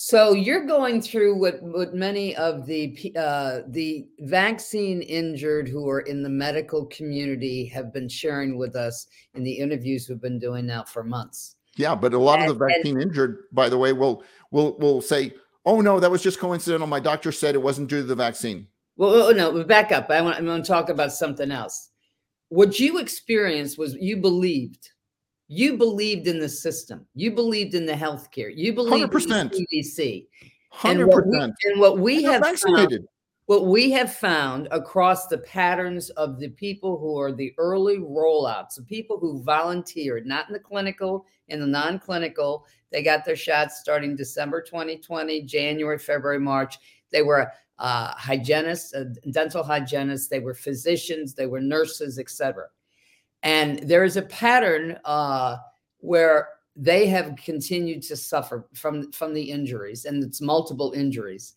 So 0.00 0.32
you're 0.32 0.64
going 0.64 1.02
through 1.02 1.34
what 1.34 1.60
what 1.60 1.92
many 1.92 2.36
of 2.36 2.66
the 2.66 3.12
uh, 3.18 3.62
the 3.66 4.06
vaccine 4.20 5.02
injured 5.02 5.66
who 5.66 5.88
are 5.90 6.02
in 6.02 6.22
the 6.22 6.28
medical 6.28 6.86
community 6.86 7.66
have 7.66 7.92
been 7.92 8.08
sharing 8.08 8.56
with 8.56 8.76
us 8.76 9.08
in 9.34 9.42
the 9.42 9.50
interviews 9.50 10.08
we've 10.08 10.20
been 10.20 10.38
doing 10.38 10.66
now 10.66 10.84
for 10.84 11.02
months. 11.02 11.56
Yeah, 11.76 11.96
but 11.96 12.14
a 12.14 12.18
lot 12.18 12.38
and, 12.38 12.48
of 12.48 12.60
the 12.60 12.66
vaccine 12.66 12.94
and, 12.94 13.10
injured, 13.10 13.38
by 13.50 13.68
the 13.68 13.76
way, 13.76 13.92
will 13.92 14.22
will 14.52 14.78
will 14.78 15.02
say, 15.02 15.34
"Oh 15.66 15.80
no, 15.80 15.98
that 15.98 16.12
was 16.12 16.22
just 16.22 16.38
coincidental. 16.38 16.86
My 16.86 17.00
doctor 17.00 17.32
said 17.32 17.56
it 17.56 17.62
wasn't 17.62 17.88
due 17.88 18.02
to 18.02 18.06
the 18.06 18.14
vaccine." 18.14 18.68
Well, 18.96 19.34
no, 19.34 19.64
back 19.64 19.90
up. 19.90 20.10
I 20.10 20.20
want, 20.20 20.38
I 20.38 20.42
want 20.42 20.64
to 20.64 20.68
talk 20.70 20.90
about 20.90 21.12
something 21.12 21.50
else. 21.50 21.90
What 22.50 22.78
you 22.78 22.98
experienced 22.98 23.78
was 23.78 23.94
you 23.94 24.18
believed. 24.18 24.90
You 25.48 25.76
believed 25.76 26.26
in 26.26 26.38
the 26.38 26.48
system. 26.48 27.06
You 27.14 27.32
believed 27.32 27.74
in 27.74 27.86
the 27.86 27.94
healthcare. 27.94 28.54
You 28.54 28.74
believed 28.74 29.12
100%. 29.12 29.52
in 29.52 29.66
the 29.70 29.82
CDC. 29.82 30.26
Hundred 30.70 31.10
percent. 31.10 31.54
And 31.64 31.80
what 31.80 31.98
we 31.98 32.22
have 32.24 32.42
vaccinated. 32.42 33.00
Found, 33.00 33.08
what 33.46 33.64
we 33.64 33.90
have 33.90 34.12
found 34.12 34.68
across 34.70 35.26
the 35.26 35.38
patterns 35.38 36.10
of 36.10 36.38
the 36.38 36.50
people 36.50 36.98
who 36.98 37.18
are 37.18 37.32
the 37.32 37.54
early 37.56 37.96
rollouts, 37.96 38.74
the 38.76 38.82
people 38.82 39.18
who 39.18 39.42
volunteered, 39.42 40.26
not 40.26 40.46
in 40.48 40.52
the 40.52 40.60
clinical, 40.60 41.24
in 41.48 41.58
the 41.58 41.66
non-clinical, 41.66 42.66
they 42.92 43.02
got 43.02 43.24
their 43.24 43.36
shots 43.36 43.80
starting 43.80 44.14
December 44.14 44.60
2020, 44.60 45.42
January, 45.42 45.98
February, 45.98 46.38
March. 46.38 46.76
They 47.10 47.22
were 47.22 47.50
uh, 47.78 48.12
hygienists, 48.16 48.92
uh, 48.92 49.04
dental 49.30 49.62
hygienists, 49.62 50.28
they 50.28 50.40
were 50.40 50.52
physicians, 50.52 51.32
they 51.32 51.46
were 51.46 51.60
nurses, 51.60 52.18
etc. 52.18 52.66
And 53.42 53.78
there 53.80 54.04
is 54.04 54.16
a 54.16 54.22
pattern 54.22 54.98
uh, 55.04 55.58
where 55.98 56.48
they 56.76 57.06
have 57.06 57.36
continued 57.36 58.02
to 58.02 58.16
suffer 58.16 58.68
from 58.74 59.10
from 59.12 59.34
the 59.34 59.50
injuries, 59.50 60.04
and 60.04 60.22
it's 60.22 60.40
multiple 60.40 60.92
injuries 60.92 61.54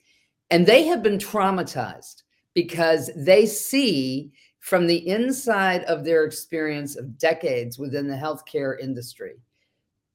and 0.51 0.65
they 0.65 0.83
have 0.83 1.01
been 1.01 1.17
traumatized 1.17 2.23
because 2.53 3.09
they 3.15 3.45
see 3.45 4.31
from 4.59 4.85
the 4.85 5.07
inside 5.07 5.83
of 5.85 6.03
their 6.03 6.25
experience 6.25 6.97
of 6.97 7.17
decades 7.17 7.79
within 7.79 8.07
the 8.07 8.15
healthcare 8.15 8.77
industry 8.79 9.37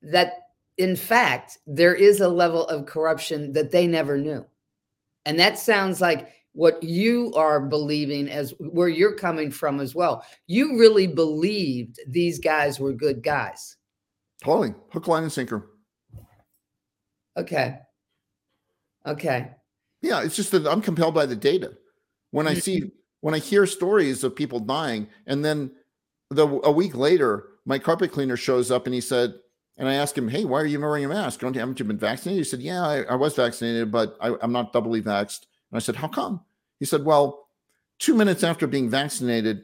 that, 0.03 0.35
in 0.77 0.95
fact, 0.95 1.59
there 1.67 1.95
is 1.95 2.21
a 2.21 2.29
level 2.29 2.67
of 2.69 2.87
corruption 2.87 3.53
that 3.55 3.73
they 3.73 3.87
never 3.87 4.19
knew. 4.19 4.45
And 5.25 5.41
that 5.41 5.59
sounds 5.59 6.01
like 6.01 6.31
what 6.57 6.83
you 6.83 7.35
are 7.37 7.61
believing 7.61 8.31
as 8.31 8.55
where 8.59 8.89
you're 8.89 9.15
coming 9.15 9.51
from 9.51 9.79
as 9.79 9.95
well. 9.95 10.25
You 10.47 10.79
really 10.79 11.07
believed 11.07 12.01
these 12.09 12.39
guys 12.39 12.81
were 12.81 12.95
good 12.95 13.23
guys. 13.23 13.77
Totally. 14.43 14.75
Hook, 14.91 15.07
line, 15.07 15.23
and 15.23 15.33
sinker. 15.33 15.71
Okay. 17.37 17.79
Okay. 19.07 19.51
Yeah, 20.01 20.23
it's 20.23 20.35
just 20.35 20.51
that 20.53 20.67
I'm 20.67 20.81
compelled 20.81 21.15
by 21.15 21.27
the 21.27 21.37
data. 21.37 21.75
When 22.31 22.49
I 22.49 22.55
see 22.55 22.81
mm-hmm. 22.81 22.89
when 23.21 23.35
I 23.35 23.39
hear 23.39 23.67
stories 23.67 24.25
of 24.25 24.35
people 24.35 24.59
dying, 24.59 25.09
and 25.27 25.45
then 25.45 25.71
the 26.31 26.47
a 26.65 26.73
week 26.73 26.97
later, 26.97 27.49
my 27.67 27.79
carpet 27.79 28.13
cleaner 28.13 28.37
shows 28.37 28.71
up 28.71 28.87
and 28.87 28.95
he 28.95 29.01
said, 29.03 29.35
and 29.77 29.89
I 29.89 29.95
asked 29.95 30.17
him, 30.17 30.29
"Hey, 30.29 30.47
why 30.47 30.61
are 30.61 30.67
you 30.67 30.81
wearing 30.81 31.05
a 31.05 31.09
mask? 31.09 31.41
Don't 31.41 31.53
you 31.53 31.61
haven't 31.61 31.79
you 31.79 31.85
been 31.85 31.99
vaccinated?" 31.99 32.45
He 32.45 32.49
said, 32.49 32.61
"Yeah, 32.61 32.83
I, 32.83 33.03
I 33.03 33.15
was 33.15 33.35
vaccinated, 33.37 33.93
but 33.93 34.17
I, 34.21 34.35
I'm 34.41 34.53
not 34.53 34.73
doubly 34.73 35.03
vaxxed." 35.03 35.45
And 35.71 35.77
I 35.77 35.81
said, 35.81 35.97
"How 35.97 36.09
come?" 36.09 36.41
He 36.79 36.87
said, 36.87 37.05
"Well, 37.05 37.49
two 37.99 38.15
minutes 38.15 38.43
after 38.45 38.67
being 38.67 38.91
vaccinated, 38.91 39.63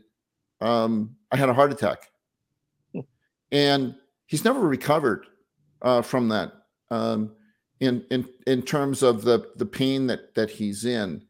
um, 0.61 1.17
I 1.31 1.37
had 1.37 1.49
a 1.49 1.55
heart 1.55 1.73
attack, 1.73 2.11
hmm. 2.93 3.01
and 3.51 3.95
he's 4.27 4.45
never 4.45 4.61
recovered 4.61 5.27
uh, 5.83 6.03
from 6.03 6.29
that." 6.29 6.53
Um, 6.91 7.33
in 7.83 8.05
in 8.13 8.25
in 8.47 8.63
terms 8.63 9.03
of 9.03 9.23
the 9.23 9.51
the 9.57 9.67
pain 9.67 10.07
that 10.07 10.37
that 10.37 10.49
he's 10.49 10.85
in 10.85 11.21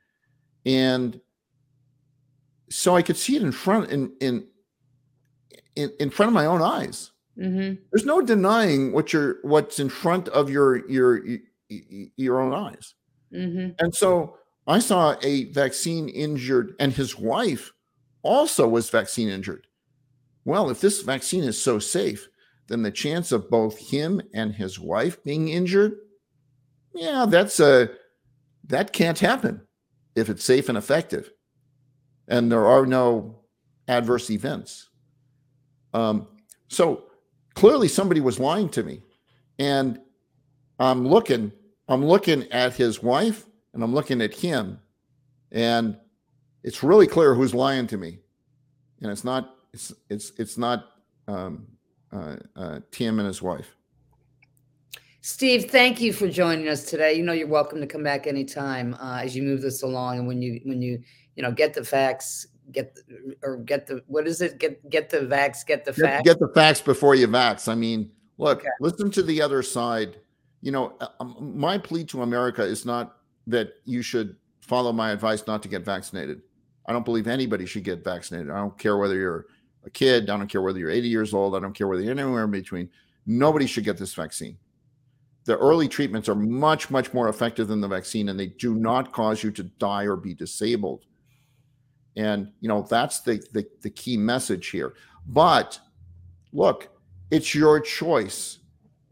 and 0.66 1.18
so 2.68 2.94
i 2.94 3.00
could 3.00 3.16
see 3.16 3.36
it 3.36 3.42
in 3.42 3.50
front 3.50 3.90
in 3.90 4.12
in 4.20 4.46
in, 5.74 5.90
in 5.98 6.10
front 6.10 6.28
of 6.28 6.34
my 6.34 6.44
own 6.44 6.60
eyes 6.60 7.10
mm-hmm. 7.38 7.80
there's 7.90 8.04
no 8.04 8.20
denying 8.20 8.92
what 8.92 9.14
you're 9.14 9.38
what's 9.42 9.78
in 9.78 9.88
front 9.88 10.28
of 10.28 10.50
your 10.50 10.86
your 10.90 11.24
your 12.16 12.42
own 12.42 12.52
eyes 12.52 12.94
mm-hmm. 13.34 13.70
and 13.78 13.94
so 13.94 14.36
i 14.66 14.78
saw 14.78 15.16
a 15.22 15.44
vaccine 15.52 16.08
injured 16.08 16.74
and 16.78 16.92
his 16.92 17.18
wife 17.18 17.72
also 18.22 18.68
was 18.68 18.90
vaccine 18.90 19.28
injured 19.28 19.66
well 20.44 20.70
if 20.70 20.80
this 20.80 21.02
vaccine 21.02 21.44
is 21.44 21.60
so 21.60 21.78
safe 21.78 22.28
then 22.68 22.82
the 22.82 22.90
chance 22.90 23.32
of 23.32 23.50
both 23.50 23.78
him 23.78 24.22
and 24.32 24.54
his 24.54 24.78
wife 24.78 25.22
being 25.24 25.48
injured 25.48 25.96
yeah, 26.94 27.26
that's 27.28 27.60
a 27.60 27.90
that 28.68 28.92
can't 28.92 29.18
happen 29.18 29.62
if 30.14 30.28
it's 30.28 30.44
safe 30.44 30.68
and 30.68 30.78
effective, 30.78 31.30
and 32.28 32.50
there 32.50 32.66
are 32.66 32.86
no 32.86 33.40
adverse 33.88 34.30
events. 34.30 34.90
Um, 35.94 36.28
so 36.68 37.04
clearly, 37.54 37.88
somebody 37.88 38.20
was 38.20 38.38
lying 38.38 38.68
to 38.70 38.82
me, 38.82 39.02
and 39.58 40.00
I'm 40.78 41.06
looking. 41.06 41.52
I'm 41.88 42.04
looking 42.04 42.50
at 42.52 42.74
his 42.74 43.02
wife, 43.02 43.46
and 43.74 43.82
I'm 43.82 43.94
looking 43.94 44.20
at 44.20 44.34
him, 44.34 44.78
and 45.50 45.96
it's 46.62 46.82
really 46.82 47.06
clear 47.06 47.34
who's 47.34 47.54
lying 47.54 47.86
to 47.88 47.96
me, 47.96 48.18
and 49.00 49.10
it's 49.10 49.24
not. 49.24 49.56
It's 49.72 49.92
it's 50.10 50.32
it's 50.38 50.58
not 50.58 50.86
um, 51.28 51.66
uh, 52.12 52.36
uh, 52.56 52.80
Tim 52.90 53.18
and 53.18 53.26
his 53.26 53.40
wife. 53.40 53.74
Steve, 55.22 55.70
thank 55.70 56.00
you 56.00 56.12
for 56.12 56.28
joining 56.28 56.68
us 56.68 56.84
today. 56.84 57.14
You 57.14 57.22
know 57.22 57.32
you're 57.32 57.46
welcome 57.46 57.80
to 57.80 57.86
come 57.86 58.02
back 58.02 58.26
anytime 58.26 58.94
uh, 58.94 59.20
as 59.22 59.36
you 59.36 59.42
move 59.42 59.62
this 59.62 59.82
along, 59.82 60.18
and 60.18 60.26
when 60.26 60.42
you 60.42 60.60
when 60.64 60.82
you 60.82 61.00
you 61.36 61.42
know 61.42 61.52
get 61.52 61.74
the 61.74 61.84
facts, 61.84 62.46
get 62.72 62.94
the, 62.94 63.36
or 63.42 63.56
get 63.58 63.86
the 63.86 64.02
what 64.06 64.26
is 64.26 64.40
it? 64.40 64.58
Get 64.58 64.88
get 64.90 65.10
the 65.10 65.20
vax, 65.20 65.64
get 65.64 65.84
the 65.84 65.92
facts. 65.92 66.24
Get, 66.24 66.38
get 66.38 66.38
the 66.38 66.52
facts 66.54 66.80
before 66.80 67.14
you 67.14 67.28
vax. 67.28 67.68
I 67.68 67.74
mean, 67.74 68.10
look, 68.36 68.58
okay. 68.58 68.68
listen 68.80 69.10
to 69.12 69.22
the 69.22 69.40
other 69.40 69.62
side. 69.62 70.18
You 70.60 70.72
know, 70.72 70.94
uh, 71.00 71.08
um, 71.20 71.54
my 71.56 71.78
plea 71.78 72.04
to 72.06 72.22
America 72.22 72.62
is 72.62 72.84
not 72.84 73.16
that 73.46 73.74
you 73.84 74.02
should 74.02 74.36
follow 74.60 74.92
my 74.92 75.10
advice 75.10 75.46
not 75.46 75.62
to 75.62 75.68
get 75.68 75.84
vaccinated. 75.84 76.42
I 76.86 76.92
don't 76.92 77.04
believe 77.04 77.26
anybody 77.26 77.66
should 77.66 77.84
get 77.84 78.04
vaccinated. 78.04 78.50
I 78.50 78.58
don't 78.58 78.78
care 78.78 78.96
whether 78.96 79.14
you're 79.14 79.46
a 79.84 79.90
kid. 79.90 80.30
I 80.30 80.36
don't 80.36 80.48
care 80.48 80.62
whether 80.62 80.78
you're 80.78 80.90
80 80.90 81.08
years 81.08 81.34
old. 81.34 81.54
I 81.54 81.60
don't 81.60 81.74
care 81.74 81.88
whether 81.88 82.02
you're 82.02 82.12
anywhere 82.12 82.44
in 82.44 82.50
between. 82.50 82.88
Nobody 83.26 83.66
should 83.66 83.84
get 83.84 83.98
this 83.98 84.14
vaccine 84.14 84.56
the 85.44 85.58
early 85.58 85.88
treatments 85.88 86.28
are 86.28 86.34
much 86.34 86.90
much 86.90 87.12
more 87.12 87.28
effective 87.28 87.68
than 87.68 87.80
the 87.80 87.88
vaccine 87.88 88.28
and 88.28 88.38
they 88.38 88.46
do 88.46 88.74
not 88.74 89.12
cause 89.12 89.42
you 89.42 89.50
to 89.50 89.64
die 89.64 90.04
or 90.04 90.16
be 90.16 90.34
disabled 90.34 91.04
and 92.16 92.50
you 92.60 92.68
know 92.68 92.82
that's 92.88 93.20
the 93.20 93.42
the, 93.52 93.66
the 93.82 93.90
key 93.90 94.16
message 94.16 94.68
here 94.68 94.94
but 95.26 95.78
look 96.52 96.88
it's 97.30 97.54
your 97.54 97.80
choice 97.80 98.58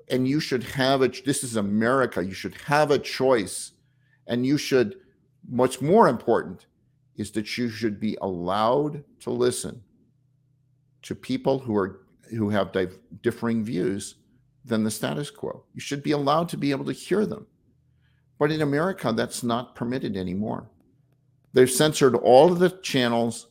and 0.09 0.27
you 0.27 0.41
should 0.41 0.63
have 0.63 1.03
it 1.03 1.25
this 1.25 1.43
is 1.43 1.57
america 1.57 2.25
you 2.25 2.35
should 2.35 2.55
have 2.55 2.91
a 2.91 2.99
choice 2.99 3.73
and 4.31 4.47
you 4.47 4.57
should 4.57 4.97
what's 5.49 5.83
more 5.83 6.09
important 6.09 6.67
is 7.17 7.31
that 7.33 7.59
you 7.59 7.69
should 7.69 8.01
be 8.01 8.17
allowed 8.23 9.05
to 9.21 9.31
listen 9.31 9.83
to 11.03 11.15
people 11.15 11.59
who 11.59 11.77
are 11.77 12.01
who 12.31 12.49
have 12.49 12.75
differing 13.23 13.63
views 13.63 14.15
than 14.65 14.85
the 14.85 14.91
status 14.91 15.31
quo. 15.31 15.65
You 15.75 15.81
should 15.81 16.03
be 16.03 16.13
allowed 16.13 16.49
to 16.51 16.57
be 16.57 16.71
able 16.71 16.85
to 16.85 16.93
hear 16.93 17.27
them. 17.27 17.47
But 18.39 18.53
in 18.53 18.63
America, 18.63 19.13
that's 19.13 19.43
not 19.43 19.75
permitted 19.75 20.17
anymore. 20.17 20.71
They've 21.53 21.71
censored 21.71 22.15
all 22.15 22.53
of 22.53 22.61
the 22.61 22.71
channels 22.71 23.49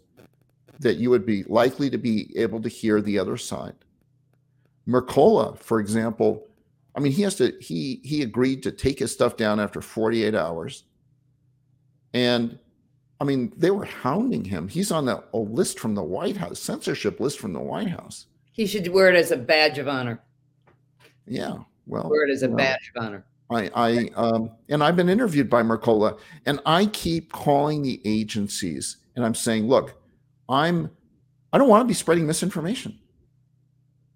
that 0.79 0.95
you 0.95 1.09
would 1.09 1.25
be 1.25 1.43
likely 1.43 1.89
to 1.89 1.97
be 1.97 2.31
able 2.37 2.61
to 2.61 2.69
hear 2.69 3.01
the 3.01 3.19
other 3.19 3.35
side. 3.35 3.75
Mercola, 4.87 5.57
for 5.57 5.81
example, 5.81 6.47
I 6.95 6.99
mean, 6.99 7.11
he 7.11 7.21
has 7.23 7.35
to 7.35 7.53
he 7.59 8.01
he 8.03 8.21
agreed 8.21 8.63
to 8.63 8.71
take 8.71 8.99
his 8.99 9.11
stuff 9.11 9.37
down 9.37 9.59
after 9.59 9.81
48 9.81 10.35
hours. 10.35 10.83
And 12.13 12.57
I 13.21 13.25
mean, 13.25 13.53
they 13.55 13.71
were 13.71 13.85
hounding 13.85 14.45
him. 14.45 14.67
He's 14.67 14.91
on 14.91 15.07
a, 15.07 15.23
a 15.33 15.37
list 15.37 15.79
from 15.79 15.95
the 15.95 16.03
White 16.03 16.37
House, 16.37 16.59
censorship 16.59 17.19
list 17.19 17.39
from 17.39 17.53
the 17.53 17.59
White 17.59 17.89
House. 17.89 18.27
He 18.51 18.65
should 18.65 18.87
wear 18.87 19.09
it 19.09 19.15
as 19.15 19.31
a 19.31 19.37
badge 19.37 19.77
of 19.77 19.87
honor. 19.87 20.21
Yeah, 21.25 21.57
well, 21.85 22.09
wear 22.09 22.27
it 22.27 22.31
as 22.31 22.43
a 22.43 22.47
badge 22.47 22.91
of 22.95 23.03
honor. 23.03 23.25
I, 23.51 23.71
I, 23.73 24.09
um, 24.15 24.51
and 24.69 24.83
I've 24.83 24.95
been 24.95 25.09
interviewed 25.09 25.49
by 25.49 25.63
Mercola, 25.63 26.19
and 26.45 26.59
I 26.65 26.85
keep 26.87 27.31
calling 27.31 27.81
the 27.81 27.99
agencies, 28.05 28.97
and 29.15 29.25
I'm 29.25 29.33
saying, 29.33 29.67
look, 29.67 29.99
I'm, 30.47 30.91
I 31.51 31.57
don't 31.57 31.67
want 31.67 31.81
to 31.81 31.87
be 31.87 31.95
spreading 31.95 32.27
misinformation. 32.27 32.99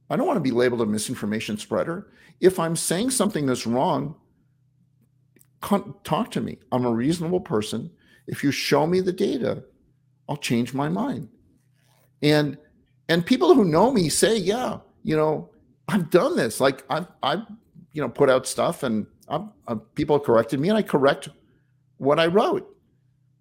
I 0.10 0.16
don't 0.16 0.28
want 0.28 0.38
to 0.38 0.42
be 0.42 0.52
labeled 0.52 0.82
a 0.82 0.86
misinformation 0.86 1.58
spreader. 1.58 2.12
If 2.40 2.60
I'm 2.60 2.76
saying 2.76 3.12
something 3.12 3.46
that's 3.46 3.66
wrong, 3.66 4.16
talk 6.04 6.32
to 6.32 6.42
me. 6.42 6.60
I'm 6.72 6.86
a 6.86 6.92
reasonable 6.92 7.40
person. 7.40 7.90
If 8.28 8.44
you 8.44 8.52
show 8.52 8.86
me 8.86 9.00
the 9.00 9.14
data, 9.14 9.64
I'll 10.28 10.38
change 10.38 10.74
my 10.74 10.90
mind. 10.90 11.30
And 12.22 12.58
and 13.10 13.26
people 13.26 13.54
who 13.54 13.66
know 13.66 13.92
me 13.92 14.10
say, 14.10 14.38
yeah, 14.38 14.80
you 15.04 15.16
know, 15.16 15.50
I've 15.88 16.10
done 16.10 16.38
this. 16.38 16.60
Like 16.60 16.84
I've 16.90 17.08
I've 17.22 17.42
you 17.92 18.02
know 18.02 18.10
put 18.10 18.30
out 18.30 18.48
stuff 18.48 18.84
and 18.84 19.06
I'm, 19.28 19.52
I'm, 19.68 19.80
people 19.96 20.20
corrected 20.20 20.60
me 20.60 20.70
and 20.70 20.78
I 20.78 20.82
correct 20.82 21.30
what 21.98 22.20
I 22.20 22.28
wrote. 22.28 22.70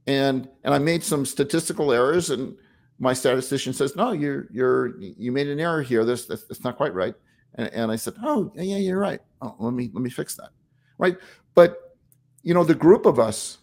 And 0.07 0.49
and 0.65 0.75
I 0.75 0.79
made 0.79 1.03
some 1.03 1.25
statistical 1.25 1.93
errors 1.93 2.31
and 2.31 2.57
my 2.99 3.13
statistician 3.13 3.73
says, 3.73 3.97
no, 3.97 4.13
you're 4.13 4.47
you're 4.53 4.99
you 5.01 5.33
made 5.33 5.49
an 5.49 5.61
error 5.61 5.83
here. 5.83 6.05
This 6.05 6.27
that's, 6.27 6.63
not 6.65 6.77
quite 6.77 6.95
right. 6.95 7.15
And, 7.57 7.69
and 7.73 7.91
I 7.91 7.97
said, 7.97 8.15
oh 8.23 8.53
yeah, 8.55 8.63
yeah, 8.63 8.77
you're 8.77 8.99
right. 8.99 9.21
Oh, 9.41 9.57
let 9.59 9.73
me 9.73 9.91
let 9.93 10.03
me 10.03 10.11
fix 10.11 10.37
that. 10.37 10.51
Right. 10.99 11.17
But 11.55 11.97
you 12.43 12.55
know, 12.55 12.65
the 12.65 12.75
group 12.75 13.07
of 13.07 13.19
us 13.19 13.59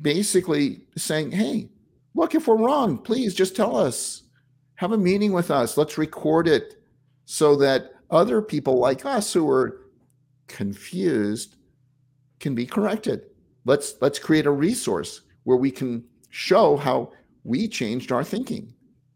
basically 0.00 0.86
saying, 0.96 1.32
hey, 1.32 1.68
look, 2.14 2.34
if 2.34 2.46
we're 2.48 2.56
wrong, 2.56 2.98
please 2.98 3.34
just 3.34 3.56
tell 3.56 3.76
us. 3.76 4.22
Have 4.76 4.92
a 4.92 4.98
meeting 4.98 5.32
with 5.32 5.50
us. 5.50 5.78
Let's 5.78 5.96
record 5.96 6.46
it 6.46 6.82
so 7.24 7.56
that 7.56 7.92
other 8.10 8.42
people 8.42 8.78
like 8.78 9.06
us 9.06 9.32
who 9.32 9.48
are 9.48 9.86
confused 10.48 11.56
can 12.40 12.54
be 12.54 12.66
corrected. 12.66 13.22
Let's 13.64 13.94
let's 14.00 14.18
create 14.18 14.46
a 14.46 14.50
resource 14.50 15.22
where 15.44 15.56
we 15.56 15.70
can 15.70 16.04
show 16.30 16.76
how 16.76 17.12
we 17.46 17.68
changed 17.68 18.10
our 18.10 18.24
thinking. 18.24 18.72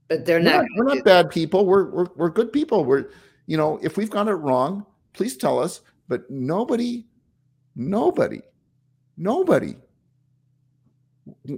But 0.09 0.25
they're 0.25 0.41
not. 0.41 0.65
We're 0.77 0.85
not, 0.85 0.91
we're 0.91 0.95
not 0.95 1.05
bad 1.05 1.31
people. 1.31 1.67
We're, 1.67 1.91
we're 1.91 2.07
we're 2.17 2.31
good 2.31 2.53
people. 2.53 2.85
We're 2.85 3.11
you 3.47 3.57
know 3.57 3.79
if 3.83 3.97
we've 3.97 4.11
got 4.11 4.29
it 4.29 4.35
wrong, 4.35 4.87
please 5.13 5.37
tell 5.37 5.59
us. 5.59 5.83
But 6.09 6.29
nobody, 6.31 7.07
nobody, 7.77 8.41
nobody 9.17 9.77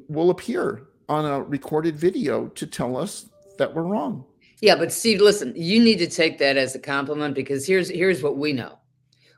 will 0.09 0.31
appear 0.31 0.83
on 1.09 1.25
a 1.25 1.43
recorded 1.43 1.97
video 1.97 2.49
to 2.49 2.67
tell 2.67 2.97
us 2.97 3.31
that 3.59 3.75
we're 3.75 3.83
wrong. 3.83 4.25
Yeah, 4.61 4.77
but 4.77 4.93
Steve, 4.93 5.21
listen, 5.21 5.55
you 5.57 5.83
need 5.83 5.99
to 5.99 6.07
take 6.07 6.39
that 6.39 6.57
as 6.57 6.75
a 6.75 6.79
compliment 6.79 7.35
because 7.35 7.67
here's 7.67 7.89
here's 7.89 8.23
what 8.23 8.37
we 8.37 8.53
know. 8.53 8.79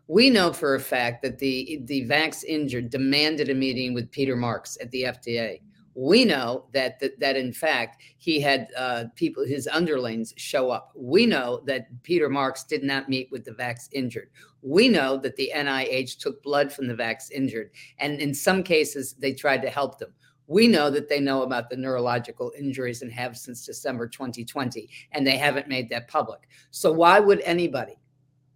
We 0.07 0.29
know 0.29 0.53
for 0.53 0.75
a 0.75 0.81
fact 0.81 1.23
that 1.23 1.39
the 1.39 1.81
the 1.85 2.07
Vax 2.09 2.45
injured 2.45 2.91
demanded 2.91 3.49
a 3.49 3.55
meeting 3.55 3.95
with 3.95 4.11
Peter 4.11 4.37
Marks 4.37 4.77
at 4.81 4.91
the 4.91 5.05
FDA. 5.05 5.61
We 5.95 6.25
know 6.25 6.67
that 6.73 6.99
that, 7.01 7.21
that 7.21 7.37
in 7.37 7.53
fact 7.53 8.03
he 8.19 8.41
had 8.41 8.69
uh, 8.77 9.05
people 9.15 9.45
his 9.47 9.69
underlings 9.69 10.35
show 10.37 10.71
up. 10.71 10.93
We 10.97 11.27
know 11.27 11.63
that 11.67 12.03
Peter 12.03 12.29
Marks 12.29 12.65
did 12.65 12.83
not 12.83 13.09
meet 13.09 13.31
with 13.31 13.45
the 13.45 13.53
Vax 13.53 13.89
injured. 13.93 14.31
We 14.63 14.89
know 14.89 15.17
that 15.19 15.37
the 15.37 15.53
NIH 15.55 16.19
took 16.19 16.43
blood 16.43 16.73
from 16.73 16.89
the 16.89 16.95
Vax 16.95 17.31
injured, 17.31 17.71
and 17.99 18.21
in 18.21 18.35
some 18.35 18.63
cases 18.63 19.15
they 19.19 19.33
tried 19.33 19.63
to 19.63 19.71
help 19.71 19.99
them. 19.99 20.13
We 20.47 20.69
know 20.69 20.91
that 20.91 21.09
they 21.09 21.21
know 21.21 21.43
about 21.43 21.71
the 21.71 21.77
neurological 21.77 22.53
injuries 22.59 23.03
and 23.03 23.13
have 23.13 23.37
since 23.37 23.65
December 23.65 24.09
2020, 24.09 24.89
and 25.13 25.27
they 25.27 25.39
haven't 25.39 25.69
made 25.69 25.89
that 25.89 26.09
public. 26.09 26.49
So, 26.71 26.93
why 26.93 27.19
would 27.19 27.41
anybody, 27.41 27.97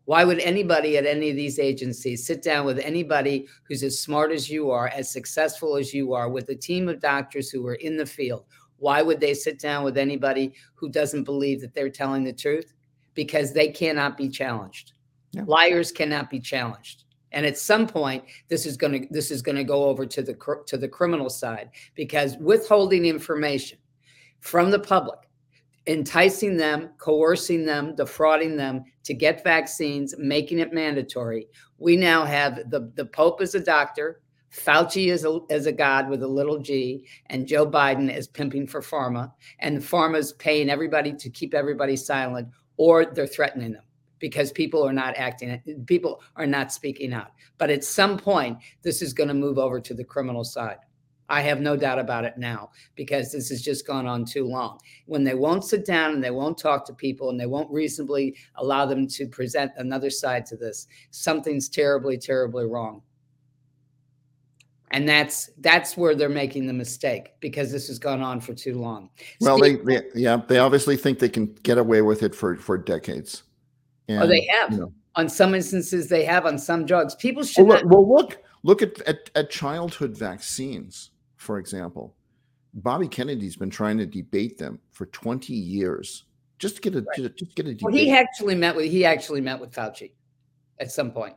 why 0.08 0.24
would 0.24 0.38
anybody 0.38 0.96
at 0.96 1.04
any 1.04 1.28
of 1.28 1.36
these 1.36 1.58
agencies 1.58 2.24
sit 2.24 2.40
down 2.40 2.64
with 2.64 2.78
anybody 2.78 3.46
who's 3.64 3.82
as 3.82 4.00
smart 4.00 4.32
as 4.32 4.48
you 4.48 4.70
are, 4.70 4.88
as 4.88 5.10
successful 5.10 5.76
as 5.76 5.92
you 5.92 6.14
are, 6.14 6.30
with 6.30 6.48
a 6.48 6.54
team 6.54 6.88
of 6.88 6.98
doctors 6.98 7.50
who 7.50 7.66
are 7.66 7.74
in 7.74 7.98
the 7.98 8.06
field? 8.06 8.46
Why 8.78 9.02
would 9.02 9.20
they 9.20 9.34
sit 9.34 9.58
down 9.58 9.84
with 9.84 9.98
anybody 9.98 10.54
who 10.76 10.88
doesn't 10.88 11.24
believe 11.24 11.60
that 11.60 11.74
they're 11.74 11.90
telling 11.90 12.24
the 12.24 12.32
truth? 12.32 12.72
Because 13.12 13.52
they 13.52 13.68
cannot 13.68 14.16
be 14.16 14.30
challenged. 14.30 14.94
Yeah. 15.32 15.42
Liars 15.46 15.92
cannot 15.92 16.30
be 16.30 16.40
challenged 16.40 17.04
and 17.32 17.44
at 17.44 17.58
some 17.58 17.86
point 17.86 18.24
this 18.48 18.64
is 18.64 18.78
going 18.78 19.02
to 19.02 19.08
this 19.10 19.30
is 19.30 19.42
going 19.42 19.56
to 19.56 19.62
go 19.62 19.84
over 19.84 20.06
to 20.06 20.22
the 20.22 20.34
to 20.66 20.78
the 20.78 20.88
criminal 20.88 21.28
side 21.28 21.68
because 21.94 22.38
withholding 22.38 23.04
information 23.04 23.76
from 24.40 24.70
the 24.70 24.78
public 24.78 25.18
enticing 25.86 26.56
them 26.56 26.88
coercing 26.98 27.64
them 27.64 27.94
defrauding 27.94 28.56
them 28.56 28.84
to 29.08 29.14
get 29.14 29.42
vaccines 29.42 30.14
making 30.18 30.58
it 30.58 30.74
mandatory 30.74 31.48
we 31.78 31.96
now 31.96 32.26
have 32.26 32.56
the 32.68 32.92
the 32.96 33.06
pope 33.06 33.40
as 33.40 33.54
a 33.54 33.60
doctor 33.60 34.20
Fauci 34.50 35.08
is 35.08 35.24
a, 35.24 35.40
as 35.50 35.66
a 35.66 35.72
god 35.72 36.08
with 36.08 36.22
a 36.22 36.28
little 36.28 36.58
g, 36.58 37.06
and 37.26 37.46
Joe 37.46 37.66
Biden 37.66 38.14
is 38.14 38.26
pimping 38.26 38.66
for 38.66 38.80
pharma, 38.80 39.30
and 39.58 39.78
pharma's 39.78 40.32
paying 40.32 40.70
everybody 40.70 41.12
to 41.12 41.30
keep 41.30 41.52
everybody 41.54 41.96
silent, 41.96 42.48
or 42.76 43.04
they're 43.04 43.26
threatening 43.26 43.72
them 43.72 43.82
because 44.18 44.50
people 44.50 44.84
are 44.84 44.92
not 44.92 45.16
acting, 45.16 45.84
people 45.86 46.22
are 46.36 46.46
not 46.46 46.72
speaking 46.72 47.12
out. 47.12 47.32
But 47.58 47.70
at 47.70 47.84
some 47.84 48.18
point, 48.18 48.58
this 48.82 49.02
is 49.02 49.12
going 49.12 49.28
to 49.28 49.34
move 49.34 49.58
over 49.58 49.80
to 49.80 49.94
the 49.94 50.04
criminal 50.04 50.44
side. 50.44 50.78
I 51.28 51.42
have 51.42 51.60
no 51.60 51.76
doubt 51.76 51.98
about 51.98 52.24
it 52.24 52.38
now 52.38 52.70
because 52.94 53.32
this 53.32 53.50
has 53.50 53.60
just 53.60 53.86
gone 53.86 54.06
on 54.06 54.24
too 54.24 54.46
long. 54.46 54.78
When 55.06 55.24
they 55.24 55.34
won't 55.34 55.64
sit 55.64 55.84
down 55.84 56.14
and 56.14 56.24
they 56.24 56.30
won't 56.30 56.56
talk 56.56 56.86
to 56.86 56.94
people 56.94 57.30
and 57.30 57.38
they 57.38 57.46
won't 57.46 57.70
reasonably 57.70 58.36
allow 58.56 58.86
them 58.86 59.06
to 59.08 59.26
present 59.26 59.72
another 59.76 60.10
side 60.10 60.46
to 60.46 60.56
this, 60.56 60.86
something's 61.10 61.68
terribly, 61.68 62.16
terribly 62.16 62.64
wrong. 62.64 63.02
And 64.90 65.06
that's 65.06 65.50
that's 65.58 65.98
where 65.98 66.14
they're 66.14 66.30
making 66.30 66.66
the 66.66 66.72
mistake 66.72 67.34
because 67.40 67.70
this 67.70 67.88
has 67.88 67.98
gone 67.98 68.22
on 68.22 68.40
for 68.40 68.54
too 68.54 68.78
long. 68.78 69.10
Well, 69.38 69.58
Steve, 69.58 69.84
they, 69.84 69.96
they 69.96 70.02
yeah, 70.14 70.40
they 70.48 70.58
obviously 70.58 70.96
think 70.96 71.18
they 71.18 71.28
can 71.28 71.54
get 71.62 71.76
away 71.76 72.00
with 72.00 72.22
it 72.22 72.34
for 72.34 72.56
for 72.56 72.78
decades. 72.78 73.42
And, 74.08 74.22
oh, 74.22 74.26
they 74.26 74.48
have. 74.50 74.72
You 74.72 74.78
know, 74.78 74.92
on 75.14 75.28
some 75.28 75.54
instances, 75.54 76.08
they 76.08 76.24
have 76.24 76.46
on 76.46 76.58
some 76.58 76.86
drugs. 76.86 77.14
People 77.16 77.42
should. 77.42 77.66
Well, 77.66 77.82
not- 77.82 77.86
well 77.86 78.08
look, 78.08 78.38
look 78.62 78.80
at, 78.80 79.00
at, 79.02 79.30
at 79.34 79.50
childhood 79.50 80.16
vaccines, 80.16 81.10
for 81.38 81.58
example. 81.58 82.14
Bobby 82.74 83.08
Kennedy's 83.08 83.56
been 83.56 83.70
trying 83.70 83.96
to 83.98 84.06
debate 84.06 84.58
them 84.58 84.78
for 84.90 85.06
20 85.06 85.54
years. 85.54 86.24
Just 86.58 86.76
to 86.76 86.82
get 86.82 86.94
a 86.96 87.02
right. 87.02 87.36
just 87.36 87.54
get 87.54 87.66
a 87.66 87.70
debate. 87.70 87.82
Well, 87.82 87.94
he 87.94 88.10
actually 88.10 88.56
met 88.56 88.74
with 88.74 88.90
he 88.90 89.04
actually 89.04 89.40
met 89.40 89.60
with 89.60 89.72
Fauci 89.72 90.10
at 90.80 90.90
some 90.90 91.12
point. 91.12 91.34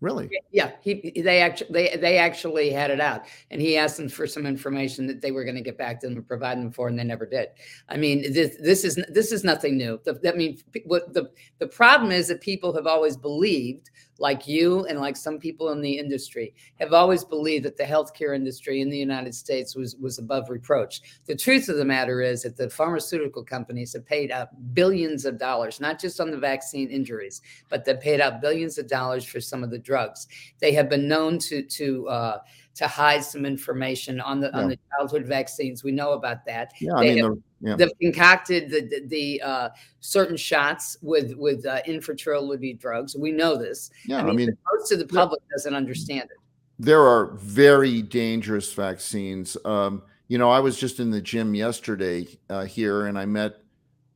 Really? 0.00 0.30
Yeah, 0.52 0.72
he 0.80 1.12
they 1.22 1.40
actually 1.40 1.72
they 1.72 1.96
they 1.96 2.18
actually 2.18 2.70
had 2.70 2.90
it 2.90 3.00
out, 3.00 3.24
and 3.50 3.60
he 3.60 3.76
asked 3.76 3.96
them 3.96 4.08
for 4.08 4.26
some 4.26 4.46
information 4.46 5.06
that 5.08 5.22
they 5.22 5.32
were 5.32 5.42
going 5.42 5.56
to 5.56 5.62
get 5.62 5.78
back 5.78 6.00
to 6.00 6.06
them 6.06 6.16
and 6.16 6.28
provide 6.28 6.58
them 6.58 6.70
for, 6.70 6.86
and 6.86 6.98
they 6.98 7.02
never 7.02 7.26
did. 7.26 7.48
I 7.88 7.96
mean, 7.96 8.32
this 8.32 8.56
this 8.60 8.84
is 8.84 9.02
this 9.08 9.32
is 9.32 9.42
nothing 9.42 9.76
new. 9.76 9.98
The, 10.04 10.20
I 10.32 10.36
mean, 10.36 10.58
what 10.84 11.14
the 11.14 11.30
the 11.58 11.66
problem 11.66 12.12
is 12.12 12.28
that 12.28 12.42
people 12.42 12.74
have 12.74 12.86
always 12.86 13.16
believed 13.16 13.90
like 14.18 14.46
you 14.48 14.84
and 14.86 15.00
like 15.00 15.16
some 15.16 15.38
people 15.38 15.70
in 15.70 15.80
the 15.80 15.98
industry 15.98 16.54
have 16.78 16.92
always 16.92 17.24
believed 17.24 17.64
that 17.64 17.76
the 17.76 17.84
healthcare 17.84 18.34
industry 18.34 18.80
in 18.80 18.90
the 18.90 18.98
United 18.98 19.34
States 19.34 19.74
was 19.74 19.96
was 19.96 20.18
above 20.18 20.50
reproach. 20.50 21.00
The 21.26 21.36
truth 21.36 21.68
of 21.68 21.76
the 21.76 21.84
matter 21.84 22.20
is 22.20 22.42
that 22.42 22.56
the 22.56 22.68
pharmaceutical 22.68 23.44
companies 23.44 23.92
have 23.92 24.04
paid 24.04 24.30
out 24.30 24.48
billions 24.74 25.24
of 25.24 25.38
dollars, 25.38 25.80
not 25.80 26.00
just 26.00 26.20
on 26.20 26.30
the 26.30 26.38
vaccine 26.38 26.90
injuries, 26.90 27.42
but 27.68 27.84
they 27.84 27.94
paid 27.94 28.20
out 28.20 28.40
billions 28.40 28.78
of 28.78 28.88
dollars 28.88 29.24
for 29.24 29.40
some 29.40 29.62
of 29.62 29.70
the 29.70 29.78
drugs. 29.78 30.26
They 30.58 30.72
have 30.72 30.88
been 30.88 31.08
known 31.08 31.38
to 31.40 31.62
to 31.62 32.08
uh, 32.08 32.38
to 32.78 32.86
hide 32.86 33.24
some 33.24 33.44
information 33.44 34.20
on 34.20 34.40
the 34.40 34.50
yeah. 34.54 34.60
on 34.60 34.68
the 34.68 34.78
childhood 34.90 35.26
vaccines. 35.26 35.84
We 35.84 35.92
know 35.92 36.12
about 36.12 36.44
that. 36.46 36.72
Yeah, 36.80 36.94
I 36.94 37.00
mean, 37.02 37.24
have, 37.24 37.38
yeah. 37.60 37.76
they've 37.76 37.98
concocted 38.00 38.70
the 38.70 38.82
the, 38.82 39.06
the 39.06 39.42
uh, 39.42 39.68
certain 40.00 40.36
shots 40.36 40.96
with 41.02 41.34
with 41.36 41.66
uh, 41.66 41.80
infertility 41.86 42.74
drugs. 42.74 43.16
We 43.16 43.32
know 43.32 43.56
this. 43.56 43.90
Yeah, 44.06 44.18
I 44.18 44.22
mean, 44.22 44.30
I 44.30 44.36
mean 44.36 44.58
most 44.72 44.92
of 44.92 45.00
the 45.00 45.06
public 45.06 45.40
doesn't 45.50 45.74
understand 45.74 46.30
it. 46.30 46.38
There 46.78 47.02
are 47.02 47.32
very 47.34 48.02
dangerous 48.02 48.72
vaccines. 48.72 49.56
Um, 49.64 50.02
you 50.28 50.38
know, 50.38 50.50
I 50.50 50.60
was 50.60 50.78
just 50.78 51.00
in 51.00 51.10
the 51.10 51.20
gym 51.20 51.54
yesterday 51.54 52.28
uh, 52.48 52.64
here, 52.64 53.06
and 53.06 53.18
I 53.18 53.26
met 53.26 53.56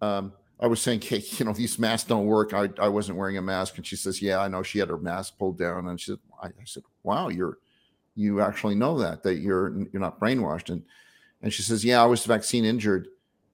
um, 0.00 0.32
I 0.62 0.68
was 0.68 0.80
saying, 0.80 1.00
hey, 1.00 1.20
you 1.38 1.44
know, 1.44 1.52
these 1.52 1.76
masks 1.80 2.08
don't 2.08 2.26
work. 2.26 2.54
I, 2.54 2.68
I 2.78 2.88
wasn't 2.88 3.18
wearing 3.18 3.36
a 3.36 3.42
mask. 3.42 3.78
And 3.78 3.86
she 3.86 3.96
says, 3.96 4.22
yeah, 4.22 4.38
I 4.38 4.46
know. 4.46 4.62
She 4.62 4.78
had 4.78 4.88
her 4.90 4.96
mask 4.96 5.36
pulled 5.36 5.58
down. 5.58 5.88
And 5.88 6.00
she 6.00 6.12
said, 6.12 6.20
I, 6.40 6.46
I 6.46 6.64
said, 6.64 6.84
wow, 7.02 7.28
you're, 7.28 7.58
you 8.14 8.40
actually 8.40 8.74
know 8.74 8.98
that, 8.98 9.22
that 9.22 9.36
you're, 9.36 9.74
you're 9.92 10.00
not 10.00 10.20
brainwashed. 10.20 10.70
And, 10.70 10.82
and 11.40 11.52
she 11.52 11.62
says, 11.62 11.84
yeah, 11.84 12.02
I 12.02 12.06
was 12.06 12.24
vaccine 12.24 12.64
injured. 12.64 13.08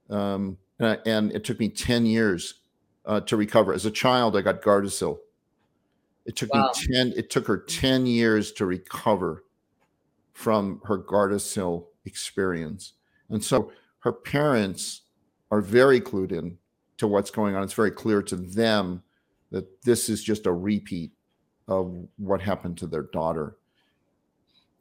Um, 0.09 0.57
and, 0.79 0.87
I, 0.89 0.97
and 1.05 1.31
it 1.31 1.43
took 1.43 1.59
me 1.59 1.69
10 1.69 2.05
years 2.05 2.55
uh, 3.05 3.21
to 3.21 3.37
recover. 3.37 3.73
As 3.73 3.85
a 3.85 3.91
child, 3.91 4.35
I 4.35 4.41
got 4.41 4.61
Gardasil. 4.61 5.19
It 6.25 6.35
took 6.35 6.53
Wow. 6.53 6.71
me 6.75 6.87
10, 6.93 7.13
it 7.15 7.29
took 7.29 7.47
her 7.47 7.57
10 7.57 8.05
years 8.05 8.51
to 8.53 8.65
recover 8.65 9.43
from 10.33 10.81
her 10.85 10.97
Gardasil 10.97 11.87
experience. 12.05 12.93
And 13.29 13.43
so 13.43 13.71
her 13.99 14.11
parents 14.13 15.01
are 15.51 15.61
very 15.61 15.99
clued 15.99 16.31
in 16.31 16.57
to 16.97 17.07
what's 17.07 17.31
going 17.31 17.55
on. 17.55 17.63
It's 17.63 17.73
very 17.73 17.91
clear 17.91 18.21
to 18.23 18.35
them 18.35 19.03
that 19.51 19.81
this 19.83 20.09
is 20.09 20.23
just 20.23 20.45
a 20.45 20.51
repeat 20.51 21.11
of 21.67 22.07
what 22.17 22.41
happened 22.41 22.77
to 22.79 22.87
their 22.87 23.03
daughter. 23.03 23.57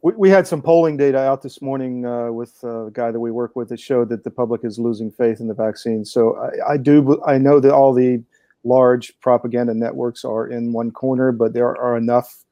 We, 0.03 0.13
we 0.15 0.31
had 0.31 0.47
some 0.47 0.63
polling 0.63 0.97
data 0.97 1.19
out 1.19 1.43
this 1.43 1.61
morning 1.61 2.07
uh, 2.07 2.31
with 2.31 2.59
uh, 2.63 2.87
a 2.87 2.91
guy 2.91 3.11
that 3.11 3.19
we 3.19 3.31
work 3.31 3.57
with 3.57 3.69
that 3.71 3.81
showed 3.81 4.09
that 4.11 4.23
the 4.25 4.31
public 4.31 4.65
is 4.65 4.79
losing 4.79 5.11
faith 5.11 5.41
in 5.41 5.49
the 5.49 5.55
vaccine. 5.55 6.05
So 6.05 6.37
I, 6.37 6.73
I 6.75 6.77
do, 6.77 7.21
I 7.27 7.39
know 7.39 7.59
that 7.61 7.73
all 7.73 7.93
the 7.93 8.23
large 8.65 9.19
propaganda 9.21 9.75
networks 9.75 10.25
are 10.25 10.47
in 10.47 10.73
one 10.73 10.91
corner, 10.93 11.33
but 11.33 11.53
there 11.53 11.77
are 11.77 11.97
enough 11.97 12.45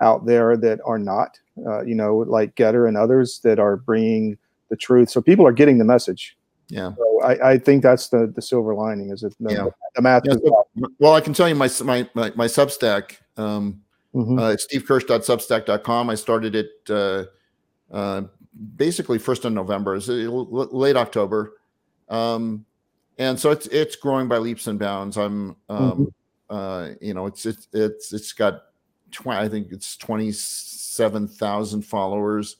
out 0.00 0.26
there 0.26 0.56
that 0.56 0.80
are 0.84 0.98
not, 0.98 1.38
uh, 1.66 1.82
you 1.84 1.94
know, 1.94 2.18
like 2.18 2.54
GETTR 2.56 2.88
and 2.88 2.96
others 2.96 3.40
that 3.40 3.58
are 3.58 3.76
bringing 3.76 4.36
the 4.70 4.76
truth. 4.76 5.10
So 5.10 5.20
people 5.20 5.46
are 5.46 5.52
getting 5.52 5.78
the 5.78 5.84
message. 5.84 6.36
Yeah. 6.68 6.92
So 6.96 7.20
I, 7.22 7.52
I 7.52 7.58
think 7.58 7.82
that's 7.82 8.08
the, 8.08 8.30
the 8.34 8.42
silver 8.42 8.74
lining 8.74 9.10
is 9.10 9.22
that 9.22 9.34
the, 9.40 9.52
Yeah. 9.52 9.66
the 9.94 10.02
math 10.02 10.22
Yeah, 10.24 10.34
so- 10.34 10.64
well, 10.98 11.14
I 11.14 11.20
can 11.20 11.32
tell 11.32 11.48
you 11.48 11.54
my 11.54 11.70
my 11.82 12.08
my, 12.14 12.32
my 12.36 12.46
Substack. 12.46 13.16
Um, 13.36 13.82
Mhm. 14.14 14.40
uh, 14.40 14.52
it's 14.52 14.66
stevekirsch.substack.com. 14.66 16.10
I 16.10 16.14
started 16.14 16.54
it 16.54 16.70
uh, 16.90 17.24
uh, 17.92 18.22
basically 18.76 19.18
first 19.18 19.44
in 19.44 19.54
November, 19.54 19.96
it's, 19.96 20.08
uh, 20.08 20.12
late 20.12 20.96
October, 20.96 21.54
um, 22.08 22.64
and 23.18 23.38
so 23.38 23.50
it's 23.50 23.66
it's 23.68 23.96
growing 23.96 24.28
by 24.28 24.38
leaps 24.38 24.66
and 24.66 24.78
bounds. 24.78 25.16
I'm, 25.16 25.56
um, 25.68 26.12
uh, 26.50 26.90
you 27.00 27.14
know, 27.14 27.26
it's 27.26 27.44
it's 27.46 27.68
it's 27.72 28.12
it's 28.12 28.32
got 28.32 28.62
I 29.26 29.48
think 29.48 29.68
it's 29.72 29.96
twenty 29.96 30.32
seven 30.32 31.26
thousand 31.28 31.82
followers 31.82 32.56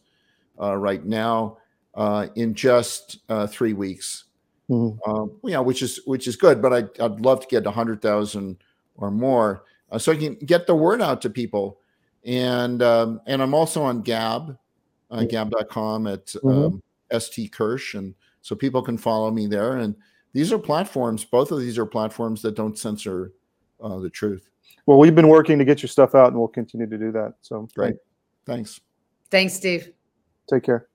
uh, 0.61 0.77
right 0.77 1.05
now 1.05 1.59
uh, 1.95 2.27
in 2.37 2.55
just 2.55 3.19
uh, 3.29 3.47
three 3.47 3.73
weeks 3.73 4.25
Mhm. 4.71 4.99
um, 5.07 5.31
know, 5.53 5.63
which 5.63 5.83
is 5.83 6.01
which 6.07 6.27
is 6.29 6.37
good. 6.37 6.61
But 6.61 6.73
I, 6.75 7.05
I'd 7.05 7.21
love 7.21 7.41
to 7.41 7.47
get 7.49 7.67
a 7.67 7.71
hundred 7.71 8.03
thousand 8.03 8.59
or 8.97 9.11
more, 9.11 9.65
uh, 9.91 9.99
so 9.99 10.13
I 10.13 10.17
can 10.17 10.35
get 10.37 10.67
the 10.67 10.75
word 10.75 11.01
out 11.03 11.21
to 11.23 11.31
people. 11.31 11.79
And 12.25 12.83
um, 12.83 13.21
and 13.27 13.41
I'm 13.43 13.55
also 13.55 13.83
on 13.83 14.03
Gab, 14.03 14.59
uh, 15.11 15.19
Mhm. 15.21 15.29
Gab.com 15.31 16.07
at 16.07 16.27
Mhm. 16.27 16.67
um, 16.67 16.83
St 17.21 17.51
Kirsch, 17.53 17.95
and 17.95 18.15
so 18.43 18.55
people 18.55 18.83
can 18.83 18.99
follow 18.99 19.31
me 19.31 19.47
there. 19.47 19.77
And 19.79 19.95
these 20.33 20.53
are 20.53 20.59
platforms. 20.59 21.25
Both 21.25 21.53
of 21.53 21.61
these 21.61 21.79
are 21.79 21.87
platforms 21.87 22.43
that 22.43 22.55
don't 22.55 22.77
censor 22.79 23.33
uh, 23.81 23.99
the 23.99 24.11
truth. 24.11 24.51
Well, 24.87 24.99
we've 24.99 25.15
been 25.15 25.29
working 25.29 25.59
to 25.59 25.65
get 25.65 25.83
your 25.83 25.89
stuff 25.89 26.15
out 26.15 26.29
and 26.29 26.37
we'll 26.39 26.49
continue 26.49 26.87
to 26.87 26.99
do 26.99 27.13
that. 27.13 27.35
So 27.43 27.69
Great. 27.75 27.97
Thanks. 28.47 28.81
Thanks, 29.31 29.55
Steve. 29.55 29.93
take 30.51 30.65
care. 30.65 30.89